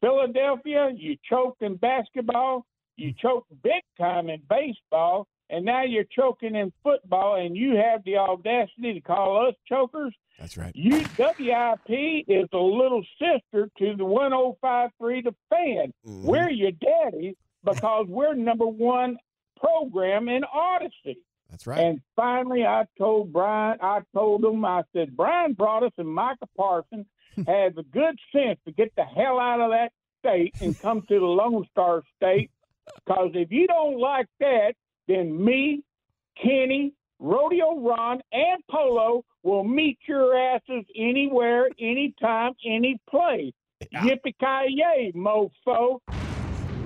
Philadelphia, 0.00 0.90
you 0.96 1.16
choked 1.28 1.62
in 1.62 1.76
basketball, 1.76 2.64
you 2.96 3.10
hmm. 3.10 3.26
choked 3.26 3.52
big 3.62 3.82
time 3.98 4.30
in 4.30 4.40
baseball, 4.48 5.26
and 5.52 5.64
now 5.64 5.84
you're 5.84 6.04
choking 6.04 6.54
in 6.56 6.72
football, 6.82 7.36
and 7.36 7.56
you 7.56 7.76
have 7.76 8.02
the 8.04 8.16
audacity 8.16 8.94
to 8.94 9.00
call 9.00 9.46
us 9.46 9.54
chokers. 9.68 10.14
That's 10.38 10.56
right. 10.56 10.74
You 10.74 11.04
WIP 11.18 12.24
is 12.26 12.48
a 12.52 12.58
little 12.58 13.04
sister 13.18 13.68
to 13.78 13.96
the 13.96 14.04
1053 14.04 15.20
The 15.22 15.34
Fan. 15.50 15.92
Mhm. 16.06 16.24
We're 16.24 16.50
your 16.50 16.72
daddy 16.72 17.36
because 17.62 18.06
we're 18.08 18.34
number 18.34 18.66
one 18.66 19.18
program 19.60 20.28
in 20.28 20.42
Audacy. 20.42 21.16
That's 21.50 21.66
right. 21.66 21.78
And 21.78 22.00
finally, 22.16 22.64
I 22.64 22.86
told 22.98 23.32
Brian, 23.32 23.78
I 23.82 24.00
told 24.14 24.44
him, 24.44 24.64
I 24.64 24.82
said, 24.94 25.16
Bryan 25.16 25.54
Broaddus 25.54 25.92
and 25.98 26.08
Micah 26.08 26.48
Parsons 26.56 27.06
has 27.46 27.74
the 27.74 27.82
good 27.84 28.18
sense 28.34 28.58
to 28.64 28.72
get 28.72 28.92
the 28.96 29.04
hell 29.04 29.38
out 29.38 29.60
of 29.60 29.70
that 29.70 29.92
state 30.20 30.54
and 30.62 30.78
come 30.80 31.02
to 31.02 31.20
the 31.20 31.26
Lone 31.26 31.66
Star 31.70 32.02
State. 32.16 32.50
Because 33.04 33.32
if 33.34 33.52
you 33.52 33.66
don't 33.66 33.98
like 33.98 34.26
that, 34.40 34.74
then 35.08 35.44
me, 35.44 35.82
Kenny, 36.42 36.92
Rodeo 37.18 37.78
Ron, 37.78 38.20
and 38.32 38.62
Polo 38.70 39.24
will 39.42 39.64
meet 39.64 39.98
your 40.06 40.36
asses 40.36 40.84
anywhere, 40.96 41.68
anytime, 41.78 42.52
any 42.66 43.00
place. 43.08 43.52
Yippee 43.94 44.34
ki 44.38 44.68
yay, 44.68 45.12
mofo! 45.14 45.98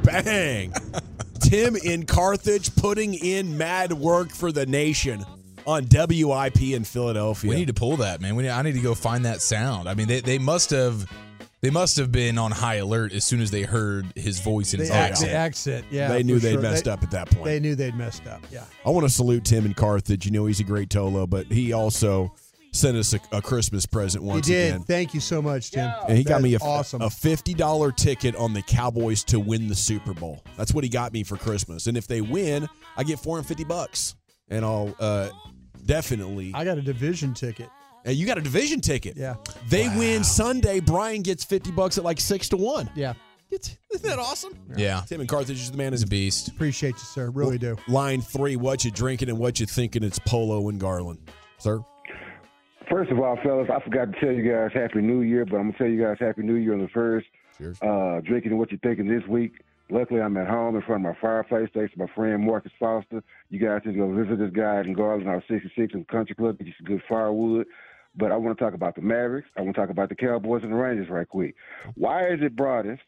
Bang. 0.02 0.72
Tim 1.40 1.76
in 1.76 2.07
Carthage 2.07 2.74
putting 2.76 3.14
in 3.14 3.57
mad 3.57 3.92
work 3.92 4.31
for 4.31 4.50
the 4.50 4.66
nation 4.66 5.24
on 5.66 5.87
WIP 5.90 6.61
in 6.61 6.85
Philadelphia. 6.85 7.50
We 7.50 7.57
need 7.57 7.68
to 7.68 7.74
pull 7.74 7.98
that, 7.98 8.20
man. 8.20 8.37
We 8.37 8.44
need, 8.44 8.50
I 8.50 8.62
need 8.62 8.74
to 8.74 8.81
go 8.81 8.94
find 8.94 9.24
that 9.24 9.42
sound. 9.42 9.88
I 9.88 9.94
mean, 9.94 10.09
they, 10.09 10.20
they 10.20 10.38
must 10.38 10.70
have 10.70 11.11
they 11.66 11.70
must 11.70 11.96
have 11.96 12.12
been 12.12 12.38
on 12.38 12.52
high 12.52 12.76
alert 12.76 13.12
as 13.12 13.24
soon 13.24 13.40
as 13.40 13.50
they 13.50 13.62
heard 13.62 14.07
his 14.14 14.38
voice 14.38 14.72
and 14.72 14.81
his 14.81 14.90
ac- 14.90 14.98
accent. 14.98 15.33
accent. 15.33 15.85
Yeah. 15.90 16.09
they 16.09 16.22
knew 16.22 16.38
they'd 16.38 16.52
sure. 16.52 16.62
messed 16.62 16.85
They- 16.85 16.90
up 16.92 17.02
at 17.02 17.11
that 17.11 17.29
point. 17.31 17.44
They 17.44 17.59
knew 17.59 17.74
they'd 17.74 17.96
messed 17.96 18.26
up. 18.29 18.40
Yeah. 18.52 18.62
I 18.85 18.90
want 18.90 19.05
to 19.05 19.11
salute 19.12 19.44
Tim 19.44 19.66
in 19.66 19.74
Carthage. 19.74 20.24
You 20.26 20.31
know 20.31 20.46
he's 20.46 20.61
a 20.61 20.64
great 20.64 20.88
Tolo, 20.90 21.29
but 21.29 21.46
he 21.50 21.72
also 21.72 22.33
sent 22.72 22.96
us 22.96 23.14
a, 23.14 23.20
a 23.33 23.42
Christmas 23.42 23.85
present 23.85 24.22
once 24.22 24.46
He 24.46 24.52
once 24.55 24.62
did. 24.62 24.74
again. 24.74 24.83
Thank 24.85 25.12
you 25.14 25.18
so 25.20 25.42
much, 25.42 25.72
Tim. 25.72 25.90
And 26.09 26.16
he 26.16 26.22
got 26.22 26.40
me 26.40 26.55
a, 26.55 26.59
awesome. 26.59 27.02
a 27.02 27.11
fifty 27.11 27.52
dollar 27.52 27.90
ticket 27.90 28.37
on 28.37 28.52
the 28.52 28.62
Cowboys 28.62 29.24
to 29.24 29.40
win 29.40 29.66
the 29.66 29.74
Super 29.74 30.14
Bowl. 30.14 30.44
That's 30.57 30.72
what 30.72 30.85
he 30.85 30.90
got 30.90 31.12
me 31.12 31.24
for 31.24 31.37
Christmas. 31.37 31.88
And 31.88 31.96
if 31.96 32.07
they 32.07 32.20
win, 32.20 32.68
I 32.96 33.02
get 33.02 33.18
four 33.18 33.37
hundred 33.38 33.48
fifty 33.48 33.64
bucks, 33.64 34.14
and 34.48 34.64
I'll 34.64 34.94
uh, 35.00 35.31
definitely. 35.85 36.52
I 36.55 36.64
got 36.64 36.79
a 36.79 36.83
division 36.83 37.35
ticket. 37.35 37.68
Hey, 38.06 38.12
you 38.12 38.24
got 38.24 38.38
a 38.38 38.40
division 38.40 38.80
ticket. 38.80 39.16
Yeah. 39.16 39.34
They 39.68 39.88
win 39.88 40.22
Sunday. 40.22 40.78
Brian 40.78 41.22
gets 41.22 41.42
fifty 41.42 41.72
bucks 41.72 41.98
at 41.98 42.04
like 42.04 42.20
six 42.20 42.48
to 42.50 42.56
one. 42.56 42.88
Yeah. 42.94 43.14
It's, 43.50 43.76
isn't 43.92 44.08
that 44.08 44.20
awesome? 44.20 44.56
yeah, 44.76 45.02
Tim 45.06 45.20
and 45.20 45.28
Carthage 45.28 45.60
is 45.60 45.70
the 45.70 45.76
man. 45.76 45.92
he's 45.92 46.00
Is 46.00 46.04
a 46.04 46.08
beast. 46.08 46.48
Appreciate 46.48 46.94
you, 46.94 46.98
sir. 46.98 47.30
Really 47.30 47.58
do. 47.58 47.76
line 47.88 48.20
three. 48.20 48.54
What 48.54 48.84
you 48.84 48.92
drinking 48.92 49.28
and 49.28 49.38
what 49.38 49.58
you 49.58 49.66
thinking? 49.66 50.04
It's 50.04 50.20
Polo 50.20 50.68
and 50.68 50.78
Garland, 50.80 51.18
sir. 51.58 51.84
First 52.88 53.10
of 53.10 53.18
all, 53.18 53.36
fellas, 53.42 53.68
I 53.74 53.82
forgot 53.82 54.12
to 54.12 54.20
tell 54.20 54.32
you 54.32 54.48
guys 54.52 54.70
Happy 54.72 55.00
New 55.00 55.22
Year, 55.22 55.44
but 55.44 55.56
I'm 55.56 55.70
gonna 55.70 55.78
tell 55.78 55.88
you 55.88 56.00
guys 56.00 56.16
Happy 56.20 56.42
New 56.42 56.54
Year 56.54 56.74
on 56.74 56.80
the 56.82 56.88
first. 56.88 57.26
Cheers. 57.58 57.78
Uh, 57.82 58.20
drinking 58.24 58.52
and 58.52 58.60
what 58.60 58.70
you're 58.70 58.80
thinking 58.80 59.08
this 59.08 59.26
week. 59.28 59.52
Luckily, 59.90 60.20
I'm 60.20 60.36
at 60.36 60.48
home 60.48 60.74
in 60.74 60.82
front 60.82 61.06
of 61.06 61.12
my 61.12 61.20
fireplace 61.20 61.68
thanks 61.72 61.92
to 61.92 61.98
my 61.98 62.06
friend 62.14 62.44
Marcus 62.44 62.72
Foster. 62.78 63.22
You 63.50 63.60
guys 63.60 63.82
need 63.84 63.92
to 63.92 63.98
go 63.98 64.12
visit 64.12 64.38
this 64.38 64.50
guy 64.52 64.80
in 64.80 64.92
Garland, 64.94 65.28
our 65.28 65.42
66 65.48 65.94
in 65.94 66.04
Country 66.06 66.34
Club, 66.34 66.58
get 66.58 66.66
you 66.66 66.72
some 66.78 66.86
good 66.86 67.02
firewood. 67.08 67.66
But 68.16 68.33
I 68.33 68.37
want 68.37 68.57
to 68.57 68.64
talk 68.64 68.74
about 68.74 68.94
the 68.94 69.02
Mavericks. 69.02 69.48
I 69.57 69.62
want 69.62 69.74
to 69.74 69.81
talk 69.81 69.90
about 69.90 70.09
the 70.09 70.14
Cowboys 70.14 70.62
and 70.62 70.72
the 70.72 70.76
Rangers 70.76 71.09
right 71.11 71.29
quick. 71.29 71.55
Why 71.94 72.22
is 72.29 72.40
it 72.40 72.57
Broaddus 72.57 72.98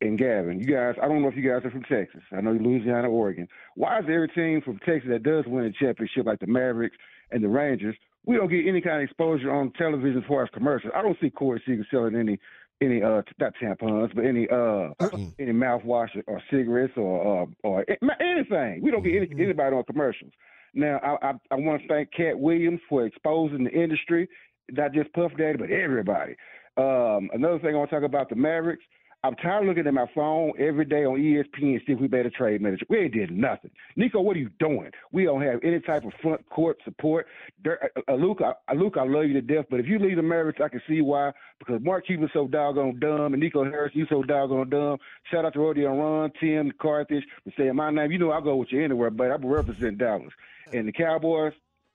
and 0.00 0.18
Gavin? 0.18 0.58
You 0.58 0.66
guys, 0.66 0.94
I 1.02 1.06
don't 1.06 1.22
know 1.22 1.28
if 1.28 1.36
you 1.36 1.42
guys 1.42 1.64
are 1.64 1.70
from 1.70 1.82
Texas. 1.84 2.22
I 2.32 2.40
know 2.40 2.52
you're 2.52 2.62
Louisiana, 2.62 3.08
Oregon. 3.08 3.46
Why 3.74 3.98
is 3.98 4.04
every 4.08 4.28
team 4.28 4.62
from 4.62 4.78
Texas 4.78 5.10
that 5.10 5.22
does 5.22 5.44
win 5.46 5.64
a 5.64 5.72
championship 5.72 6.26
like 6.26 6.40
the 6.40 6.46
Mavericks 6.46 6.96
and 7.30 7.44
the 7.44 7.48
Rangers, 7.48 7.96
we 8.24 8.36
don't 8.36 8.48
get 8.48 8.66
any 8.66 8.80
kind 8.80 8.96
of 8.96 9.02
exposure 9.02 9.52
on 9.52 9.72
television 9.72 10.18
as 10.18 10.28
far 10.28 10.44
as 10.44 10.50
commercials? 10.50 10.92
I 10.96 11.02
don't 11.02 11.18
see 11.20 11.30
Corey 11.30 11.62
Seager 11.66 11.86
selling 11.90 12.16
any 12.16 12.38
any 12.80 13.02
uh 13.02 13.22
not 13.38 13.52
tampons, 13.62 14.14
but 14.14 14.24
any 14.24 14.48
uh 14.48 14.90
any 15.38 15.52
mouthwash 15.52 16.08
or, 16.16 16.22
or 16.26 16.42
cigarettes 16.50 16.94
or 16.96 17.42
uh, 17.42 17.46
or 17.62 17.84
anything. 18.20 18.80
We 18.82 18.90
don't 18.90 19.02
get 19.02 19.14
any, 19.14 19.44
anybody 19.44 19.76
on 19.76 19.84
commercials. 19.84 20.32
Now 20.74 20.98
I 21.02 21.28
I, 21.28 21.32
I 21.50 21.54
want 21.56 21.82
to 21.82 21.88
thank 21.88 22.12
Katt 22.12 22.38
Williams 22.38 22.80
for 22.88 23.06
exposing 23.06 23.64
the 23.64 23.70
industry, 23.70 24.28
not 24.70 24.92
just 24.92 25.12
Puff 25.12 25.32
Daddy, 25.36 25.58
but 25.58 25.70
everybody. 25.70 26.36
Um, 26.76 27.28
another 27.34 27.58
thing 27.58 27.74
I 27.74 27.78
want 27.78 27.90
to 27.90 27.96
talk 27.96 28.04
about 28.04 28.28
the 28.28 28.36
Mavericks. 28.36 28.84
I'm 29.24 29.36
tired 29.36 29.62
of 29.62 29.68
looking 29.68 29.86
at 29.86 29.94
my 29.94 30.06
phone 30.16 30.52
every 30.58 30.84
day 30.84 31.04
on 31.04 31.16
ESPN 31.16 31.74
and 31.74 31.80
see 31.86 31.92
if 31.92 32.00
we 32.00 32.08
made 32.08 32.26
a 32.26 32.30
trade 32.30 32.60
manager. 32.60 32.84
We 32.88 32.98
ain't 32.98 33.14
did 33.14 33.30
nothing. 33.30 33.70
Nico, 33.94 34.20
what 34.20 34.36
are 34.36 34.40
you 34.40 34.50
doing? 34.58 34.90
We 35.12 35.24
don't 35.24 35.42
have 35.42 35.60
any 35.62 35.78
type 35.78 36.04
of 36.04 36.12
front 36.20 36.44
court 36.50 36.78
support. 36.84 37.28
Uh, 37.64 37.70
uh, 38.08 38.14
Luke, 38.14 38.40
I, 38.44 38.54
uh, 38.68 38.74
Luke, 38.74 38.96
I 38.98 39.04
love 39.04 39.26
you 39.26 39.34
to 39.34 39.40
death, 39.40 39.66
but 39.70 39.78
if 39.78 39.86
you 39.86 40.00
leave 40.00 40.16
the 40.16 40.22
Mavericks, 40.22 40.60
I 40.60 40.68
can 40.68 40.82
see 40.88 41.02
why. 41.02 41.30
Because 41.60 41.80
Mark 41.82 42.04
Cuban's 42.04 42.32
so 42.32 42.48
doggone 42.48 42.98
dumb, 42.98 43.32
and 43.32 43.40
Nico 43.40 43.62
Harris, 43.62 43.92
you 43.94 44.06
so 44.10 44.24
doggone 44.24 44.70
dumb. 44.70 44.98
Shout 45.30 45.44
out 45.44 45.52
to 45.52 45.60
Rodeo 45.60 45.96
Ron, 45.96 46.32
Tim, 46.40 46.72
Carthage, 46.80 47.24
for 47.44 47.52
saying 47.56 47.76
my 47.76 47.92
name. 47.92 48.10
You 48.10 48.18
know 48.18 48.32
I'll 48.32 48.40
go 48.40 48.56
with 48.56 48.72
you 48.72 48.84
anywhere, 48.84 49.10
but 49.10 49.30
I 49.30 49.36
represent 49.36 49.98
Dallas. 49.98 50.32
And 50.72 50.88
the 50.88 50.92
Cowboys, 50.92 51.52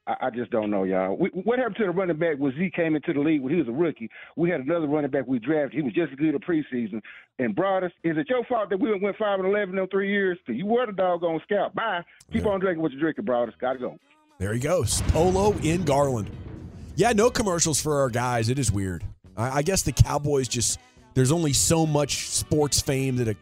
I, 0.07 0.27
I 0.27 0.29
just 0.29 0.49
don't 0.51 0.71
know, 0.71 0.83
y'all. 0.83 1.15
We, 1.17 1.29
what 1.29 1.59
happened 1.59 1.75
to 1.77 1.83
the 1.83 1.91
running 1.91 2.17
back 2.17 2.37
when 2.37 2.53
Z 2.53 2.71
came 2.75 2.95
into 2.95 3.13
the 3.13 3.19
league 3.19 3.41
when 3.41 3.53
he 3.53 3.59
was 3.59 3.67
a 3.67 3.71
rookie? 3.71 4.09
We 4.35 4.49
had 4.49 4.61
another 4.61 4.87
running 4.87 5.11
back 5.11 5.27
we 5.27 5.39
drafted. 5.39 5.73
He 5.73 5.81
was 5.81 5.93
just 5.93 6.11
as 6.11 6.17
good 6.17 6.33
a 6.33 6.39
preseason. 6.39 7.01
And 7.39 7.55
Broaddus, 7.55 7.91
is 8.03 8.17
it 8.17 8.29
your 8.29 8.43
fault 8.45 8.69
that 8.69 8.79
we 8.79 8.97
went 8.97 9.17
five 9.17 9.39
and 9.39 9.47
eleven 9.47 9.77
in 9.77 9.87
three 9.87 10.09
years? 10.09 10.37
Cause 10.47 10.55
you 10.55 10.65
were 10.65 10.85
the 10.85 10.93
doggone 10.93 11.41
scout. 11.43 11.75
Bye. 11.75 12.03
Keep 12.31 12.45
on 12.45 12.59
drinking 12.59 12.81
what 12.81 12.91
you're 12.91 13.01
drinking, 13.01 13.25
Broaddus. 13.25 13.53
Gotta 13.59 13.79
go. 13.79 13.97
There 14.39 14.53
he 14.53 14.59
goes. 14.59 15.01
Polo 15.09 15.53
in 15.57 15.83
Garland. 15.83 16.29
Yeah, 16.95 17.11
no 17.11 17.29
commercials 17.29 17.81
for 17.81 17.99
our 17.99 18.09
guys. 18.09 18.49
It 18.49 18.57
is 18.57 18.71
weird. 18.71 19.03
I, 19.35 19.57
I 19.57 19.61
guess 19.61 19.83
the 19.83 19.91
Cowboys 19.91 20.47
just 20.47 20.79
there's 21.13 21.31
only 21.31 21.53
so 21.53 21.85
much 21.85 22.29
sports 22.29 22.79
fame 22.79 23.17
that, 23.17 23.27
it, 23.27 23.37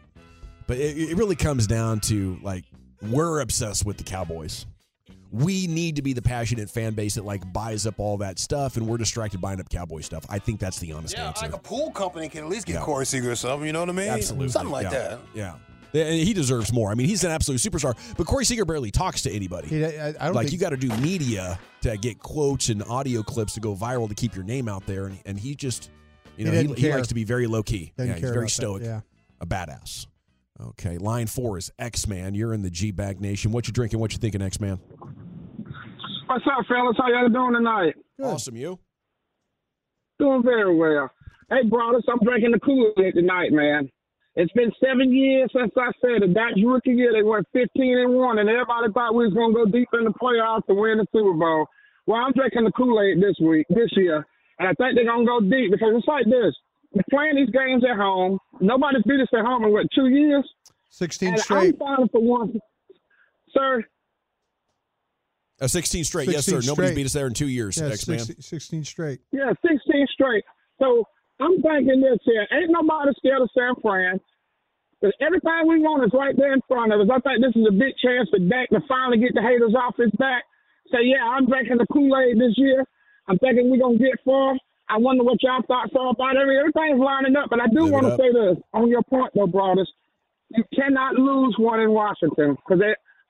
but 0.66 0.78
it, 0.78 1.10
it 1.10 1.16
really 1.16 1.36
comes 1.36 1.66
down 1.66 2.00
to 2.00 2.38
like 2.42 2.64
we're 3.02 3.40
obsessed 3.40 3.84
with 3.84 3.98
the 3.98 4.04
Cowboys. 4.04 4.66
We 5.32 5.66
need 5.66 5.96
to 5.96 6.02
be 6.02 6.12
the 6.12 6.22
passionate 6.22 6.70
fan 6.70 6.94
base 6.94 7.14
that 7.16 7.24
like 7.24 7.52
buys 7.52 7.86
up 7.86 7.98
all 7.98 8.16
that 8.18 8.38
stuff, 8.38 8.76
and 8.76 8.86
we're 8.86 8.96
distracted 8.98 9.40
buying 9.40 9.60
up 9.60 9.68
Cowboy 9.68 10.00
stuff. 10.00 10.24
I 10.28 10.38
think 10.38 10.60
that's 10.60 10.78
the 10.78 10.92
honest 10.92 11.14
Yeah, 11.14 11.28
answer. 11.28 11.46
like 11.46 11.54
a 11.54 11.58
pool 11.58 11.90
company 11.90 12.28
can 12.28 12.44
at 12.44 12.48
least 12.48 12.66
get 12.66 12.74
Yeah. 12.74 12.80
Corey 12.82 13.06
Seager 13.06 13.32
or 13.32 13.36
something. 13.36 13.66
You 13.66 13.72
know 13.72 13.80
what 13.80 13.88
I 13.88 13.92
mean? 13.92 14.08
Absolutely, 14.08 14.48
something 14.50 14.70
like 14.72 14.84
Yeah. 14.84 14.90
that. 14.90 15.20
Yeah. 15.34 15.54
Yeah, 15.92 16.04
and 16.04 16.20
he 16.20 16.34
deserves 16.34 16.72
more. 16.72 16.90
I 16.90 16.94
mean, 16.94 17.06
he's 17.06 17.24
an 17.24 17.30
absolute 17.30 17.58
superstar. 17.58 17.96
But 18.18 18.26
Corey 18.26 18.44
Seager 18.44 18.64
barely 18.66 18.90
talks 18.90 19.22
to 19.22 19.30
anybody. 19.32 19.68
He- 19.68 19.84
I, 19.84 20.08
I 20.08 20.12
don't 20.12 20.34
like 20.34 20.44
think, 20.48 20.52
you 20.52 20.58
got 20.58 20.70
to 20.70 20.76
do 20.76 20.88
media 20.98 21.58
to 21.82 21.96
get 21.96 22.18
quotes 22.18 22.68
and 22.68 22.82
audio 22.84 23.22
clips 23.22 23.54
to 23.54 23.60
go 23.60 23.74
viral 23.74 24.08
to 24.08 24.14
keep 24.14 24.34
your 24.34 24.44
name 24.44 24.68
out 24.68 24.84
there, 24.86 25.06
and, 25.06 25.18
and 25.24 25.38
he 25.40 25.54
just, 25.54 25.90
you 26.36 26.44
know, 26.44 26.50
he, 26.50 26.62
doesn't 26.64 26.78
he 26.78 26.92
likes 26.92 27.08
to 27.08 27.14
be 27.14 27.24
very 27.24 27.46
low 27.46 27.62
key. 27.62 27.92
Doesn't 27.96 28.08
Yeah, 28.10 28.14
he's 28.14 28.22
very 28.22 28.36
about 28.36 28.42
that, 28.42 28.50
stoic, 28.50 28.82
yeah. 28.82 29.00
a 29.40 29.46
badass. 29.46 30.06
Okay, 30.60 30.98
line 30.98 31.26
four 31.28 31.56
is 31.58 31.70
X 31.78 32.06
Man. 32.06 32.34
You're 32.34 32.52
in 32.54 32.62
the 32.62 32.70
G 32.70 32.90
Bag 32.90 33.20
Nation. 33.20 33.52
What 33.52 33.66
you 33.66 33.72
drinking? 33.72 33.98
What 34.00 34.12
you 34.12 34.18
thinking, 34.18 34.40
X 34.42 34.58
Man? 34.60 34.80
What's 36.26 36.44
up, 36.46 36.66
fellas? 36.66 36.96
How 36.98 37.08
y'all 37.08 37.28
doing 37.28 37.54
tonight? 37.54 37.94
Awesome, 38.20 38.56
you. 38.56 38.78
Doing 40.18 40.42
very 40.42 40.74
well. 40.74 41.10
Hey, 41.50 41.62
brothers, 41.68 42.04
I'm 42.10 42.18
drinking 42.18 42.50
the 42.50 42.58
Kool-Aid 42.58 43.14
tonight, 43.14 43.52
man. 43.52 43.88
It's 44.34 44.52
been 44.52 44.72
seven 44.84 45.12
years 45.14 45.50
since 45.54 45.72
I 45.78 45.92
said 46.00 46.22
it. 46.26 46.34
That 46.34 46.58
rookie 46.62 46.90
year, 46.90 47.12
they 47.12 47.22
went 47.22 47.46
15 47.52 47.98
and 47.98 48.14
one, 48.14 48.38
and 48.38 48.48
everybody 48.48 48.92
thought 48.92 49.14
we 49.14 49.24
was 49.24 49.34
gonna 49.34 49.54
go 49.54 49.66
deep 49.66 49.88
in 49.92 50.04
the 50.04 50.12
playoffs 50.20 50.66
to 50.66 50.74
win 50.74 50.98
the 50.98 51.06
Super 51.12 51.32
Bowl. 51.32 51.66
Well, 52.06 52.20
I'm 52.20 52.32
drinking 52.32 52.64
the 52.64 52.72
Kool-Aid 52.72 53.22
this 53.22 53.36
week, 53.40 53.66
this 53.70 53.90
year, 53.92 54.26
and 54.58 54.68
I 54.68 54.74
think 54.74 54.96
they're 54.96 55.06
gonna 55.06 55.24
go 55.24 55.40
deep 55.40 55.70
because 55.70 55.94
it's 55.94 56.08
like 56.08 56.26
this: 56.26 56.54
we're 56.92 57.06
playing 57.08 57.36
these 57.36 57.50
games 57.50 57.84
at 57.88 57.96
home. 57.96 58.38
Nobody's 58.60 59.04
beat 59.04 59.20
us 59.20 59.28
at 59.32 59.44
home 59.46 59.64
in 59.64 59.72
what 59.72 59.86
two 59.94 60.08
years? 60.08 60.44
16 60.90 61.28
and 61.34 61.40
straight. 61.40 61.74
I'm 61.74 61.78
fighting 61.78 62.08
for 62.10 62.20
one, 62.20 62.58
sir. 63.50 63.84
Uh, 65.60 65.66
16 65.66 66.04
straight. 66.04 66.28
yes, 66.28 66.44
sir. 66.44 66.60
16 66.60 66.68
Nobody's 66.68 66.94
beat 66.94 67.06
us 67.06 67.12
there 67.14 67.26
in 67.26 67.34
two 67.34 67.48
years, 67.48 67.78
Yeah, 67.78 67.88
X 67.88 68.06
Man. 68.08 68.18
16, 68.18 68.42
16 68.42 68.84
straight. 68.84 69.20
Yeah, 69.32 69.52
16 69.62 70.06
straight. 70.12 70.44
So 70.78 71.04
I'm 71.40 71.60
thinking 71.62 72.00
this 72.00 72.18
here. 72.24 72.46
Ain't 72.52 72.70
nobody 72.70 73.12
scared 73.16 73.40
of 73.40 73.50
San 73.56 73.74
Fran. 73.80 74.20
But 75.00 75.12
everything 75.20 75.68
we 75.68 75.78
want 75.80 76.04
is 76.04 76.10
right 76.12 76.36
there 76.36 76.52
in 76.52 76.60
front 76.68 76.92
of 76.92 77.00
us. 77.00 77.08
I 77.12 77.20
think 77.20 77.44
this 77.44 77.56
is 77.56 77.66
a 77.68 77.72
big 77.72 77.92
chance 78.00 78.28
for 78.28 78.38
Dak 78.40 78.68
to 78.70 78.80
finally 78.88 79.18
get 79.18 79.34
the 79.34 79.42
haters 79.42 79.74
off 79.76 79.96
his 79.96 80.10
back. 80.18 80.44
Say, 80.92 81.04
yeah, 81.04 81.24
I'm 81.24 81.46
drinking 81.46 81.76
the 81.78 81.86
Kool-Aid 81.92 82.40
this 82.40 82.56
year. 82.56 82.84
I'm 83.28 83.38
thinking 83.38 83.70
we're 83.70 83.80
going 83.80 83.98
to 83.98 84.04
get 84.04 84.16
far. 84.24 84.56
I 84.88 84.96
wonder 84.98 85.24
what 85.24 85.42
y'all 85.42 85.62
thoughts 85.66 85.92
are 85.98 86.10
about 86.10 86.36
it. 86.36 86.48
Everything's 86.48 87.00
lining 87.00 87.36
up. 87.36 87.50
But 87.50 87.60
I 87.60 87.66
do 87.68 87.84
Live 87.84 87.92
want 87.92 88.06
to 88.06 88.16
say 88.16 88.32
this 88.32 88.56
on 88.72 88.88
your 88.88 89.02
point, 89.02 89.32
though, 89.34 89.46
brothers. 89.46 89.90
You 90.50 90.64
cannot 90.74 91.14
lose 91.14 91.56
one 91.58 91.80
in 91.80 91.90
Washington 91.90 92.56
because 92.56 92.80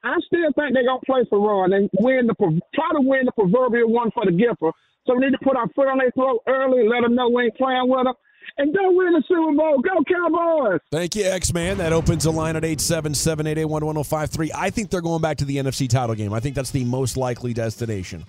I 0.06 0.18
still 0.26 0.52
think 0.54 0.74
they're 0.74 0.86
gonna 0.86 1.00
play 1.04 1.24
for 1.28 1.40
Ron 1.40 1.72
and 1.72 1.90
win 2.00 2.26
the 2.26 2.34
try 2.74 2.90
to 2.92 3.00
win 3.00 3.26
the 3.26 3.32
proverbial 3.32 3.90
one 3.90 4.10
for 4.12 4.24
the 4.24 4.30
Gipper. 4.30 4.72
So 5.06 5.14
we 5.14 5.20
need 5.26 5.32
to 5.32 5.38
put 5.42 5.56
our 5.56 5.68
foot 5.74 5.88
on 5.88 5.98
their 5.98 6.10
throat 6.12 6.42
early 6.46 6.80
and 6.80 6.88
let 6.88 7.02
them 7.02 7.14
know 7.14 7.28
we 7.28 7.44
ain't 7.44 7.56
playing 7.56 7.88
with 7.88 8.04
them, 8.04 8.14
and 8.58 8.74
go 8.74 8.90
win 8.90 9.12
the 9.12 9.22
Super 9.28 9.52
Bowl. 9.52 9.80
Go 9.80 10.02
Cowboys! 10.04 10.80
Thank 10.90 11.16
you, 11.16 11.24
X 11.24 11.52
Man. 11.52 11.78
That 11.78 11.92
opens 11.92 12.24
the 12.24 12.32
line 12.32 12.56
at 12.56 12.64
877 12.64 13.46
881 13.46 13.84
1053. 13.84 14.52
I 14.54 14.70
think 14.70 14.90
they're 14.90 15.00
going 15.00 15.22
back 15.22 15.38
to 15.38 15.44
the 15.44 15.56
NFC 15.56 15.88
title 15.88 16.14
game. 16.14 16.32
I 16.32 16.40
think 16.40 16.54
that's 16.54 16.70
the 16.70 16.84
most 16.84 17.16
likely 17.16 17.52
destination. 17.52 18.24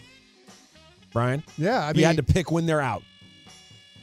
Brian? 1.14 1.44
Yeah, 1.58 1.86
I 1.86 1.94
mean, 1.94 2.02
you 2.02 2.06
had 2.06 2.18
to 2.18 2.24
pick 2.24 2.52
when 2.52 2.66
they're 2.66 2.82
out. 2.82 3.02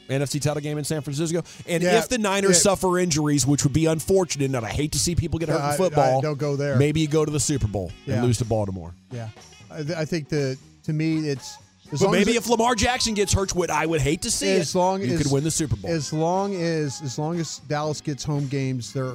NFC 0.09 0.41
title 0.41 0.61
game 0.61 0.79
in 0.79 0.85
San 0.85 1.01
Francisco. 1.01 1.43
And 1.67 1.83
Yeah, 1.83 1.99
if 1.99 2.09
the 2.09 2.19
Niners 2.19 2.57
yeah. 2.57 2.63
suffer 2.73 2.99
injuries, 2.99 3.47
which 3.47 3.65
would 3.65 3.73
be 3.73 3.87
unfortunate, 3.87 4.45
and 4.47 4.57
I 4.57 4.69
hate 4.71 4.93
to 4.93 4.99
see 4.99 5.15
people 5.15 5.39
get 5.39 5.49
hurt 5.49 5.61
I- 5.61 5.69
I 5.69 5.71
in 5.73 5.77
football, 5.79 6.21
don't 6.21 6.39
go 6.39 6.57
there. 6.57 6.77
maybe 6.77 7.01
you 7.01 7.09
go 7.09 7.25
to 7.25 7.31
the 7.31 7.41
Super 7.41 7.67
Bowl 7.69 7.91
Yeah. 8.07 8.17
and 8.17 8.25
lose 8.25 8.39
to 8.39 8.45
Baltimore. 8.45 8.93
yeah. 9.13 9.29
I, 9.71 9.83
th- 9.83 9.99
I 9.99 10.05
think 10.05 10.29
the 10.29 10.57
to 10.85 10.93
me 10.93 11.29
it's 11.29 11.57
But 12.01 12.11
maybe 12.11 12.33
as, 12.33 12.37
if 12.39 12.49
Lamar 12.49 12.75
Jackson 12.75 13.15
gets 13.15 13.33
hurt, 13.33 13.55
what 13.55 13.71
I 13.71 13.87
would 13.87 14.01
hate 14.01 14.23
to 14.23 14.31
see 14.31 14.53
as 14.53 14.75
it, 14.75 14.79
long 14.79 15.01
you 15.03 15.15
as 15.15 15.23
could 15.23 15.33
win 15.33 15.43
the 15.45 15.51
Super 15.51 15.75
Bowl. 15.77 15.91
As 15.91 16.13
long 16.13 16.55
as 16.55 17.01
as 17.03 17.19
long 17.19 17.41
as 17.41 17.61
Dallas 17.69 18.01
gets 18.01 18.23
home 18.23 18.47
games, 18.49 18.93
their 18.93 19.13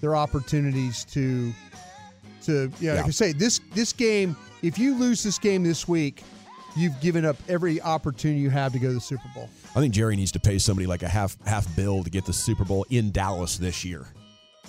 their 0.00 0.16
opportunities 0.16 1.04
to 1.12 1.52
to 2.44 2.72
yeah, 2.80 2.94
like 2.94 3.00
Yeah. 3.02 3.06
I 3.06 3.10
say 3.10 3.32
this 3.32 3.60
this 3.74 3.92
game. 3.92 4.36
If 4.62 4.78
you 4.78 4.94
lose 4.98 5.22
this 5.22 5.38
game 5.38 5.62
this 5.62 5.86
week, 5.88 6.22
you've 6.76 6.98
given 7.00 7.24
up 7.24 7.36
every 7.48 7.80
opportunity 7.80 8.40
you 8.40 8.50
have 8.50 8.72
to 8.72 8.78
go 8.78 8.88
to 8.88 8.94
the 8.94 9.00
Super 9.00 9.28
Bowl. 9.34 9.48
I 9.74 9.80
think 9.80 9.94
Jerry 9.94 10.16
needs 10.16 10.32
to 10.32 10.40
pay 10.40 10.58
somebody 10.58 10.86
like 10.86 11.02
a 11.02 11.08
half 11.08 11.36
half 11.46 11.74
bill 11.76 12.02
to 12.02 12.10
get 12.10 12.24
the 12.26 12.32
Super 12.32 12.64
Bowl 12.64 12.84
in 12.90 13.12
Dallas 13.12 13.56
this 13.56 13.84
year. 13.84 14.06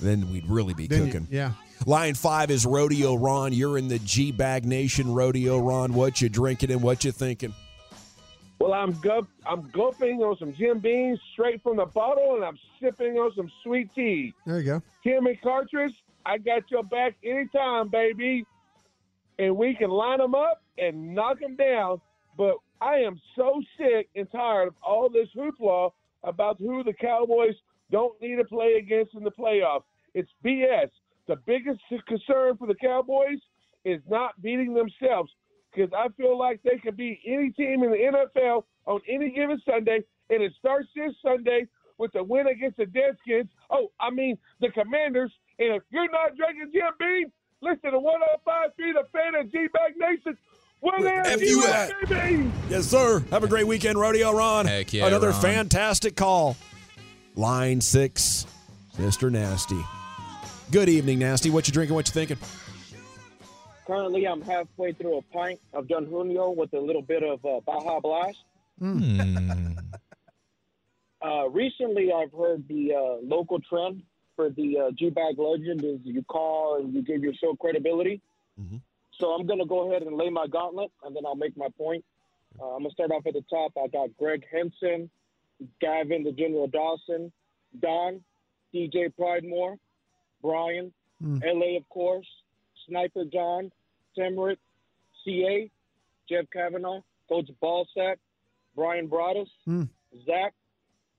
Then 0.01 0.31
we'd 0.31 0.47
really 0.47 0.73
be 0.73 0.87
Then 0.87 1.07
you- 1.07 1.11
cooking. 1.11 1.27
yeah. 1.31 1.51
Line 1.87 2.13
five 2.13 2.51
is 2.51 2.65
Rodeo 2.65 3.15
Ron. 3.15 3.53
You're 3.53 3.77
in 3.79 3.87
the 3.87 3.97
G 3.99 4.31
Bag 4.31 4.65
Nation, 4.65 5.11
Rodeo 5.13 5.57
Ron. 5.57 5.93
What 5.93 6.21
you 6.21 6.29
drinking 6.29 6.71
and 6.71 6.83
what 6.83 7.03
you 7.03 7.11
thinking? 7.11 7.53
Well, 8.59 8.73
I'm 8.73 8.91
gup- 9.01 9.27
I'm 9.47 9.67
gulping 9.71 10.21
on 10.21 10.37
some 10.37 10.53
Jim 10.53 10.77
Beams 10.77 11.19
straight 11.33 11.63
from 11.63 11.77
the 11.77 11.85
bottle, 11.87 12.35
and 12.35 12.45
I'm 12.45 12.59
sipping 12.79 13.17
on 13.17 13.33
some 13.35 13.49
sweet 13.63 13.89
tea. 13.95 14.35
There 14.45 14.59
you 14.59 14.63
go. 14.65 14.83
Tim 15.03 15.25
and 15.25 15.41
Cartridge, 15.41 15.95
I 16.23 16.37
got 16.37 16.69
your 16.69 16.83
back 16.83 17.15
anytime, 17.23 17.89
baby. 17.89 18.45
And 19.39 19.57
we 19.57 19.73
can 19.73 19.89
line 19.89 20.19
them 20.19 20.35
up 20.35 20.61
and 20.77 21.15
knock 21.15 21.39
them 21.39 21.55
down. 21.55 21.99
But 22.37 22.57
I 22.81 22.95
am 22.95 23.21
so 23.35 23.61
sick 23.77 24.09
and 24.15 24.29
tired 24.31 24.69
of 24.69 24.73
all 24.81 25.07
this 25.07 25.29
hoopla 25.37 25.91
about 26.23 26.57
who 26.59 26.83
the 26.83 26.93
Cowboys 26.93 27.55
don't 27.91 28.19
need 28.21 28.37
to 28.37 28.43
play 28.43 28.73
against 28.79 29.13
in 29.13 29.23
the 29.23 29.31
playoffs. 29.31 29.83
It's 30.15 30.31
BS. 30.43 30.89
The 31.27 31.35
biggest 31.45 31.79
concern 32.07 32.57
for 32.57 32.67
the 32.67 32.75
Cowboys 32.75 33.37
is 33.85 34.01
not 34.09 34.41
beating 34.41 34.73
themselves 34.73 35.31
because 35.73 35.91
I 35.95 36.07
feel 36.17 36.37
like 36.37 36.61
they 36.63 36.77
can 36.77 36.95
beat 36.95 37.19
any 37.25 37.51
team 37.51 37.83
in 37.83 37.91
the 37.91 37.97
NFL 38.37 38.63
on 38.85 38.99
any 39.07 39.29
given 39.31 39.61
Sunday, 39.63 40.03
and 40.29 40.41
it 40.43 40.51
starts 40.59 40.87
this 40.95 41.13
Sunday 41.23 41.67
with 41.97 42.11
the 42.13 42.23
win 42.23 42.47
against 42.47 42.77
the 42.77 42.85
Deadskins. 42.85 43.47
Oh, 43.69 43.91
I 43.99 44.09
mean 44.09 44.37
the 44.59 44.69
Commanders. 44.69 45.31
And 45.59 45.75
if 45.75 45.83
you're 45.91 46.11
not 46.11 46.35
drinking 46.35 46.71
Jim 46.73 46.91
Beam, 46.99 47.31
listen 47.61 47.91
to 47.91 47.99
105 47.99 48.69
feet 48.75 48.95
of 48.97 49.09
fan 49.11 49.35
and 49.39 49.51
G 49.51 49.67
Bag 49.71 49.93
Nation. 49.97 50.37
What 50.81 51.05
F 51.05 51.41
you 51.41 51.47
you 51.47 51.67
at? 51.67 51.91
at, 51.91 52.09
baby? 52.09 52.51
Yes, 52.69 52.87
sir. 52.87 53.23
Have 53.29 53.43
a 53.43 53.47
great 53.47 53.67
weekend, 53.67 53.99
Rodeo 53.99 54.31
Ron. 54.33 54.65
Heck 54.65 54.91
yeah, 54.91 55.05
Another 55.07 55.29
Ron. 55.29 55.41
fantastic 55.41 56.15
call. 56.15 56.57
Line 57.35 57.79
six, 57.79 58.45
Mr. 58.97 59.31
Nasty. 59.31 59.79
Good 60.71 60.89
evening, 60.89 61.19
Nasty. 61.19 61.49
What 61.51 61.67
you 61.67 61.73
drinking? 61.73 61.93
What 61.95 62.07
you 62.07 62.13
thinking? 62.13 62.37
Currently, 63.85 64.25
I'm 64.25 64.41
halfway 64.41 64.93
through 64.93 65.17
a 65.19 65.21
pint 65.21 65.59
of 65.73 65.87
Don 65.87 66.05
Julio 66.05 66.49
with 66.51 66.73
a 66.73 66.79
little 66.79 67.01
bit 67.01 67.23
of 67.23 67.45
uh, 67.45 67.59
Baja 67.65 67.99
Blast. 67.99 68.37
Hmm. 68.79 69.73
Uh, 71.23 71.47
recently, 71.49 72.11
I've 72.11 72.31
heard 72.33 72.67
the 72.67 72.95
uh, 72.95 73.17
local 73.23 73.59
trend 73.59 74.01
for 74.35 74.49
the 74.49 74.75
uh, 74.87 74.91
G-Bag 74.97 75.37
legend 75.37 75.83
is 75.83 75.99
you 76.03 76.23
call 76.23 76.77
and 76.79 76.91
you 76.91 77.03
give 77.03 77.21
your 77.21 77.33
show 77.35 77.53
credibility. 77.53 78.19
So 79.21 79.27
I'm 79.33 79.45
going 79.45 79.59
to 79.59 79.65
go 79.65 79.89
ahead 79.91 80.01
and 80.01 80.17
lay 80.17 80.29
my 80.29 80.47
gauntlet, 80.47 80.89
and 81.05 81.15
then 81.15 81.23
I'll 81.27 81.35
make 81.35 81.55
my 81.55 81.67
point. 81.77 82.03
Uh, 82.59 82.75
I'm 82.75 82.79
going 82.81 82.89
to 82.89 82.93
start 82.93 83.11
off 83.11 83.25
at 83.27 83.33
the 83.33 83.43
top. 83.49 83.71
I 83.81 83.87
got 83.87 84.09
Greg 84.17 84.43
Henson, 84.51 85.09
Gavin 85.79 86.23
the 86.23 86.31
General 86.31 86.67
Dawson, 86.67 87.31
Don, 87.79 88.21
DJ 88.73 89.13
Pridemore, 89.17 89.77
Brian, 90.41 90.91
LA, 91.23 91.77
of 91.77 91.87
course, 91.89 92.25
Sniper 92.87 93.25
John, 93.31 93.71
Timrit, 94.17 94.57
CA, 95.23 95.69
Jeff 96.27 96.45
Kavanaugh, 96.51 97.01
Coach 97.29 97.49
Ballsack, 97.61 98.15
Bryan 98.75 99.07
Broaddus, 99.07 99.47
Hmm. 99.65 99.83
Zach, 100.25 100.53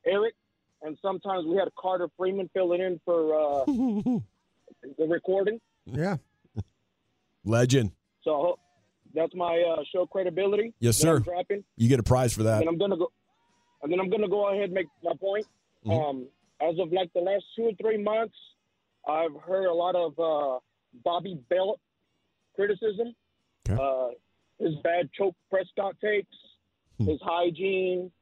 Eric, 0.04 0.34
and 0.82 0.98
sometimes 1.00 1.46
we 1.46 1.56
had 1.56 1.68
Carter 1.78 2.08
Freeman 2.18 2.50
filling 2.52 2.80
in 2.80 3.00
for 3.04 3.32
uh, 3.32 3.64
the 4.98 5.06
recording. 5.08 5.60
Yeah. 5.86 6.16
Legend. 7.44 7.92
So 8.22 8.58
that's 9.14 9.34
my 9.34 9.62
uh, 9.62 9.82
show 9.92 10.06
credibility. 10.06 10.72
Yes, 10.80 10.96
sir. 10.96 11.18
dropping. 11.20 11.64
You 11.76 11.88
get 11.88 11.98
a 12.00 12.02
prize 12.02 12.32
for 12.34 12.44
that. 12.44 12.60
And 12.60 12.68
I'm 12.68 12.78
gonna 12.78 12.96
go, 12.96 13.10
and 13.82 13.92
then 13.92 14.00
I'm 14.00 14.10
gonna 14.10 14.28
go 14.28 14.48
ahead 14.48 14.64
and 14.64 14.72
make 14.72 14.86
my 15.02 15.12
point. 15.20 15.46
Mhm. 15.84 16.10
Um, 16.10 16.28
as 16.60 16.78
of 16.78 16.92
like 16.92 17.12
the 17.12 17.20
last 17.20 17.44
two 17.56 17.64
or 17.64 17.72
three 17.80 17.98
months, 17.98 18.36
I've 19.08 19.34
heard 19.42 19.66
a 19.66 19.74
lot 19.74 19.96
of 19.96 20.18
uh, 20.18 20.60
Bobby 21.04 21.34
Belt 21.50 21.80
criticism. 22.54 23.14
Uh, 23.68 24.08
his 24.58 24.74
bad 24.84 25.10
choke 25.12 25.34
Prescott 25.50 25.96
takes, 26.00 26.34
Hmm. 26.98 27.06
his 27.06 27.20
hygiene, 27.22 28.12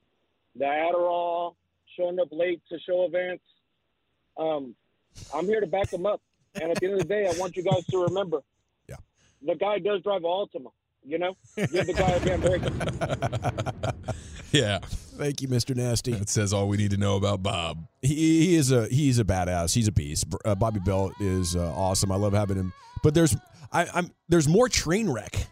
the 0.55 0.65
Adderall, 0.65 1.55
showing 1.97 2.19
up 2.21 2.29
late 2.31 2.63
to 2.71 2.79
show 2.81 3.05
events. 3.05 3.45
Um, 4.37 4.75
I'm 5.35 5.47
here 5.47 5.61
to 5.61 5.67
back 5.67 5.93
him 5.93 6.07
up. 6.07 6.23
And 6.55 6.71
at 6.71 6.79
the 6.79 6.87
end 6.87 6.95
of 6.95 6.99
the 7.01 7.05
day, 7.07 7.27
I 7.27 7.39
want 7.39 7.57
you 7.57 7.63
guys 7.63 7.85
to 7.87 7.99
remember, 8.05 8.41
the 9.45 9.55
guy 9.55 9.79
does 9.79 10.03
drive 10.03 10.19
an 10.25 10.31
Altima. 10.31 10.71
You 11.03 11.19
know, 11.19 11.35
give 11.57 11.71
the 11.87 11.95
guy 11.95 12.11
a 12.11 12.21
damn 12.25 12.41
break. 12.41 12.63
Yeah. 14.53 14.81
Thank 14.83 15.43
you, 15.43 15.49
Mr. 15.49 15.77
Nasty. 15.77 16.13
That 16.13 16.29
says 16.29 16.53
all 16.53 16.67
we 16.67 16.77
need 16.77 16.91
to 16.91 16.97
know 16.97 17.15
about 17.17 17.41
Bob. 17.43 17.87
He, 18.03 18.15
he 18.47 18.55
is 18.57 18.73
a 18.73 18.89
he's 18.89 19.19
a 19.21 19.25
badass. 19.25 19.73
He's 19.75 19.87
a 19.87 19.93
beast. 19.93 20.27
Uh, 20.45 20.57
Bobby 20.57 20.81
Belt 20.81 21.13
is 21.21 21.55
uh, 21.55 21.73
awesome. 21.73 22.11
I 22.11 22.17
love 22.17 22.33
having 22.33 22.57
him. 22.57 22.73
But 23.05 23.15
there's 23.15 23.37
I, 23.73 23.87
I'm 23.95 24.11
there's 24.29 24.49
more 24.49 24.69
train 24.69 25.09
wreck 25.09 25.47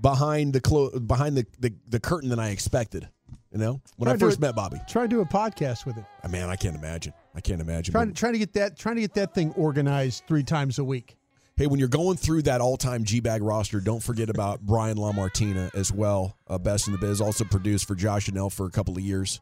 behind 0.00 0.52
the 0.52 0.60
clo- 0.60 0.90
behind 1.00 1.36
the, 1.38 1.46
the 1.58 1.72
the 1.88 2.00
curtain 2.00 2.28
than 2.28 2.38
I 2.38 2.50
expected. 2.50 3.08
You 3.50 3.58
know, 3.58 3.80
when 3.96 4.08
Try 4.08 4.14
I 4.14 4.18
first 4.18 4.38
it- 4.38 4.42
met 4.42 4.54
Bobby, 4.54 4.78
Try 4.88 5.02
to 5.02 5.08
do 5.08 5.20
a 5.22 5.26
podcast 5.26 5.86
with 5.86 5.94
him. 5.96 6.04
Uh, 6.22 6.28
man, 6.28 6.50
I 6.50 6.56
can't 6.56 6.76
imagine. 6.76 7.14
I 7.34 7.40
can't 7.40 7.62
imagine. 7.62 7.92
Trying 7.92 8.12
trying 8.12 8.34
to 8.34 8.38
get 8.38 8.52
that 8.54 8.78
trying 8.78 8.96
to 8.96 9.00
get 9.00 9.14
that 9.14 9.32
thing 9.34 9.52
organized 9.52 10.24
three 10.28 10.42
times 10.44 10.78
a 10.78 10.84
week. 10.84 11.16
Hey, 11.58 11.66
when 11.66 11.80
you're 11.80 11.88
going 11.88 12.16
through 12.16 12.42
that 12.42 12.60
all-time 12.60 13.02
G-Bag 13.02 13.42
roster, 13.42 13.80
don't 13.80 14.00
forget 14.00 14.30
about 14.30 14.60
Brian 14.60 14.96
LaMartina 14.96 15.74
as 15.74 15.90
well. 15.90 16.38
Uh, 16.46 16.56
best 16.56 16.86
in 16.86 16.92
the 16.92 17.00
biz, 17.00 17.20
also 17.20 17.42
produced 17.42 17.88
for 17.88 17.96
Josh 17.96 18.28
and 18.28 18.38
Elle 18.38 18.48
for 18.48 18.66
a 18.66 18.70
couple 18.70 18.94
of 18.94 19.00
years. 19.00 19.40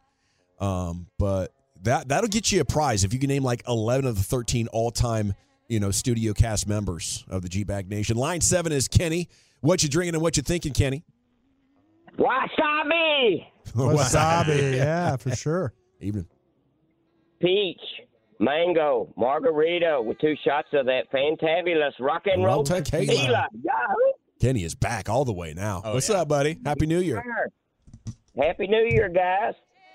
Um, 0.59 1.09
but 1.19 1.53
that 1.83 2.09
that'll 2.09 2.31
get 2.31 2.51
you 2.51 2.63
a 2.63 2.65
prize 2.65 3.05
if 3.05 3.13
you 3.13 3.21
can 3.21 3.29
name 3.29 3.43
like 3.43 3.63
11 3.69 4.07
of 4.07 4.17
the 4.17 4.23
13 4.23 4.67
all-time, 4.69 5.35
you 5.69 5.79
know, 5.79 5.91
studio 5.91 6.33
cast 6.33 6.67
members 6.67 7.23
of 7.29 7.43
the 7.43 7.51
G-Bag 7.51 7.91
Nation. 7.91 8.17
Line 8.17 8.41
seven 8.41 8.73
is 8.73 8.89
Kenny. 8.89 9.29
What 9.61 9.83
you 9.83 9.91
drinking 9.91 10.15
and 10.15 10.23
what 10.23 10.39
you 10.39 10.43
thinking, 10.43 10.73
Kenny? 10.73 11.05
Wasabi, 12.19 13.45
Wasabi, 13.75 14.73
yeah, 14.77 15.19
for 15.19 15.37
sure. 15.37 15.75
Evening. 16.01 16.27
peach, 17.43 17.79
mango, 18.39 19.13
margarita 19.17 20.01
with 20.03 20.19
two 20.19 20.35
shots 20.45 20.69
of 20.73 20.87
that 20.87 21.11
fantabulous 21.13 21.93
rock 22.01 22.23
and 22.27 22.45
roll 22.45 22.65
Tequila. 22.65 23.07
tequila. 23.07 23.49
Kenny 24.41 24.65
is 24.65 24.75
back 24.75 25.09
all 25.09 25.25
the 25.25 25.33
way 25.33 25.55
now. 25.55 25.81
Oh, 25.85 25.95
What's 25.95 26.11
up, 26.11 26.29
buddy? 26.29 26.59
Happy 26.65 26.87
New 26.87 27.01
Year. 27.01 27.23
Happy 28.37 28.67
New 28.67 28.87
Year, 28.91 29.09
guys. 29.09 29.55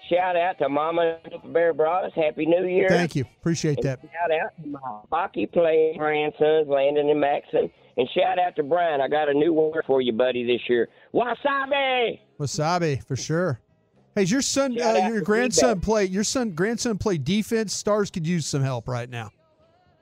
Shout 0.10 0.36
out 0.36 0.58
to 0.58 0.68
Mama 0.68 1.20
Bear 1.54 1.74
Brothers. 1.74 2.12
Happy 2.16 2.46
New 2.46 2.66
Year. 2.66 2.90
Thank 2.90 3.16
you. 3.16 3.24
Appreciate 3.40 3.78
And 3.78 3.86
that. 3.88 4.00
Shout 4.02 4.32
out 4.32 4.52
to 4.64 4.68
my 4.70 4.80
hockey 5.12 5.46
playing 5.46 5.98
grandsons, 5.98 6.68
Landon 6.68 7.10
and 7.10 7.22
Maxon. 7.22 7.70
And 7.98 8.10
shout 8.18 8.40
out 8.40 8.56
to 8.56 8.64
Brian. 8.64 9.00
I 9.00 9.08
got 9.08 9.30
a 9.30 9.34
new 9.34 9.54
word 9.54 9.84
for 9.86 10.02
you, 10.02 10.12
buddy, 10.12 10.44
this 10.46 10.62
year. 10.68 10.90
Wasabi! 11.14 12.20
Wasabi 12.40 13.06
for 13.06 13.16
sure. 13.16 13.62
Hey, 14.16 14.24
your 14.24 14.42
son, 14.42 14.80
uh, 14.80 15.10
your 15.10 15.22
grandson 15.22 15.80
play? 15.80 16.06
Your 16.06 16.24
son, 16.24 16.52
grandson 16.52 16.98
play 16.98 17.18
defense. 17.18 17.74
Stars 17.74 18.12
could 18.12 18.28
use 18.28 18.46
some 18.46 18.62
help 18.62 18.88
right 18.88 19.10
now. 19.10 19.32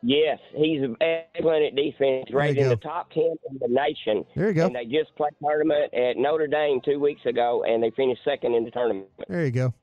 Yes, 0.01 0.39
he's 0.55 0.81
excellent 1.01 1.65
at 1.65 1.75
defense. 1.75 2.25
There 2.29 2.37
Ranked 2.37 2.57
you 2.57 2.63
in 2.63 2.69
the 2.69 2.75
top 2.77 3.11
10 3.11 3.23
in 3.23 3.59
the 3.59 3.67
nation. 3.67 4.25
There 4.35 4.47
you 4.47 4.53
go. 4.53 4.65
And 4.65 4.75
they 4.75 4.85
just 4.85 5.13
played 5.15 5.33
tournament 5.41 5.93
at 5.93 6.15
Notre 6.17 6.47
Dame 6.47 6.79
two 6.83 6.99
weeks 6.99 7.25
ago, 7.25 7.63
and 7.67 7.83
they 7.83 7.91
finished 7.91 8.21
second 8.23 8.55
in 8.55 8.63
the 8.63 8.71
tournament. 8.71 9.09
There 9.27 9.45
you 9.45 9.51
go. 9.51 9.73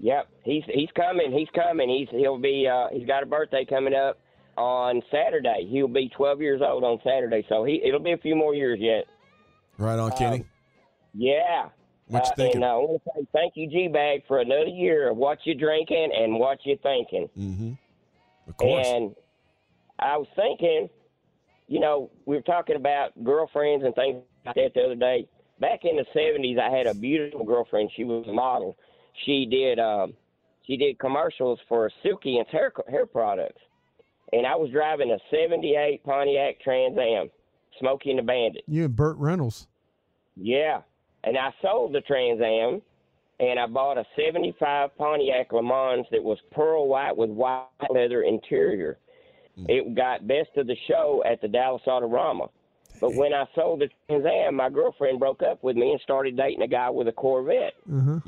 Yep, 0.00 0.28
he's 0.44 0.62
he's 0.72 0.90
coming. 0.94 1.32
He's 1.32 1.48
coming. 1.54 1.88
He's 1.88 2.08
he'll 2.10 2.38
be 2.38 2.68
uh, 2.68 2.88
he's 2.92 3.06
got 3.06 3.22
a 3.22 3.26
birthday 3.26 3.64
coming 3.64 3.94
up 3.94 4.20
on 4.56 5.02
Saturday. 5.10 5.66
He'll 5.68 5.88
be 5.88 6.10
12 6.16 6.40
years 6.40 6.60
old 6.64 6.84
on 6.84 7.00
Saturday, 7.02 7.44
so 7.48 7.64
he 7.64 7.82
it'll 7.84 7.98
be 7.98 8.12
a 8.12 8.18
few 8.18 8.36
more 8.36 8.54
years 8.54 8.78
yet. 8.80 9.06
Right 9.78 9.98
on, 9.98 10.12
Kenny. 10.12 10.44
Yeah. 11.14 11.70
What 12.08 12.24
you 12.24 12.30
Uh, 12.32 12.34
thinking? 12.36 12.56
And 12.56 12.64
I 12.64 12.76
want 12.76 13.02
to 13.04 13.10
say 13.14 13.26
thank 13.32 13.56
you, 13.56 13.68
G 13.68 13.88
Bag, 13.88 14.22
for 14.26 14.40
another 14.40 14.66
year 14.66 15.10
of 15.10 15.16
what 15.16 15.38
you're 15.44 15.54
drinking 15.54 16.10
and 16.14 16.38
what 16.38 16.58
you're 16.64 16.78
thinking. 16.78 17.28
Mm-hmm. 17.38 17.72
Of 18.48 18.56
course. 18.56 18.86
And 18.86 19.14
I 19.98 20.16
was 20.16 20.26
thinking, 20.34 20.88
you 21.66 21.80
know, 21.80 22.10
we 22.24 22.36
were 22.36 22.42
talking 22.42 22.76
about 22.76 23.12
girlfriends 23.22 23.84
and 23.84 23.94
things 23.94 24.22
like 24.46 24.54
that 24.54 24.74
the 24.74 24.84
other 24.84 24.94
day. 24.94 25.28
Back 25.60 25.80
in 25.84 25.96
the 25.96 26.04
'70s, 26.14 26.58
I 26.58 26.70
had 26.74 26.86
a 26.86 26.94
beautiful 26.94 27.44
girlfriend. 27.44 27.90
She 27.94 28.04
was 28.04 28.26
a 28.28 28.32
model. 28.32 28.76
She 29.26 29.44
did 29.44 29.78
um, 29.78 30.14
she 30.64 30.76
did 30.76 30.98
commercials 30.98 31.58
for 31.68 31.90
Silky 32.02 32.38
and 32.38 32.46
hair 32.48 32.72
hair 32.88 33.06
products, 33.06 33.60
and 34.32 34.46
I 34.46 34.54
was 34.54 34.70
driving 34.70 35.10
a 35.10 35.18
'78 35.30 36.04
Pontiac 36.04 36.60
Trans 36.60 36.96
Am, 36.96 37.28
Smokey 37.80 38.10
and 38.10 38.20
the 38.20 38.22
Bandit. 38.22 38.62
You 38.66 38.84
and 38.84 38.94
Burt 38.94 39.16
Reynolds. 39.18 39.66
Yeah. 40.36 40.82
And 41.24 41.36
I 41.36 41.50
sold 41.62 41.92
the 41.94 42.00
Trans 42.02 42.40
Am 42.40 42.80
and 43.40 43.58
I 43.58 43.66
bought 43.66 43.98
a 43.98 44.04
75 44.16 44.96
Pontiac 44.96 45.52
Le 45.52 45.62
Mans 45.62 46.06
that 46.10 46.22
was 46.22 46.38
pearl 46.50 46.88
white 46.88 47.16
with 47.16 47.30
white 47.30 47.66
leather 47.90 48.22
interior. 48.22 48.98
It 49.68 49.94
got 49.96 50.28
best 50.28 50.50
of 50.56 50.68
the 50.68 50.76
show 50.86 51.22
at 51.26 51.40
the 51.40 51.48
Dallas 51.48 51.82
Autorama. 51.86 52.48
But 53.00 53.14
when 53.14 53.32
I 53.32 53.44
sold 53.54 53.80
the 53.80 53.88
Trans 54.06 54.24
Am, 54.24 54.54
my 54.56 54.70
girlfriend 54.70 55.18
broke 55.18 55.42
up 55.42 55.62
with 55.62 55.76
me 55.76 55.90
and 55.92 56.00
started 56.00 56.36
dating 56.36 56.62
a 56.62 56.68
guy 56.68 56.90
with 56.90 57.08
a 57.08 57.12
Corvette. 57.12 57.74
Uh-huh. 57.92 58.20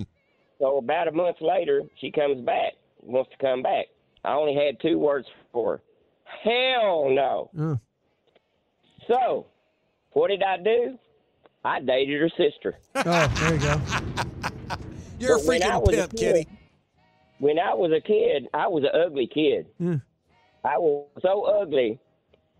So 0.58 0.78
about 0.78 1.08
a 1.08 1.12
month 1.12 1.36
later, 1.40 1.82
she 2.00 2.10
comes 2.10 2.44
back, 2.44 2.74
wants 3.02 3.30
to 3.30 3.36
come 3.38 3.62
back. 3.62 3.86
I 4.24 4.34
only 4.34 4.54
had 4.54 4.80
two 4.80 4.98
words 4.98 5.26
for 5.52 5.72
her. 5.76 5.82
Hell 6.44 7.08
no. 7.10 7.50
Uh, 7.58 7.76
So, 9.08 9.46
what 10.12 10.28
did 10.28 10.42
I 10.42 10.56
do? 10.58 10.98
I 11.64 11.80
dated 11.80 12.20
her 12.20 12.30
sister. 12.30 12.78
oh, 12.94 13.02
there 13.36 13.54
you 13.54 13.60
go. 13.60 13.80
You're 15.18 15.36
a 15.36 15.38
But 15.38 15.46
when 15.46 15.62
I 15.62 15.66
freaking 15.66 15.80
was 15.86 15.94
a 15.94 15.96
pimp, 15.98 16.10
kid- 16.12 16.18
Kenny. 16.20 16.46
When 17.38 17.58
I 17.58 17.74
was 17.74 17.92
a 17.92 18.00
kid, 18.00 18.48
I 18.52 18.68
was 18.68 18.84
an 18.84 18.90
ugly 18.98 19.26
kid. 19.26 19.66
Yeah. 19.78 19.96
I 20.64 20.76
was 20.78 21.08
so 21.22 21.42
ugly 21.44 21.98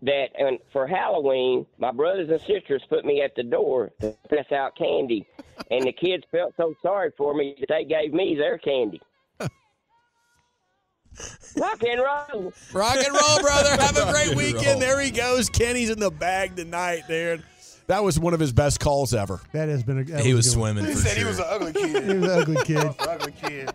that 0.03 0.29
and 0.37 0.57
for 0.73 0.87
Halloween, 0.87 1.65
my 1.77 1.91
brothers 1.91 2.29
and 2.29 2.39
sisters 2.41 2.81
put 2.89 3.05
me 3.05 3.21
at 3.21 3.35
the 3.35 3.43
door 3.43 3.91
to 4.01 4.15
pass 4.29 4.51
out 4.51 4.75
candy. 4.75 5.27
And 5.69 5.83
the 5.85 5.91
kids 5.93 6.23
felt 6.31 6.53
so 6.57 6.73
sorry 6.81 7.11
for 7.17 7.35
me 7.35 7.55
that 7.59 7.67
they 7.69 7.83
gave 7.85 8.11
me 8.13 8.35
their 8.35 8.57
candy. 8.57 8.99
Rock 11.57 11.83
and 11.83 11.99
roll. 12.01 12.53
Rock 12.73 12.95
and 12.95 13.13
roll, 13.13 13.39
brother. 13.41 13.69
Have 13.81 13.97
a 13.97 14.11
great 14.11 14.35
weekend. 14.35 14.81
There 14.81 14.99
he 14.99 15.11
goes. 15.11 15.49
Kenny's 15.49 15.89
in 15.89 15.99
the 15.99 16.09
bag 16.09 16.55
tonight, 16.55 17.03
dude. 17.07 17.43
That 17.91 18.03
was 18.05 18.17
one 18.17 18.33
of 18.33 18.39
his 18.39 18.53
best 18.53 18.79
calls 18.79 19.13
ever. 19.13 19.41
That 19.51 19.67
has 19.67 19.83
been 19.83 19.99
a. 19.99 20.03
that 20.05 20.23
He 20.23 20.31
a 20.31 20.35
was 20.35 20.47
good 20.53 20.59
one. 20.59 20.73
swimming 20.75 20.89
He 20.89 20.93
for 21.01 21.07
said 21.09 21.17
he 21.17 21.25
was 21.25 21.39
an 21.39 21.45
ugly 21.49 21.73
kid. 21.73 22.03
He 22.05 22.17
was 22.17 22.31
an 22.31 22.41
ugly 22.41 22.55
kid. 22.63 22.77
ugly 22.99 23.31
kid. 23.33 23.69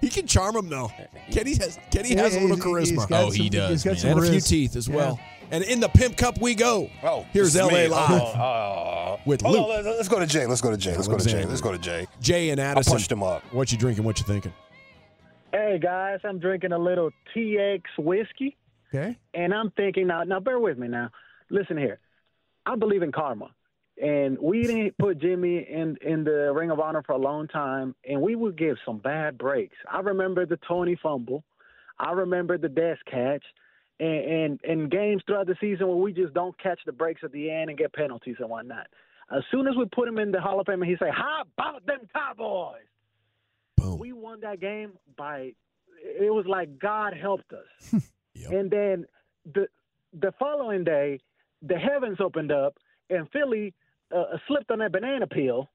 He 0.00 0.08
can 0.08 0.26
charm 0.26 0.56
him 0.56 0.68
though. 0.70 0.90
Kenny 1.30 1.54
has 1.56 1.78
Kenny 1.90 2.14
Yeah, 2.14 2.22
has 2.22 2.34
a 2.34 2.40
little 2.40 2.56
he's- 2.56 2.88
he's 2.88 2.98
charisma 2.98 3.08
got 3.10 3.24
Oh, 3.24 3.30
he 3.30 3.50
does, 3.50 3.70
He's 3.70 3.84
got 3.84 3.90
man. 3.90 3.98
some 3.98 4.10
and 4.12 4.20
a 4.26 4.30
few 4.30 4.40
teeth 4.40 4.74
as 4.74 4.88
Yeah. 4.88 4.96
well. 4.96 5.20
And 5.50 5.62
in 5.64 5.80
the 5.80 5.88
Pimp 5.88 6.16
Cup 6.16 6.40
we 6.40 6.54
go. 6.54 6.88
Oh, 7.02 7.26
Here's 7.32 7.54
LA 7.56 7.68
me. 7.68 7.88
Live. 7.88 8.10
Oh, 8.10 8.40
oh. 8.40 9.20
With 9.26 9.42
Luke. 9.42 9.56
on, 9.68 9.68
let's, 9.68 9.86
let's 9.86 10.08
go 10.08 10.18
to 10.18 10.26
Jay. 10.26 10.46
Let's 10.46 10.60
go 10.62 10.70
to 10.70 10.76
Jay. 10.78 10.94
Let's 10.94 11.08
go 11.08 11.18
to 11.18 11.24
Jay. 11.28 11.44
Let's 11.44 11.60
go 11.60 11.72
to 11.72 11.78
Jay. 11.78 12.06
Jay 12.22 12.50
and 12.50 12.60
Addison. 12.60 12.68
I 12.68 12.70
Addison. 12.80 12.92
punched 12.92 13.12
him 13.12 13.22
up. 13.22 13.42
What 13.52 13.70
you 13.70 13.76
drinking? 13.78 14.04
What 14.04 14.18
you 14.18 14.24
thinking? 14.24 14.52
Hey 15.52 15.78
guys, 15.82 16.20
I'm 16.24 16.38
drinking 16.38 16.72
a 16.72 16.78
little 16.78 17.10
TX 17.34 17.82
whiskey, 17.98 18.56
Okay. 18.94 19.16
and 19.34 19.52
I'm 19.52 19.70
thinking 19.72 20.06
now. 20.06 20.22
Now, 20.22 20.40
bear 20.40 20.58
with 20.58 20.78
me. 20.78 20.88
Now, 20.88 21.10
listen 21.50 21.76
here. 21.76 21.98
I 22.66 22.76
believe 22.76 23.02
in 23.02 23.12
karma, 23.12 23.50
and 24.02 24.38
we 24.38 24.62
didn't 24.62 24.96
put 24.98 25.18
Jimmy 25.18 25.58
in 25.58 25.96
in 26.02 26.24
the 26.24 26.52
Ring 26.54 26.70
of 26.70 26.80
Honor 26.80 27.02
for 27.02 27.12
a 27.12 27.18
long 27.18 27.48
time, 27.48 27.94
and 28.08 28.20
we 28.20 28.36
would 28.36 28.56
give 28.56 28.76
some 28.84 28.98
bad 28.98 29.38
breaks. 29.38 29.76
I 29.90 30.00
remember 30.00 30.46
the 30.46 30.58
Tony 30.68 30.96
fumble. 31.02 31.44
I 31.98 32.12
remember 32.12 32.58
the 32.58 32.68
Dez 32.68 32.96
catch, 33.10 33.44
and 33.98 34.08
and, 34.08 34.60
and 34.64 34.90
games 34.90 35.22
throughout 35.26 35.46
the 35.46 35.56
season 35.60 35.88
where 35.88 35.96
we 35.96 36.12
just 36.12 36.34
don't 36.34 36.56
catch 36.62 36.80
the 36.86 36.92
breaks 36.92 37.22
at 37.24 37.32
the 37.32 37.50
end 37.50 37.70
and 37.70 37.78
get 37.78 37.92
penalties 37.92 38.36
and 38.38 38.48
whatnot. 38.48 38.86
As 39.30 39.42
soon 39.50 39.66
as 39.66 39.74
we 39.76 39.84
put 39.86 40.08
him 40.08 40.18
in 40.18 40.30
the 40.30 40.40
Hall 40.40 40.60
of 40.60 40.66
Fame, 40.66 40.82
and 40.82 40.90
he 40.90 40.96
say, 40.96 41.10
"How 41.10 41.42
about 41.56 41.84
them 41.86 42.08
Cowboys?" 42.14 42.82
Boom. 43.76 43.98
we 43.98 44.12
won 44.12 44.40
that 44.40 44.60
game 44.60 44.92
by 45.16 45.52
it 46.02 46.32
was 46.32 46.46
like 46.46 46.78
God 46.78 47.14
helped 47.14 47.52
us. 47.52 48.02
And 48.52 48.70
then 48.70 49.04
the 49.52 49.66
the 50.12 50.32
following 50.38 50.84
day, 50.84 51.18
the 51.60 51.76
heavens 51.76 52.18
opened 52.20 52.52
up 52.52 52.78
and 53.10 53.28
Philly 53.32 53.74
uh, 54.14 54.36
slipped 54.46 54.70
on 54.70 54.78
that 54.80 54.92
banana 54.92 55.26
peel, 55.26 55.68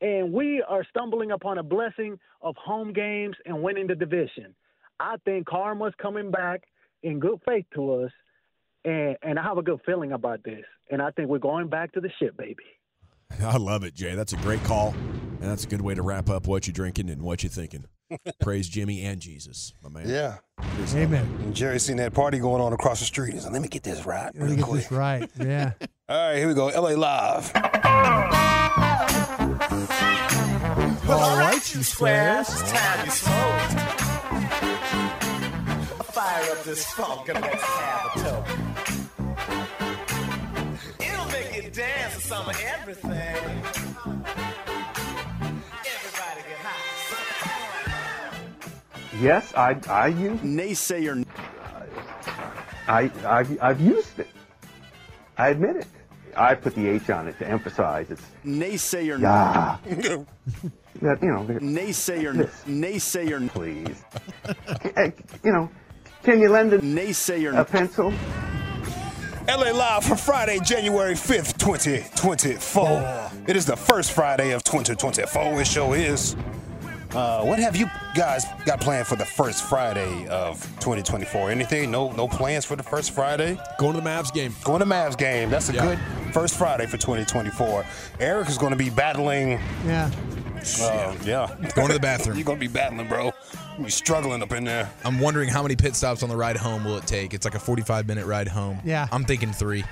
and 0.00 0.32
we 0.32 0.62
are 0.66 0.84
stumbling 0.88 1.30
upon 1.30 1.58
a 1.58 1.62
blessing 1.62 2.18
of 2.42 2.56
home 2.56 2.92
games 2.92 3.36
and 3.46 3.62
winning 3.62 3.86
the 3.86 3.94
division. 3.94 4.54
I 4.98 5.16
think 5.24 5.46
karma's 5.46 5.94
coming 6.00 6.30
back 6.30 6.62
in 7.02 7.20
good 7.20 7.40
faith 7.46 7.66
to 7.74 8.04
us, 8.04 8.12
and 8.84 9.16
and 9.22 9.38
I 9.38 9.42
have 9.42 9.58
a 9.58 9.62
good 9.62 9.80
feeling 9.86 10.12
about 10.12 10.42
this. 10.44 10.64
And 10.90 11.00
I 11.00 11.10
think 11.12 11.28
we're 11.28 11.38
going 11.38 11.68
back 11.68 11.92
to 11.92 12.00
the 12.00 12.10
ship, 12.18 12.36
baby. 12.36 12.64
I 13.42 13.56
love 13.56 13.84
it, 13.84 13.94
Jay. 13.94 14.14
That's 14.14 14.32
a 14.32 14.36
great 14.38 14.62
call, 14.64 14.92
and 14.92 15.42
that's 15.42 15.64
a 15.64 15.68
good 15.68 15.80
way 15.80 15.94
to 15.94 16.02
wrap 16.02 16.28
up 16.28 16.46
what 16.46 16.66
you're 16.66 16.74
drinking 16.74 17.10
and 17.10 17.22
what 17.22 17.42
you're 17.42 17.50
thinking. 17.50 17.84
Praise 18.40 18.68
Jimmy 18.68 19.02
and 19.02 19.20
Jesus, 19.20 19.72
my 19.82 19.88
man. 19.90 20.08
Yeah. 20.08 20.38
Here's 20.76 20.94
Amen. 20.94 21.26
And 21.42 21.54
Jerry 21.54 21.78
seen 21.78 21.96
that 21.98 22.12
party 22.12 22.38
going 22.38 22.60
on 22.62 22.72
across 22.72 23.00
the 23.00 23.06
street. 23.06 23.34
He's 23.34 23.44
like, 23.44 23.52
let 23.52 23.62
me 23.62 23.68
get 23.68 23.82
this 23.82 24.04
right. 24.06 24.30
Let 24.34 24.50
me 24.50 24.56
get 24.56 24.64
quick. 24.64 24.82
this 24.82 24.92
right. 24.92 25.30
Yeah. 25.38 25.72
All 26.08 26.28
right, 26.30 26.36
here 26.38 26.48
we 26.48 26.54
go. 26.54 26.66
LA 26.68 26.90
Live. 26.90 27.52
All 31.08 31.36
right, 31.38 31.74
you 31.74 31.82
squares. 31.82 32.48
time 32.48 33.04
you 33.04 33.10
smoke. 33.12 33.60
Fire 36.06 36.52
up 36.52 36.62
this 36.64 36.84
funk 36.92 37.28
and 37.28 37.40
let's 37.40 37.62
have 37.62 38.16
a 38.16 38.18
toke. 38.20 38.46
It'll 41.00 41.26
make 41.26 41.54
you 41.62 41.70
dance 41.70 42.14
to 42.16 42.20
some 42.20 42.48
of 42.48 42.60
everything. 42.60 43.79
Yes, 49.20 49.52
I 49.54 49.76
I 49.88 50.06
use 50.08 50.40
naysayer. 50.40 51.24
I 52.88 53.10
I've, 53.26 53.62
I've 53.62 53.80
used 53.80 54.18
it. 54.18 54.28
I 55.36 55.48
admit 55.50 55.76
it. 55.76 55.86
I 56.36 56.54
put 56.54 56.74
the 56.74 56.88
H 56.88 57.10
on 57.10 57.28
it 57.28 57.38
to 57.38 57.46
emphasize 57.48 58.10
it's 58.10 58.22
Naysayer. 58.44 59.20
Yeah. 59.20 59.76
that 61.02 61.22
you 61.22 61.28
know. 61.30 61.44
the- 61.44 61.54
Naysayer. 61.54 62.36
This. 62.36 62.62
Naysayer. 62.66 63.48
Please. 63.50 64.02
You 65.44 65.52
know, 65.52 65.70
can 66.22 66.40
you 66.40 66.48
lend 66.48 66.72
a 66.72 66.78
naysayer 66.78 67.58
a 67.58 67.64
pencil? 67.64 68.12
LA 69.48 69.72
Live 69.72 70.04
for 70.04 70.16
Friday, 70.16 70.60
January 70.60 71.14
5th, 71.14 71.58
2024. 71.58 73.30
It 73.48 73.56
is 73.56 73.66
the 73.66 73.76
first 73.76 74.12
Friday 74.12 74.52
of 74.52 74.62
2024. 74.62 75.60
It 75.60 75.66
show 75.66 75.92
is. 75.94 76.36
Uh, 77.12 77.42
what 77.44 77.58
have 77.58 77.74
you 77.74 77.86
guys 78.14 78.44
got 78.64 78.80
planned 78.80 79.06
for 79.06 79.16
the 79.16 79.24
first 79.24 79.62
Friday 79.64 80.26
of 80.28 80.60
2024? 80.80 81.50
Anything? 81.50 81.90
No, 81.90 82.10
no 82.12 82.26
plans 82.28 82.64
for 82.64 82.76
the 82.76 82.82
first 82.82 83.12
Friday. 83.12 83.58
Going 83.78 83.94
to 83.94 84.00
the 84.00 84.06
Mavs 84.08 84.32
game. 84.32 84.54
Going 84.64 84.80
to 84.80 84.86
Mavs 84.86 85.16
game. 85.16 85.50
That's 85.50 85.68
a 85.68 85.74
Yeah. 85.74 85.82
good 85.82 85.98
first 86.34 86.56
Friday 86.56 86.86
for 86.86 86.96
2024. 86.96 87.84
Eric 88.18 88.48
is 88.48 88.58
going 88.58 88.72
to 88.72 88.76
be 88.78 88.90
battling. 88.90 89.60
Yeah. 89.86 90.10
Uh, 90.82 91.14
yeah, 91.24 91.46
Going 91.74 91.88
to 91.88 91.94
the 91.94 92.00
bathroom. 92.00 92.36
You're 92.36 92.44
going 92.44 92.58
to 92.60 92.66
be 92.68 92.72
battling, 92.72 93.08
bro. 93.08 93.32
You 93.78 93.84
be 93.84 93.90
struggling 93.90 94.42
up 94.42 94.52
in 94.52 94.64
there. 94.64 94.90
I'm 95.04 95.18
wondering 95.18 95.48
how 95.48 95.62
many 95.62 95.74
pit 95.74 95.96
stops 95.96 96.22
on 96.22 96.28
the 96.28 96.36
ride 96.36 96.58
home 96.58 96.84
will 96.84 96.98
it 96.98 97.06
take? 97.06 97.32
It's 97.32 97.46
like 97.46 97.54
a 97.54 97.58
45 97.60 98.06
minute 98.06 98.26
ride 98.26 98.48
home. 98.48 98.78
Yeah. 98.84 99.08
I'm 99.10 99.24
thinking 99.24 99.52
three. 99.52 99.84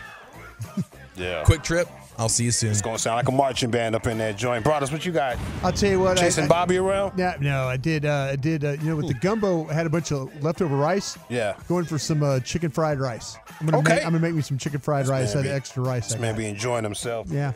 Yeah. 1.17 1.43
Quick 1.45 1.63
trip. 1.63 1.89
I'll 2.19 2.29
see 2.29 2.45
you 2.45 2.51
soon. 2.51 2.71
It's 2.73 2.83
going 2.83 2.97
to 2.97 3.01
sound 3.03 3.17
like 3.17 3.29
a 3.29 3.33
marching 3.33 3.71
band 3.71 3.95
up 3.95 4.07
in 4.09 4.19
that 4.19 4.37
joint. 4.37 4.65
Brothers, 4.65 4.91
what 4.91 5.07
you 5.07 5.13
got? 5.13 5.37
I'll 5.63 5.73
tell 5.73 5.91
you 5.91 6.01
what. 6.01 6.19
Chasing 6.19 6.45
I, 6.45 6.49
Bobby 6.49 6.77
around? 6.77 7.17
Yeah, 7.17 7.37
no, 7.41 7.69
I 7.69 7.77
did. 7.77 8.05
Uh, 8.05 8.29
I 8.33 8.37
did. 8.37 8.65
Uh, 8.65 8.73
you 8.73 8.91
know, 8.91 8.97
with 8.97 9.07
the 9.07 9.15
gumbo, 9.15 9.69
I 9.69 9.73
had 9.75 9.87
a 9.87 9.91
bunch 9.91 10.11
of 10.11 10.43
leftover 10.43 10.75
rice. 10.77 11.17
Yeah. 11.29 11.55
Going 11.69 11.85
for 11.85 11.97
some 11.97 12.25
uh, 12.25 12.41
chicken 12.41 12.71
fried 12.71 12.99
rice. 12.99 13.37
I'm 13.61 13.67
gonna 13.67 13.79
Okay. 13.79 13.95
make, 13.95 14.05
I'm 14.05 14.13
gonna 14.13 14.19
make 14.23 14.35
me 14.35 14.43
some 14.43 14.59
chicken 14.59 14.81
fried 14.81 15.07
rice. 15.07 15.33
man 15.35 15.45
That 15.45 15.51
be- 15.51 15.55
extra 15.55 15.83
rice. 15.83 16.09
This 16.09 16.17
I 16.17 16.21
man 16.21 16.35
got. 16.35 16.39
be 16.39 16.47
enjoying 16.47 16.83
himself. 16.85 17.29
Yeah. 17.31 17.53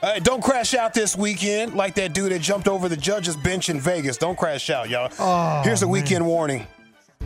Hey, 0.00 0.20
don't 0.20 0.42
crash 0.42 0.72
out 0.74 0.94
this 0.94 1.16
weekend 1.16 1.74
like 1.74 1.94
that 1.96 2.12
dude 2.14 2.32
that 2.32 2.40
jumped 2.40 2.68
over 2.68 2.88
the 2.88 2.96
judge's 2.96 3.36
bench 3.36 3.68
in 3.68 3.80
Vegas. 3.80 4.16
Don't 4.16 4.36
crash 4.38 4.70
out, 4.70 4.88
y'all. 4.88 5.10
Oh, 5.18 5.62
Here's 5.62 5.82
a 5.82 5.86
man. 5.86 5.92
weekend 5.92 6.26
warning. 6.26 6.66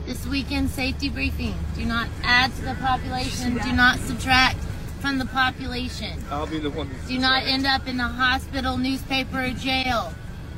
This 0.06 0.24
weekend 0.26 0.70
safety 0.70 1.08
briefing. 1.08 1.54
Do 1.76 1.84
not 1.84 2.08
add 2.22 2.54
to 2.56 2.62
the 2.62 2.74
population. 2.74 3.58
Do 3.58 3.72
not 3.72 3.98
subtract 3.98 4.56
from 5.00 5.18
the 5.18 5.26
population. 5.26 6.22
I'll 6.30 6.46
be 6.46 6.58
the 6.58 6.70
one. 6.70 6.90
Do 7.08 7.18
not 7.18 7.44
end 7.44 7.66
up 7.66 7.86
in 7.88 7.96
the 7.96 8.04
hospital, 8.04 8.76
newspaper, 8.76 9.44
or 9.44 9.50
jail. 9.50 10.12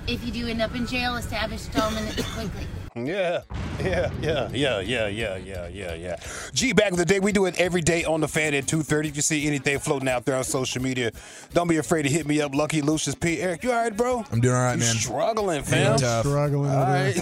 If 0.06 0.24
you 0.24 0.32
do 0.32 0.48
end 0.48 0.60
up 0.60 0.74
in 0.74 0.86
jail, 0.86 1.16
establish 1.16 1.66
dominance 1.66 2.20
quickly. 2.34 2.66
Yeah. 2.94 3.42
Yeah, 3.82 4.10
yeah, 4.20 4.48
yeah, 4.52 4.80
yeah, 4.80 5.06
yeah, 5.06 5.36
yeah, 5.36 5.68
yeah, 5.68 5.94
yeah. 5.94 6.16
G, 6.52 6.72
back 6.72 6.90
in 6.92 6.98
the 6.98 7.04
day, 7.04 7.20
we 7.20 7.32
do 7.32 7.46
it 7.46 7.58
every 7.58 7.80
day 7.80 8.04
on 8.04 8.20
the 8.20 8.28
fan 8.28 8.54
at 8.54 8.66
2.30. 8.66 9.08
If 9.08 9.16
you 9.16 9.22
see 9.22 9.46
anything 9.46 9.78
floating 9.78 10.08
out 10.08 10.24
there 10.24 10.36
on 10.36 10.44
social 10.44 10.82
media, 10.82 11.10
don't 11.52 11.68
be 11.68 11.78
afraid 11.78 12.02
to 12.02 12.10
hit 12.10 12.26
me 12.26 12.40
up. 12.40 12.54
Lucky 12.54 12.82
Lucius 12.82 13.14
P. 13.14 13.40
Eric, 13.40 13.64
you 13.64 13.72
all 13.72 13.82
right, 13.82 13.96
bro? 13.96 14.24
I'm 14.30 14.40
doing 14.40 14.54
all 14.54 14.62
right, 14.62 14.74
you 14.74 14.80
man. 14.80 14.94
struggling, 14.94 15.62
fam. 15.62 15.98
Yeah, 15.98 16.20
struggling. 16.20 16.70
All 16.70 16.82
right. 16.82 17.16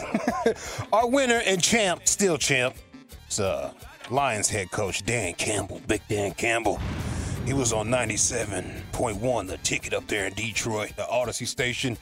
Our 0.92 1.08
winner 1.08 1.40
and 1.46 1.62
champ, 1.62 2.08
still 2.08 2.36
champ, 2.36 2.74
it's 3.26 3.38
uh, 3.38 3.72
Lions 4.10 4.48
head 4.48 4.70
coach 4.72 5.04
Dan 5.04 5.34
Campbell, 5.34 5.80
Big 5.86 6.02
Dan 6.08 6.32
Campbell. 6.32 6.80
He 7.46 7.52
was 7.54 7.72
on 7.72 7.88
97.1, 7.88 9.46
the 9.48 9.56
ticket 9.58 9.94
up 9.94 10.06
there 10.06 10.26
in 10.26 10.34
Detroit, 10.34 10.92
the 10.96 11.02
Audacy 11.02 11.46
station. 11.46 11.96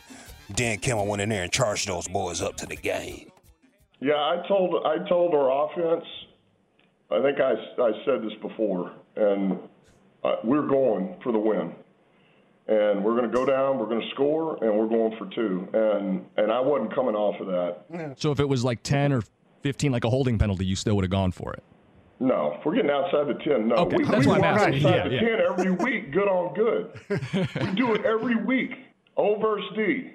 Dan 0.55 0.79
Campbell 0.79 1.07
went 1.07 1.23
in 1.23 1.29
there 1.29 1.43
and 1.43 1.53
charged 1.53 1.89
those 1.89 2.09
boys 2.09 2.43
up 2.43 2.57
to 2.57 2.67
the 2.67 2.77
game. 2.77 3.31
Yeah, 4.01 4.15
I 4.15 4.45
told 4.47 4.87
I 4.87 5.09
told 5.09 5.35
our 5.35 5.67
offense. 5.67 6.05
I 7.11 7.23
think 7.23 7.41
I, 7.41 7.53
I 7.83 7.93
said 8.05 8.23
this 8.23 8.35
before, 8.41 8.93
and 9.17 9.59
uh, 10.23 10.37
we're 10.45 10.67
going 10.67 11.17
for 11.23 11.33
the 11.33 11.39
win, 11.39 11.73
and 12.69 13.03
we're 13.03 13.17
going 13.17 13.31
to 13.31 13.35
go 13.37 13.45
down. 13.45 13.79
We're 13.79 13.87
going 13.87 14.03
to 14.03 14.11
score, 14.11 14.63
and 14.63 14.79
we're 14.79 14.89
going 14.89 15.17
for 15.19 15.27
two. 15.35 15.69
And 15.73 16.27
and 16.37 16.53
I 16.53 16.61
wasn't 16.61 16.95
coming 16.95 17.15
off 17.15 17.41
of 17.41 17.47
that. 17.49 18.15
So 18.19 18.31
if 18.31 18.41
it 18.41 18.49
was 18.49 18.65
like 18.65 18.83
10 18.83 19.13
or 19.13 19.23
15, 19.63 19.91
like 19.91 20.05
a 20.05 20.11
holding 20.11 20.39
penalty, 20.39 20.65
you 20.67 20.77
still 20.77 20.95
would 20.97 21.05
have 21.05 21.11
gone 21.11 21.33
for 21.33 21.53
it. 21.55 21.63
No, 22.21 22.57
if 22.59 22.65
we're 22.67 22.75
getting 22.75 22.91
outside 22.91 23.29
the 23.29 23.35
ten. 23.45 23.69
No, 23.69 23.77
Okay, 23.77 23.97
we, 23.99 24.05
that's 24.05 24.27
we 24.27 24.33
what 24.33 24.39
I'm 24.39 24.45
asking. 24.45 24.75
outside 24.87 24.95
Yeah, 24.97 25.09
the 25.09 25.15
yeah. 25.15 25.21
ten 25.21 25.41
every 25.51 25.71
week. 25.71 26.13
Good 26.13 26.29
on 26.29 26.55
good. 26.55 27.01
we 27.61 27.71
do 27.77 27.95
it 27.95 28.05
every 28.05 28.37
week. 28.37 28.73
O 29.17 29.39
versus 29.39 29.69
D. 29.77 30.11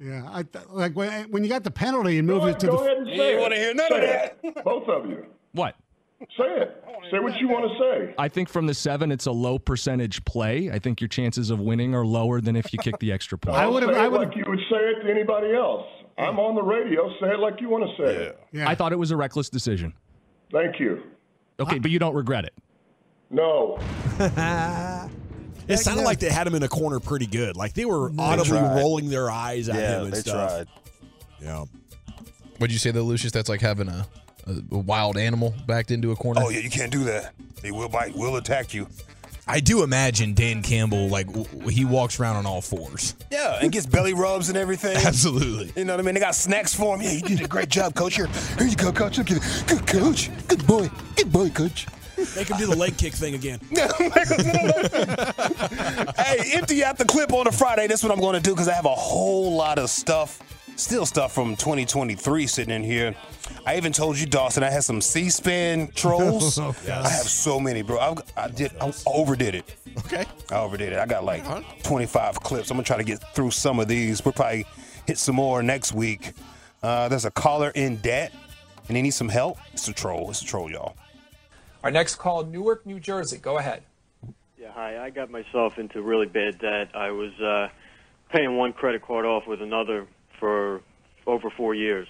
Yeah, 0.00 0.24
I 0.28 0.44
like 0.70 0.94
when, 0.94 1.30
when 1.30 1.42
you 1.44 1.48
got 1.48 1.64
the 1.64 1.70
penalty 1.70 2.18
and 2.18 2.28
Go, 2.28 2.34
moved 2.34 2.46
it 2.46 2.48
ahead, 2.48 2.60
to 2.60 2.66
go 2.66 2.76
the. 2.78 2.84
ahead 2.84 2.96
and 2.98 3.06
say 3.16 3.30
You 3.32 3.38
it. 3.38 3.40
wanna 3.40 3.56
hear 3.56 3.74
none 3.74 3.92
of 3.92 3.98
Say 4.00 4.30
it. 4.42 4.64
Both 4.64 4.88
of 4.88 5.06
you. 5.08 5.24
What? 5.52 5.76
Say 6.20 6.44
it. 6.44 6.84
Say 7.10 7.18
what 7.20 7.38
you 7.40 7.48
want 7.48 7.70
to 7.70 7.78
say. 7.78 8.14
I 8.18 8.26
think 8.28 8.48
from 8.48 8.66
the 8.66 8.74
seven, 8.74 9.12
it's 9.12 9.26
a 9.26 9.30
low 9.32 9.58
percentage 9.58 10.24
play. 10.24 10.70
I 10.70 10.78
think 10.80 11.00
your 11.00 11.08
chances 11.08 11.50
of 11.50 11.60
winning 11.60 11.94
are 11.94 12.04
lower 12.06 12.40
than 12.40 12.56
if 12.56 12.72
you 12.72 12.78
kick 12.80 12.98
the 12.98 13.12
extra 13.12 13.38
point. 13.38 13.56
Don't 13.56 13.94
say 13.94 14.04
it 14.06 14.12
like 14.12 14.34
you 14.34 14.44
would 14.48 14.58
say 14.70 14.76
it 14.76 15.02
to 15.04 15.10
anybody 15.10 15.54
else. 15.54 15.86
I'm 16.18 16.38
on 16.40 16.54
the 16.56 16.62
radio. 16.62 17.08
Say 17.20 17.28
it 17.32 17.38
like 17.38 17.60
you 17.60 17.68
want 17.68 17.84
to 17.88 18.02
say 18.04 18.14
it. 18.54 18.66
I 18.66 18.74
thought 18.74 18.92
it 18.92 18.98
was 18.98 19.10
a 19.12 19.16
reckless 19.16 19.48
decision. 19.50 19.92
Thank 20.50 20.80
you. 20.80 21.02
Okay, 21.58 21.78
but 21.78 21.90
you 21.90 21.98
don't 21.98 22.14
regret 22.14 22.44
it. 22.44 22.54
No. 23.30 23.78
It 25.68 25.78
sounded 25.78 26.04
like 26.04 26.20
they 26.20 26.30
had 26.30 26.46
him 26.46 26.54
in 26.54 26.62
a 26.62 26.68
corner 26.68 27.00
pretty 27.00 27.26
good. 27.26 27.56
Like 27.56 27.74
they 27.74 27.84
were 27.86 28.12
audibly 28.20 28.50
tried. 28.58 28.76
rolling 28.76 29.08
their 29.08 29.28
eyes 29.28 29.68
at 29.68 29.74
Yeah, 29.74 29.96
him 29.98 30.04
and 30.04 30.12
they 30.12 30.20
stuff. 30.20 30.48
tried. 30.50 30.68
Yeah. 31.42 31.64
What'd 32.58 32.72
you 32.72 32.78
say 32.78 32.92
though, 32.92 33.02
Lucius? 33.02 33.32
That's 33.32 33.48
like 33.48 33.60
having 33.60 33.88
a, 33.88 34.06
a, 34.46 34.52
a 34.70 34.78
wild 34.78 35.16
animal 35.18 35.54
backed 35.66 35.90
into 35.90 36.12
a 36.12 36.16
corner. 36.16 36.40
Oh, 36.44 36.50
yeah, 36.50 36.60
you 36.60 36.70
can't 36.70 36.92
do 36.92 37.02
that. 37.04 37.34
They 37.62 37.72
will 37.72 37.88
bite, 37.88 38.14
will 38.14 38.36
attack 38.36 38.74
you. 38.74 38.86
I 39.48 39.60
do 39.60 39.84
imagine 39.84 40.34
Dan 40.34 40.60
Campbell 40.62 41.08
like 41.08 41.26
w- 41.28 41.68
he 41.68 41.84
walks 41.84 42.18
around 42.18 42.34
on 42.36 42.46
all 42.46 42.60
fours. 42.60 43.14
Yeah, 43.30 43.58
and 43.62 43.70
gets 43.70 43.86
belly 43.86 44.12
rubs 44.12 44.48
and 44.48 44.58
everything. 44.58 44.96
Absolutely. 45.06 45.72
You 45.76 45.84
know 45.84 45.92
what 45.92 46.00
I 46.00 46.02
mean? 46.02 46.14
They 46.14 46.20
got 46.20 46.34
snacks 46.34 46.74
for 46.74 46.96
him. 46.96 47.02
Yeah, 47.02 47.12
you 47.12 47.20
did 47.22 47.40
a 47.42 47.48
great 47.48 47.68
job, 47.68 47.94
coach. 47.94 48.16
Here, 48.16 48.26
here 48.58 48.66
you 48.66 48.74
go, 48.76 48.90
coach. 48.90 49.18
Look 49.18 49.30
at 49.30 49.36
it. 49.36 49.64
Good 49.68 49.86
coach. 49.86 50.30
Good 50.48 50.66
boy. 50.66 50.90
Good 51.16 51.32
boy, 51.32 51.50
coach. 51.50 51.86
Make 52.34 52.48
him 52.48 52.56
do 52.56 52.66
the 52.66 52.74
leg 52.76 52.96
kick 52.96 53.12
thing 53.12 53.34
again. 53.34 53.60
hey, 56.16 56.52
empty 56.54 56.82
out 56.82 56.96
the 56.96 57.04
clip 57.06 57.32
on 57.32 57.46
a 57.46 57.52
Friday. 57.52 57.86
That's 57.86 58.02
what 58.02 58.10
I'm 58.10 58.20
going 58.20 58.34
to 58.34 58.40
do 58.40 58.52
because 58.52 58.68
I 58.68 58.72
have 58.72 58.86
a 58.86 58.94
whole 58.94 59.54
lot 59.54 59.78
of 59.78 59.90
stuff, 59.90 60.40
still 60.76 61.06
stuff 61.06 61.34
from 61.34 61.56
2023 61.56 62.46
sitting 62.46 62.74
in 62.74 62.84
here. 62.84 63.14
I 63.66 63.76
even 63.76 63.92
told 63.92 64.18
you, 64.18 64.26
Dawson, 64.26 64.62
I 64.62 64.70
had 64.70 64.84
some 64.84 65.00
C-SPAN 65.00 65.88
trolls. 65.94 66.58
Oh, 66.58 66.74
yes. 66.86 67.06
I 67.06 67.08
have 67.08 67.26
so 67.26 67.58
many, 67.58 67.82
bro. 67.82 67.98
I, 67.98 68.14
I 68.36 68.48
did, 68.48 68.72
I 68.80 68.92
overdid 69.06 69.54
it. 69.54 69.76
Okay. 69.98 70.24
I 70.50 70.56
overdid 70.56 70.92
it. 70.92 70.98
I 70.98 71.06
got 71.06 71.24
like 71.24 71.44
25 71.82 72.40
clips. 72.40 72.70
I'm 72.70 72.76
gonna 72.76 72.84
try 72.84 72.98
to 72.98 73.04
get 73.04 73.22
through 73.34 73.50
some 73.50 73.80
of 73.80 73.88
these. 73.88 74.24
We'll 74.24 74.32
probably 74.32 74.66
hit 75.06 75.18
some 75.18 75.36
more 75.36 75.62
next 75.62 75.92
week. 75.92 76.32
Uh, 76.82 77.08
there's 77.08 77.24
a 77.24 77.30
caller 77.30 77.70
in 77.74 77.96
debt, 77.96 78.32
and 78.88 78.96
he 78.96 79.02
needs 79.02 79.16
some 79.16 79.28
help. 79.28 79.58
It's 79.72 79.88
a 79.88 79.92
troll. 79.92 80.30
It's 80.30 80.42
a 80.42 80.44
troll, 80.44 80.70
y'all. 80.70 80.96
Our 81.82 81.90
next 81.90 82.16
call, 82.16 82.44
Newark, 82.44 82.84
New 82.84 83.00
Jersey. 83.00 83.38
Go 83.38 83.58
ahead. 83.58 83.82
Yeah, 84.60 84.70
hi. 84.72 84.98
I 84.98 85.10
got 85.10 85.30
myself 85.30 85.78
into 85.78 86.02
really 86.02 86.26
bad 86.26 86.58
debt. 86.58 86.90
I 86.94 87.10
was 87.10 87.32
uh, 87.40 87.68
paying 88.30 88.56
one 88.56 88.72
credit 88.72 89.02
card 89.02 89.24
off 89.24 89.46
with 89.46 89.62
another 89.62 90.06
for 90.38 90.80
over 91.26 91.50
four 91.56 91.74
years. 91.74 92.08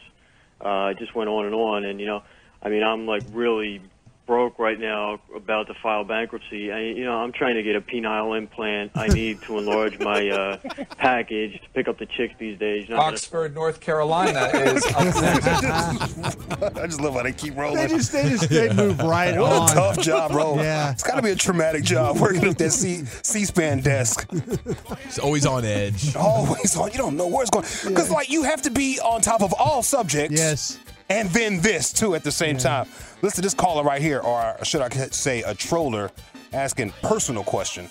Uh, 0.64 0.68
I 0.90 0.94
just 0.94 1.14
went 1.14 1.28
on 1.28 1.44
and 1.46 1.54
on, 1.54 1.84
and 1.84 2.00
you 2.00 2.06
know, 2.06 2.22
I 2.62 2.68
mean, 2.68 2.82
I'm 2.82 3.06
like 3.06 3.24
really 3.32 3.80
broke 4.26 4.58
right 4.58 4.78
now, 4.78 5.20
about 5.34 5.68
to 5.68 5.74
file 5.82 6.02
bankruptcy. 6.04 6.72
I, 6.72 6.80
you 6.80 7.04
know, 7.04 7.16
I'm 7.16 7.32
trying 7.32 7.54
to 7.54 7.62
get 7.62 7.76
a 7.76 7.80
penile 7.80 8.36
implant. 8.36 8.90
I 8.96 9.06
need 9.06 9.40
to 9.42 9.58
enlarge 9.58 9.98
my 10.00 10.28
uh, 10.28 10.56
package 10.98 11.52
to 11.62 11.68
pick 11.74 11.86
up 11.88 11.98
the 11.98 12.06
chicks 12.06 12.34
these 12.38 12.58
days. 12.58 12.88
Not 12.88 12.96
that- 12.96 13.12
Oxford, 13.14 13.54
North 13.54 13.80
Carolina 13.80 14.50
is 14.52 14.84
up 14.86 15.04
next. 15.22 16.76
I 16.76 16.86
just 16.86 17.00
love 17.00 17.14
how 17.14 17.22
they 17.22 17.32
keep 17.32 17.56
rolling. 17.56 17.76
They 17.76 17.88
just 17.88 18.12
they 18.12 18.28
just 18.28 18.48
they 18.48 18.72
move 18.72 18.98
right 19.00 19.38
what 19.38 19.52
on. 19.52 19.70
a 19.70 19.74
tough 19.74 20.00
job, 20.00 20.32
bro. 20.32 20.56
Yeah. 20.56 20.90
It's 20.92 21.02
got 21.02 21.16
to 21.16 21.22
be 21.22 21.30
a 21.30 21.36
traumatic 21.36 21.84
job 21.84 22.18
working 22.18 22.44
at 22.44 22.58
that 22.58 22.70
C 22.72 23.04
C-SPAN 23.22 23.80
desk. 23.80 24.28
It's 25.04 25.18
always 25.18 25.46
on 25.46 25.64
edge. 25.64 26.16
Always 26.16 26.76
on. 26.76 26.90
You 26.90 26.98
don't 26.98 27.16
know 27.16 27.28
where 27.28 27.42
it's 27.42 27.50
going. 27.50 27.64
Because, 27.94 28.10
like, 28.10 28.30
you 28.30 28.42
have 28.42 28.62
to 28.62 28.70
be 28.70 28.98
on 29.00 29.20
top 29.20 29.42
of 29.42 29.52
all 29.54 29.82
subjects. 29.82 30.36
Yes. 30.38 30.78
And 31.09 31.28
then 31.30 31.61
this, 31.61 31.92
too, 31.92 32.14
at 32.14 32.24
the 32.24 32.32
same 32.32 32.57
time. 32.59 32.88
Listen 33.22 33.36
to 33.36 33.42
this 33.42 33.54
caller 33.54 33.84
right 33.84 34.02
here, 34.02 34.20
or 34.20 34.57
should 34.64 34.80
I 34.80 34.88
say 34.88 35.42
a 35.42 35.54
troller, 35.54 36.11
asking 36.52 36.90
personal 37.02 37.44
questions. 37.44 37.90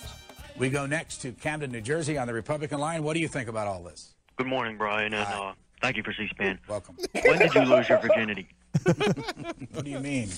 We 0.56 0.70
go 0.70 0.86
next 0.86 1.18
to 1.18 1.32
Camden, 1.32 1.70
New 1.70 1.80
Jersey 1.80 2.18
on 2.18 2.26
the 2.26 2.34
Republican 2.34 2.78
line. 2.78 3.02
What 3.02 3.14
do 3.14 3.20
you 3.20 3.28
think 3.28 3.48
about 3.48 3.66
all 3.68 3.82
this? 3.82 4.14
Good 4.36 4.46
morning, 4.46 4.76
Brian, 4.76 5.14
and 5.14 5.26
uh, 5.26 5.52
thank 5.82 5.96
you 5.96 6.02
for 6.02 6.12
C-SPAN. 6.12 6.58
Welcome. 6.68 6.96
When 7.24 7.38
did 7.38 7.54
you 7.54 7.62
lose 7.62 7.88
your 7.88 7.98
virginity? 7.98 8.48
What 9.72 9.84
do 9.84 9.90
you 9.90 10.00
mean? 10.00 10.28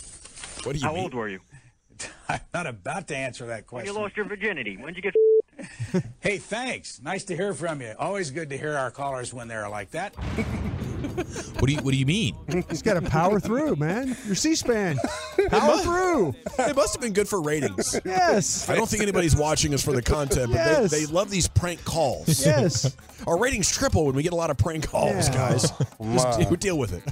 What 0.62 0.72
do 0.74 0.78
you 0.78 0.86
How 0.86 0.94
old 0.94 1.14
were 1.14 1.28
you? 1.28 1.40
I'm 2.28 2.40
not 2.54 2.66
about 2.66 3.08
to 3.08 3.16
answer 3.16 3.46
that 3.46 3.56
When 3.70 3.82
question. 3.82 3.94
you 3.94 4.00
lost 4.00 4.16
your 4.16 4.26
virginity? 4.26 4.76
When 4.76 4.94
did 4.94 4.96
you 4.96 5.10
get? 5.10 5.14
Hey, 6.20 6.38
thanks. 6.38 7.00
Nice 7.02 7.24
to 7.24 7.36
hear 7.36 7.54
from 7.54 7.80
you. 7.80 7.94
Always 7.98 8.30
good 8.30 8.50
to 8.50 8.58
hear 8.58 8.76
our 8.76 8.90
callers 8.90 9.32
when 9.32 9.48
they're 9.48 9.68
like 9.68 9.90
that. 9.92 10.14
What 10.16 11.66
do 11.66 11.72
you 11.72 11.78
What 11.80 11.92
do 11.92 11.96
you 11.96 12.06
mean? 12.06 12.36
He's 12.68 12.82
got 12.82 12.94
to 12.94 13.02
power 13.02 13.40
through, 13.40 13.76
man. 13.76 14.08
Your 14.26 14.34
C-SPAN, 14.34 14.98
power 15.50 15.78
through. 15.78 16.34
It 16.58 16.76
must 16.76 16.94
have 16.94 17.00
been 17.00 17.12
good 17.12 17.28
for 17.28 17.40
ratings. 17.40 17.98
Yes. 18.04 18.68
I 18.68 18.74
don't 18.76 18.88
think 18.88 19.02
anybody's 19.02 19.34
watching 19.36 19.72
us 19.74 19.82
for 19.82 19.92
the 19.92 20.02
content, 20.02 20.48
but 20.52 20.56
Yes. 20.56 20.90
they, 20.90 21.04
they 21.04 21.12
love 21.12 21.30
these 21.30 21.48
prank 21.48 21.84
calls. 21.84 22.44
Yes. 22.44 22.94
Our 23.26 23.38
ratings 23.38 23.70
triple 23.70 24.06
when 24.06 24.14
we 24.14 24.22
get 24.22 24.32
a 24.32 24.36
lot 24.36 24.50
of 24.50 24.58
prank 24.58 24.88
calls, 24.88 25.28
Yeah. 25.28 25.34
guys. 25.34 25.72
My. 26.00 26.14
Just 26.14 26.38
deal, 26.38 26.50
deal 26.56 26.78
with 26.78 26.92
it. 26.92 27.02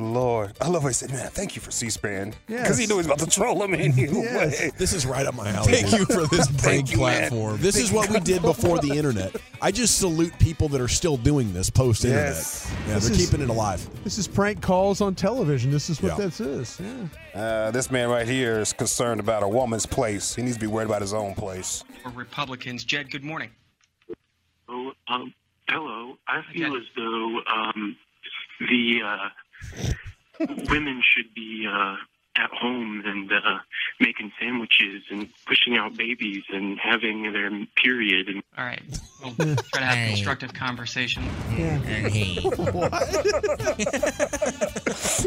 Lord. 0.00 0.52
I 0.60 0.68
love 0.68 0.82
how 0.82 0.88
he 0.88 0.94
said, 0.94 1.10
man, 1.10 1.30
thank 1.30 1.54
you 1.56 1.62
for 1.62 1.70
C-SPAN. 1.70 2.34
Because 2.46 2.68
Yes. 2.68 2.78
he 2.78 2.86
knew 2.86 2.94
he 2.94 2.98
was 2.98 3.06
about 3.06 3.18
to 3.20 3.26
troll 3.26 3.62
him 3.62 3.74
anyway. 3.74 4.70
This 4.76 4.92
is 4.92 5.06
right 5.06 5.26
up 5.26 5.34
my 5.34 5.48
alley. 5.50 5.72
Thank 5.72 5.92
you 5.98 6.04
for 6.06 6.26
this 6.26 6.46
prank 6.48 6.60
Thank 6.60 6.90
you, 6.92 6.98
man. 6.98 7.18
platform. 7.30 7.60
This 7.60 7.76
is 7.76 7.92
what 7.92 8.08
we 8.10 8.20
did 8.20 8.42
before 8.42 8.78
the 8.78 8.92
internet. 8.96 9.36
I 9.62 9.70
just 9.72 9.98
salute 9.98 10.32
people 10.38 10.68
that 10.68 10.80
are 10.80 10.88
still 10.88 11.16
doing 11.16 11.52
this 11.52 11.70
post 11.70 12.04
internet. 12.04 12.34
Yes. 12.34 12.72
Yeah, 12.88 12.94
This 12.94 13.04
they're 13.04 13.12
is- 13.12 13.26
keeping 13.30 13.42
it 13.42 13.50
alive. 13.50 13.88
This 14.04 14.18
is 14.18 14.26
prank 14.26 14.60
calls 14.62 15.00
on 15.00 15.14
television. 15.14 15.70
This 15.70 15.90
is 15.90 16.00
what 16.02 16.18
Yeah. 16.18 16.24
this 16.26 16.40
is. 16.40 16.80
Yeah. 16.80 17.40
Uh, 17.40 17.70
this 17.70 17.90
man 17.90 18.08
right 18.08 18.26
here 18.26 18.58
is 18.60 18.72
concerned 18.72 19.20
about 19.20 19.42
a 19.42 19.48
woman's 19.48 19.86
place. 19.86 20.34
He 20.34 20.42
needs 20.42 20.56
to 20.56 20.60
be 20.60 20.66
worried 20.66 20.86
about 20.86 21.00
his 21.02 21.12
own 21.12 21.34
place. 21.34 21.84
for 22.02 22.08
Republicans. 22.10 22.82
Jed, 22.84 23.10
good 23.10 23.22
morning. 23.24 23.50
Oh, 24.68 24.92
um, 25.08 25.34
hello. 25.68 26.16
I 26.26 26.42
feel 26.52 26.74
as 26.76 26.82
though 26.96 27.40
um, 27.52 27.96
the 28.60 29.00
uh, 29.04 29.28
women 30.70 31.02
should 31.14 31.32
be 31.34 31.66
uh, 31.70 31.96
at 32.36 32.50
home 32.50 33.02
and 33.04 33.30
uh, 33.32 33.58
making 33.98 34.32
sandwiches 34.40 35.02
and 35.10 35.28
pushing 35.46 35.76
out 35.76 35.96
babies 35.96 36.44
and 36.48 36.78
having 36.78 37.32
their 37.32 37.50
period. 37.76 38.28
And 38.28 38.42
All 38.56 38.64
right, 38.64 38.82
we'll 39.22 39.34
try 39.72 39.80
to 39.80 39.84
have 39.84 39.98
a 39.98 40.08
constructive 40.14 40.54
conversation. 40.54 41.22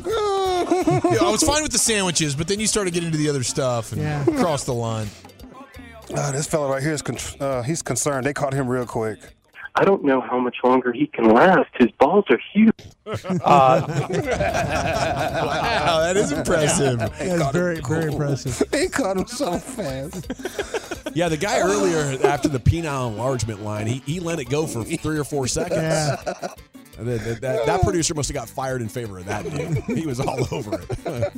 Yeah, 0.01 1.19
I 1.21 1.29
was 1.31 1.43
fine 1.43 1.61
with 1.63 1.71
the 1.71 1.77
sandwiches, 1.79 2.35
but 2.35 2.47
then 2.47 2.59
you 2.59 2.67
started 2.67 2.93
getting 2.93 3.07
into 3.07 3.17
the 3.17 3.29
other 3.29 3.43
stuff 3.43 3.91
and 3.91 4.01
Yeah. 4.01 4.23
crossed 4.25 4.65
the 4.65 4.73
line. 4.73 5.07
Uh, 6.13 6.31
this 6.31 6.47
fella 6.47 6.69
right 6.69 6.81
here 6.83 6.93
is 6.93 7.01
con- 7.01 7.17
uh, 7.39 7.61
he's 7.63 7.81
concerned. 7.81 8.25
They 8.25 8.33
caught 8.33 8.53
him 8.53 8.67
real 8.67 8.85
quick. 8.85 9.19
I 9.75 9.85
don't 9.85 10.03
know 10.03 10.21
how 10.21 10.39
much 10.39 10.57
longer 10.63 10.91
he 10.93 11.07
can 11.07 11.33
last. 11.33 11.69
His 11.79 11.89
balls 11.99 12.25
are 12.29 12.39
huge. 12.53 12.73
wow, 13.05 13.85
that 15.99 16.15
is 16.15 16.31
impressive. 16.31 16.99
That's 16.99 17.51
very, 17.51 17.79
very 17.81 18.11
impressive. 18.11 18.61
They 18.71 18.87
caught 18.87 19.17
him 19.17 19.25
so 19.27 19.57
fast. 19.57 20.31
Yeah, 21.15 21.29
the 21.29 21.37
guy 21.37 21.59
earlier 21.59 22.17
after 22.25 22.47
the 22.47 22.59
penile 22.59 23.09
enlargement 23.09 23.63
line, 23.63 23.87
he, 23.87 24.03
he 24.05 24.19
let 24.19 24.39
it 24.39 24.49
go 24.49 24.67
for 24.67 24.83
three 24.83 25.17
or 25.17 25.23
four 25.23 25.47
seconds. 25.47 25.81
Yeah. 25.81 26.17
And 26.97 27.07
then 27.07 27.17
That, 27.23 27.41
that, 27.41 27.65
that 27.65 27.81
producer 27.81 28.13
must 28.13 28.29
have 28.29 28.35
got 28.35 28.47
fired 28.47 28.81
in 28.81 28.89
favor 28.89 29.17
of 29.17 29.25
that 29.25 29.43
dude. 29.49 29.77
He 29.97 30.05
was 30.05 30.19
all 30.19 30.47
over 30.51 30.79
it. 30.79 31.35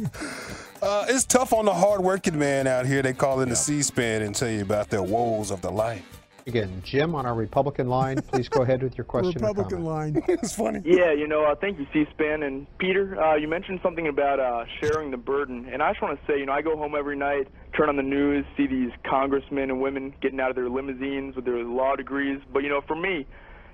Uh, 0.81 1.05
it's 1.07 1.25
tough 1.25 1.53
on 1.53 1.65
the 1.65 1.73
hard-working 1.73 2.37
man 2.37 2.67
out 2.67 2.85
here. 2.85 3.01
They 3.01 3.13
call 3.13 3.39
in 3.41 3.49
the 3.49 3.55
C-SPAN 3.55 4.21
and 4.21 4.35
tell 4.35 4.49
you 4.49 4.61
about 4.61 4.89
their 4.89 5.03
woes 5.03 5.51
of 5.51 5.61
the 5.61 5.71
life. 5.71 6.03
Again, 6.47 6.83
Jim 6.85 7.15
on 7.15 7.25
our 7.25 7.33
Republican 7.33 7.89
line. 7.89 8.21
Please 8.21 8.47
go 8.47 8.61
ahead 8.61 8.83
with 8.83 8.95
your 8.99 9.05
question. 9.05 9.33
Republican 9.33 9.83
line. 9.83 10.21
it's 10.27 10.53
funny. 10.55 10.79
Yeah, 10.85 11.11
you 11.11 11.27
know, 11.27 11.43
uh, 11.43 11.55
thank 11.55 11.79
you, 11.79 11.87
C-SPAN. 11.91 12.43
And 12.43 12.67
Peter, 12.77 13.19
uh, 13.19 13.35
you 13.35 13.47
mentioned 13.47 13.79
something 13.81 14.07
about 14.07 14.39
uh, 14.39 14.65
sharing 14.79 15.09
the 15.09 15.17
burden. 15.17 15.67
And 15.73 15.81
I 15.81 15.89
just 15.89 16.03
want 16.03 16.19
to 16.19 16.25
say, 16.31 16.37
you 16.37 16.45
know, 16.45 16.51
I 16.51 16.61
go 16.61 16.77
home 16.77 16.93
every 16.95 17.15
night, 17.15 17.47
turn 17.75 17.89
on 17.89 17.95
the 17.95 18.03
news, 18.03 18.45
see 18.55 18.67
these 18.67 18.91
congressmen 19.09 19.71
and 19.71 19.81
women 19.81 20.13
getting 20.21 20.39
out 20.39 20.51
of 20.51 20.55
their 20.55 20.69
limousines 20.69 21.35
with 21.35 21.45
their 21.45 21.63
law 21.63 21.95
degrees. 21.95 22.39
But, 22.53 22.61
you 22.61 22.69
know, 22.69 22.81
for 22.81 22.95
me, 22.95 23.25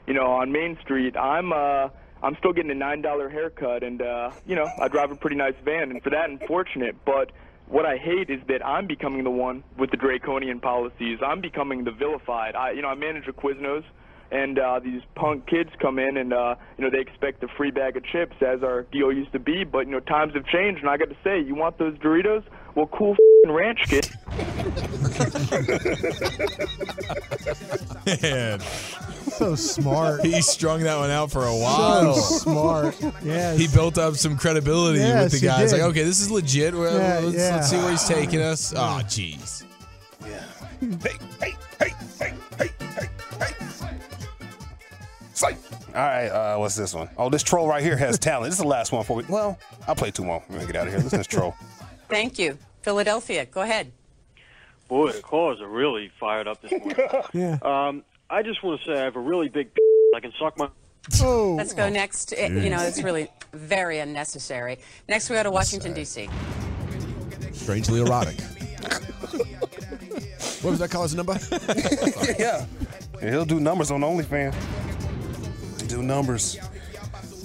you 0.07 0.13
know, 0.13 0.28
on 0.28 0.53
Main 0.53 0.78
Street, 0.82 1.17
I'm 1.17 1.51
uh, 1.51 1.89
I'm 2.24 2.38
still 2.38 2.53
getting 2.53 2.72
a 2.72 2.76
$9 2.76 3.32
haircut. 3.32 3.84
And, 3.84 4.01
uh, 4.01 4.32
you 4.45 4.55
know, 4.55 4.69
I 4.80 4.88
drive 4.88 5.11
a 5.11 5.15
pretty 5.17 5.36
nice 5.36 5.55
van. 5.65 5.91
And 5.91 6.01
for 6.01 6.09
that, 6.11 6.30
I'm 6.30 6.39
fortunate. 6.47 6.95
But 7.03 7.34
what 7.72 7.86
I 7.86 7.95
hate 7.97 8.30
is 8.30 8.41
that 8.49 8.65
I'm 8.65 8.86
becoming 8.86 9.24
the 9.24 9.32
one 9.32 9.63
with 9.78 9.91
the 9.91 9.97
draconian 9.97 10.59
policies. 10.59 11.19
I'm 11.26 11.39
becoming 11.39 11.86
the 11.86 11.91
vilified. 11.91 12.53
I, 12.53 12.72
you 12.72 12.82
know, 12.82 12.89
I 12.89 12.95
manage 12.95 13.28
a 13.28 13.34
Quiznos, 13.34 13.84
and 14.30 14.59
uh, 14.59 14.80
these 14.84 15.01
punk 15.15 15.47
kids 15.47 15.69
come 15.82 15.97
in 15.97 16.17
and 16.17 16.34
uh, 16.34 16.55
you 16.78 16.84
know 16.84 16.89
they 16.89 16.99
expect 16.99 17.43
a 17.43 17.47
free 17.57 17.72
bag 17.72 17.97
of 17.97 18.03
chips 18.05 18.36
as 18.41 18.61
our 18.61 18.84
deal 18.91 19.11
used 19.11 19.32
to 19.32 19.39
be. 19.39 19.63
But 19.63 19.88
you 19.88 19.93
know 19.93 20.01
times 20.01 20.34
have 20.34 20.45
changed, 20.45 20.82
and 20.82 20.89
I 20.89 20.97
got 20.97 21.09
to 21.09 21.17
say, 21.24 21.41
you 21.41 21.55
want 21.55 21.78
those 21.78 21.97
Doritos? 21.99 22.43
Well, 22.76 22.88
cool 22.88 23.15
ranch 23.47 23.80
kid. 23.88 24.11
Man, 28.05 28.59
So 28.59 29.55
smart. 29.55 30.23
he 30.25 30.41
strung 30.41 30.82
that 30.84 30.97
one 30.97 31.09
out 31.09 31.32
for 31.32 31.45
a 31.45 31.55
while. 31.55 32.15
So 32.15 32.38
smart. 32.38 32.95
Yes. 33.23 33.57
He 33.59 33.67
built 33.67 33.97
up 33.97 34.15
some 34.15 34.38
credibility 34.38 34.99
Yes, 34.99 35.32
with 35.32 35.41
the 35.41 35.47
guys. 35.47 35.71
did. 35.71 35.79
Like, 35.82 35.89
okay, 35.91 36.03
this 36.03 36.19
is 36.21 36.32
legit. 36.32 36.73
Well, 36.73 36.97
Yeah, 36.97 37.19
let's, 37.19 37.38
yeah. 37.38 37.55
let's 37.55 37.69
see 37.69 37.77
where 37.77 37.91
he's 37.91 38.07
taking 38.07 38.41
us. 38.41 38.73
Oh, 38.73 39.01
jeez. 39.05 39.63
Psych. 45.34 45.57
All 45.88 45.93
right, 46.01 46.27
uh, 46.27 46.57
what's 46.57 46.75
this 46.75 46.93
one? 46.93 47.09
Oh, 47.17 47.29
this 47.29 47.43
troll 47.43 47.67
right 47.67 47.84
here 47.84 47.97
has 47.97 48.19
talent. 48.19 48.45
This 48.51 48.55
is 48.55 48.61
the 48.61 48.67
last 48.67 48.91
one 48.91 49.03
for 49.03 49.17
me. 49.19 49.25
Well, 49.27 49.57
I'll 49.88 49.95
play 49.95 50.11
two 50.11 50.23
more. 50.23 50.43
We're 50.49 50.55
gonna 50.59 50.67
get 50.67 50.75
out 50.75 50.88
of 50.88 50.93
here. 50.93 50.97
Listen 51.01 51.11
to 51.11 51.17
this 51.17 51.27
troll. 51.27 51.55
Thank 52.09 52.38
you. 52.39 52.57
Philadelphia, 52.82 53.45
go 53.45 53.61
ahead. 53.61 53.91
Boy, 54.91 55.13
the 55.13 55.21
callers 55.21 55.61
are 55.61 55.69
really 55.69 56.11
fired 56.19 56.49
up 56.49 56.61
this 56.61 56.69
morning. 56.69 56.97
yeah. 57.33 57.57
Um, 57.61 58.03
I 58.29 58.43
just 58.43 58.61
want 58.61 58.81
to 58.81 58.85
say 58.85 58.99
I 58.99 59.05
have 59.05 59.15
a 59.15 59.21
really 59.21 59.47
big. 59.47 59.69
I 60.15 60.19
can 60.19 60.33
suck 60.37 60.57
my. 60.57 60.67
Oh. 61.21 61.55
Let's 61.57 61.73
go 61.73 61.87
next. 61.87 62.33
Eh, 62.35 62.49
You 62.49 62.69
know, 62.69 62.81
it's 62.81 63.01
really 63.01 63.29
very 63.53 63.99
unnecessary. 63.99 64.79
Next, 65.07 65.29
we 65.29 65.37
go 65.37 65.43
to 65.43 65.51
Washington, 65.51 65.93
D.C. 65.93 66.29
Strangely 67.53 68.01
erotic. 68.01 68.41
what 70.61 70.71
was 70.71 70.79
that 70.79 70.91
caller's 70.91 71.15
number? 71.15 71.37
yeah. 72.37 72.65
Yeah, 73.21 73.29
He'll 73.29 73.45
do 73.45 73.61
numbers 73.61 73.91
on 73.91 74.01
OnlyFans. 74.01 74.53
Do 75.87 76.03
numbers. 76.03 76.57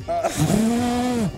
Uh, 0.09 1.29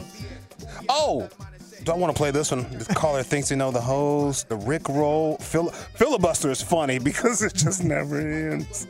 oh, 0.88 1.28
do 1.28 1.57
I 1.86 1.92
want 1.92 2.14
to 2.14 2.16
play 2.16 2.30
this 2.30 2.50
one? 2.50 2.68
The 2.70 2.94
caller 2.94 3.22
thinks 3.22 3.48
they 3.48 3.56
know 3.56 3.70
the 3.70 3.80
hose. 3.80 4.44
The 4.44 4.56
Rick 4.56 4.88
roll. 4.88 5.36
Fil- 5.38 5.70
filibuster 5.70 6.50
is 6.50 6.60
funny 6.62 6.98
because 7.10 7.42
it 7.42 7.54
just 7.54 7.84
never 7.84 8.18
ends. 8.18 8.86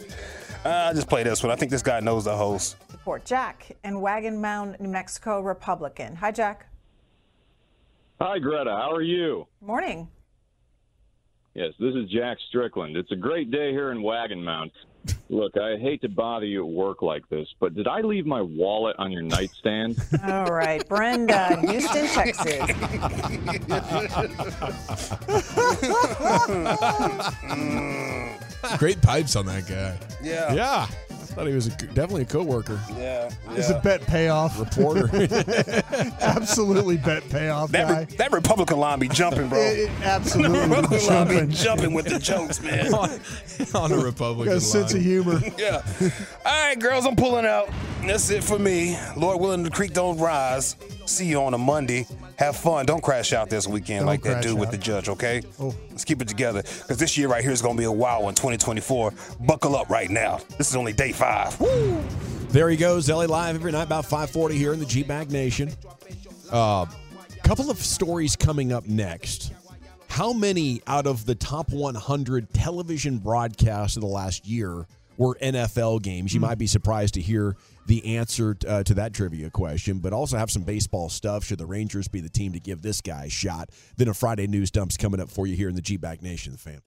Uh, 0.65 0.69
I'll 0.69 0.95
just 0.95 1.09
play 1.09 1.23
this 1.23 1.43
one. 1.43 1.53
I 1.53 1.57
think 1.57 1.71
this 1.71 1.83
guy 1.83 2.01
knows 2.01 2.25
the 2.25 2.37
host. 2.37 2.77
Report 2.91 3.25
Jack 3.25 3.77
in 3.85 4.01
Wagon 4.01 4.41
Mound, 4.41 4.77
New 4.81 4.89
Mexico, 4.89 5.41
Republican. 5.41 6.17
Hi, 6.17 6.31
Jack. 6.31 6.67
Hi, 8.21 8.39
Greta. 8.39 8.71
How 8.71 8.91
are 8.93 9.03
you? 9.03 9.47
Morning. 9.61 10.09
Yes, 11.55 11.73
this 11.79 11.95
is 11.95 12.09
Jack 12.11 12.39
Strickland. 12.49 12.97
It's 12.97 13.13
a 13.13 13.17
great 13.17 13.51
day 13.51 13.71
here 13.73 13.93
in 13.93 14.03
Wagon 14.03 14.43
Mound. 14.43 14.71
Look, 15.31 15.57
I 15.59 15.77
hate 15.77 16.01
to 16.03 16.09
bother 16.09 16.47
you 16.47 16.65
at 16.65 16.71
work 16.73 17.03
like 17.03 17.29
this, 17.29 17.49
but 17.61 17.75
did 17.75 17.87
I 17.87 18.01
leave 18.01 18.25
my 18.27 18.41
wallet 18.41 18.97
on 18.99 19.13
your 19.13 19.23
nightstand? 19.23 19.97
All 20.27 20.47
right, 20.47 20.87
Brenda, 20.89 21.61
Houston, 21.61 22.07
Texas. 22.09 22.71
Great 28.79 29.01
pipes 29.03 29.37
on 29.37 29.47
that 29.47 29.67
guy. 29.69 29.99
Yeah. 30.23 30.53
Yeah. 30.55 30.87
Thought 31.35 31.47
he 31.47 31.55
was 31.55 31.67
a, 31.67 31.71
definitely 31.71 32.23
a 32.23 32.27
coworker. 32.27 32.81
Yeah, 32.97 33.31
It's 33.51 33.71
a 33.71 33.79
bet 33.81 34.03
payoff. 34.03 34.59
Reporter. 34.59 35.09
absolutely 36.21 36.97
bet 36.97 37.29
payoff 37.29 37.71
That, 37.73 37.89
guy. 37.89 37.99
re- 38.01 38.05
that 38.17 38.33
Republican 38.33 38.79
line 38.79 38.99
be 38.99 39.09
jumping, 39.09 39.49
bro. 39.49 39.59
It- 39.69 39.79
it 39.79 39.91
absolutely 40.03 40.59
the 40.59 40.67
Republican 40.69 41.07
line 41.07 41.27
jumping. 41.29 41.47
be 41.49 41.55
jumping 41.55 41.93
with 41.95 42.07
the 42.07 42.19
jokes, 42.19 42.63
man. 42.63 42.93
on 42.95 43.91
the 43.91 44.01
Republican 44.03 44.53
Got 44.55 44.57
a 44.57 44.61
sense 44.61 44.95
of 44.95 45.01
humor. 45.03 45.41
yeah. 45.59 45.83
All 46.45 46.69
right, 46.69 46.79
girls, 46.79 47.07
I'm 47.07 47.17
pulling 47.17 47.47
out. 47.47 47.69
That's 48.03 48.31
it 48.31 48.43
for 48.45 48.59
me. 48.59 48.97
Lord 49.17 49.41
willing, 49.41 49.63
the 49.63 49.71
creek 49.71 49.93
don't 49.93 50.19
rise. 50.19 50.77
See 51.09 51.25
you 51.25 51.41
on 51.41 51.55
a 51.55 51.59
Monday. 51.59 52.07
Have 52.37 52.55
fun. 52.55 52.85
Don't 52.85 53.03
crash 53.03 53.33
out 53.33 53.49
this 53.49 53.67
weekend 53.67 54.01
Don't 54.01 54.07
like 54.09 54.23
that 54.25 54.33
crash 54.33 54.45
dude 54.45 54.59
with 54.59 54.71
the 54.71 54.77
judge, 54.77 55.09
okay? 55.09 55.41
Oh. 55.59 55.75
Let's 55.89 56.05
keep 56.05 56.21
it 56.21 56.29
together. 56.29 56.61
Because 56.63 56.99
this 56.99 57.17
year 57.17 57.29
right 57.29 57.43
here 57.43 57.51
is 57.51 57.63
going 57.63 57.77
to 57.77 57.81
be 57.81 57.87
a 57.87 57.91
wild 57.91 58.25
one, 58.25 58.35
2024. 58.35 59.15
Buckle 59.41 59.75
up 59.75 59.89
right 59.89 60.11
now. 60.11 60.39
This 60.59 60.69
is 60.69 60.77
only 60.77 60.93
day 60.93 61.13
five. 61.13 61.59
Woo! 61.59 62.05
There 62.51 62.69
he 62.69 62.77
goes, 62.77 63.09
LA 63.09 63.25
Live 63.25 63.55
every 63.55 63.73
night 63.73 63.85
about 63.85 64.05
540 64.05 64.55
here 64.55 64.75
in 64.75 64.81
the 64.81 64.85
G-Bag 64.85 65.31
Nation. 65.31 65.71
A 66.53 66.55
uh, 66.55 66.87
couple 67.43 67.71
of 67.71 67.79
stories 67.79 68.37
coming 68.37 68.71
up 68.71 68.87
next. 68.87 69.55
How 70.09 70.35
many 70.35 70.83
out 70.87 71.07
of 71.07 71.25
the 71.25 71.35
top 71.35 71.71
100 71.71 72.53
television 72.53 73.17
broadcasts 73.17 73.97
of 73.97 74.03
the 74.03 74.09
last 74.09 74.47
year 74.47 74.87
were 75.17 75.37
NFL 75.37 76.03
games? 76.03 76.35
You 76.35 76.41
might 76.41 76.59
be 76.59 76.67
surprised 76.67 77.15
to 77.15 77.23
hear 77.23 77.57
the 77.89 78.17
answer 78.17 78.57
uh, 78.69 78.83
to 78.85 78.95
that 78.95 79.15
trivia 79.15 79.51
question, 79.51 79.99
but 79.99 80.13
also 80.13 80.37
have 80.37 80.51
some 80.51 80.63
baseball 80.63 81.09
stuff. 81.09 81.43
Should 81.45 81.59
the 81.59 81.67
Rangers 81.67 82.07
be 82.07 82.21
the 82.21 82.29
team 82.29 82.53
to 82.53 82.61
give 82.61 82.83
this 82.83 83.01
guy 83.01 83.25
a 83.25 83.31
shot? 83.31 83.71
Then 83.97 84.09
a 84.09 84.15
Friday 84.15 84.47
news 84.47 84.71
dump's 84.71 84.97
coming 84.97 85.21
up 85.21 85.31
for 85.31 85.47
you 85.47 85.57
here 85.57 85.69
in 85.69 85.75
the 85.75 85.83
G-Bag 85.83 86.23
Nation, 86.23 86.57
fan. 86.57 86.81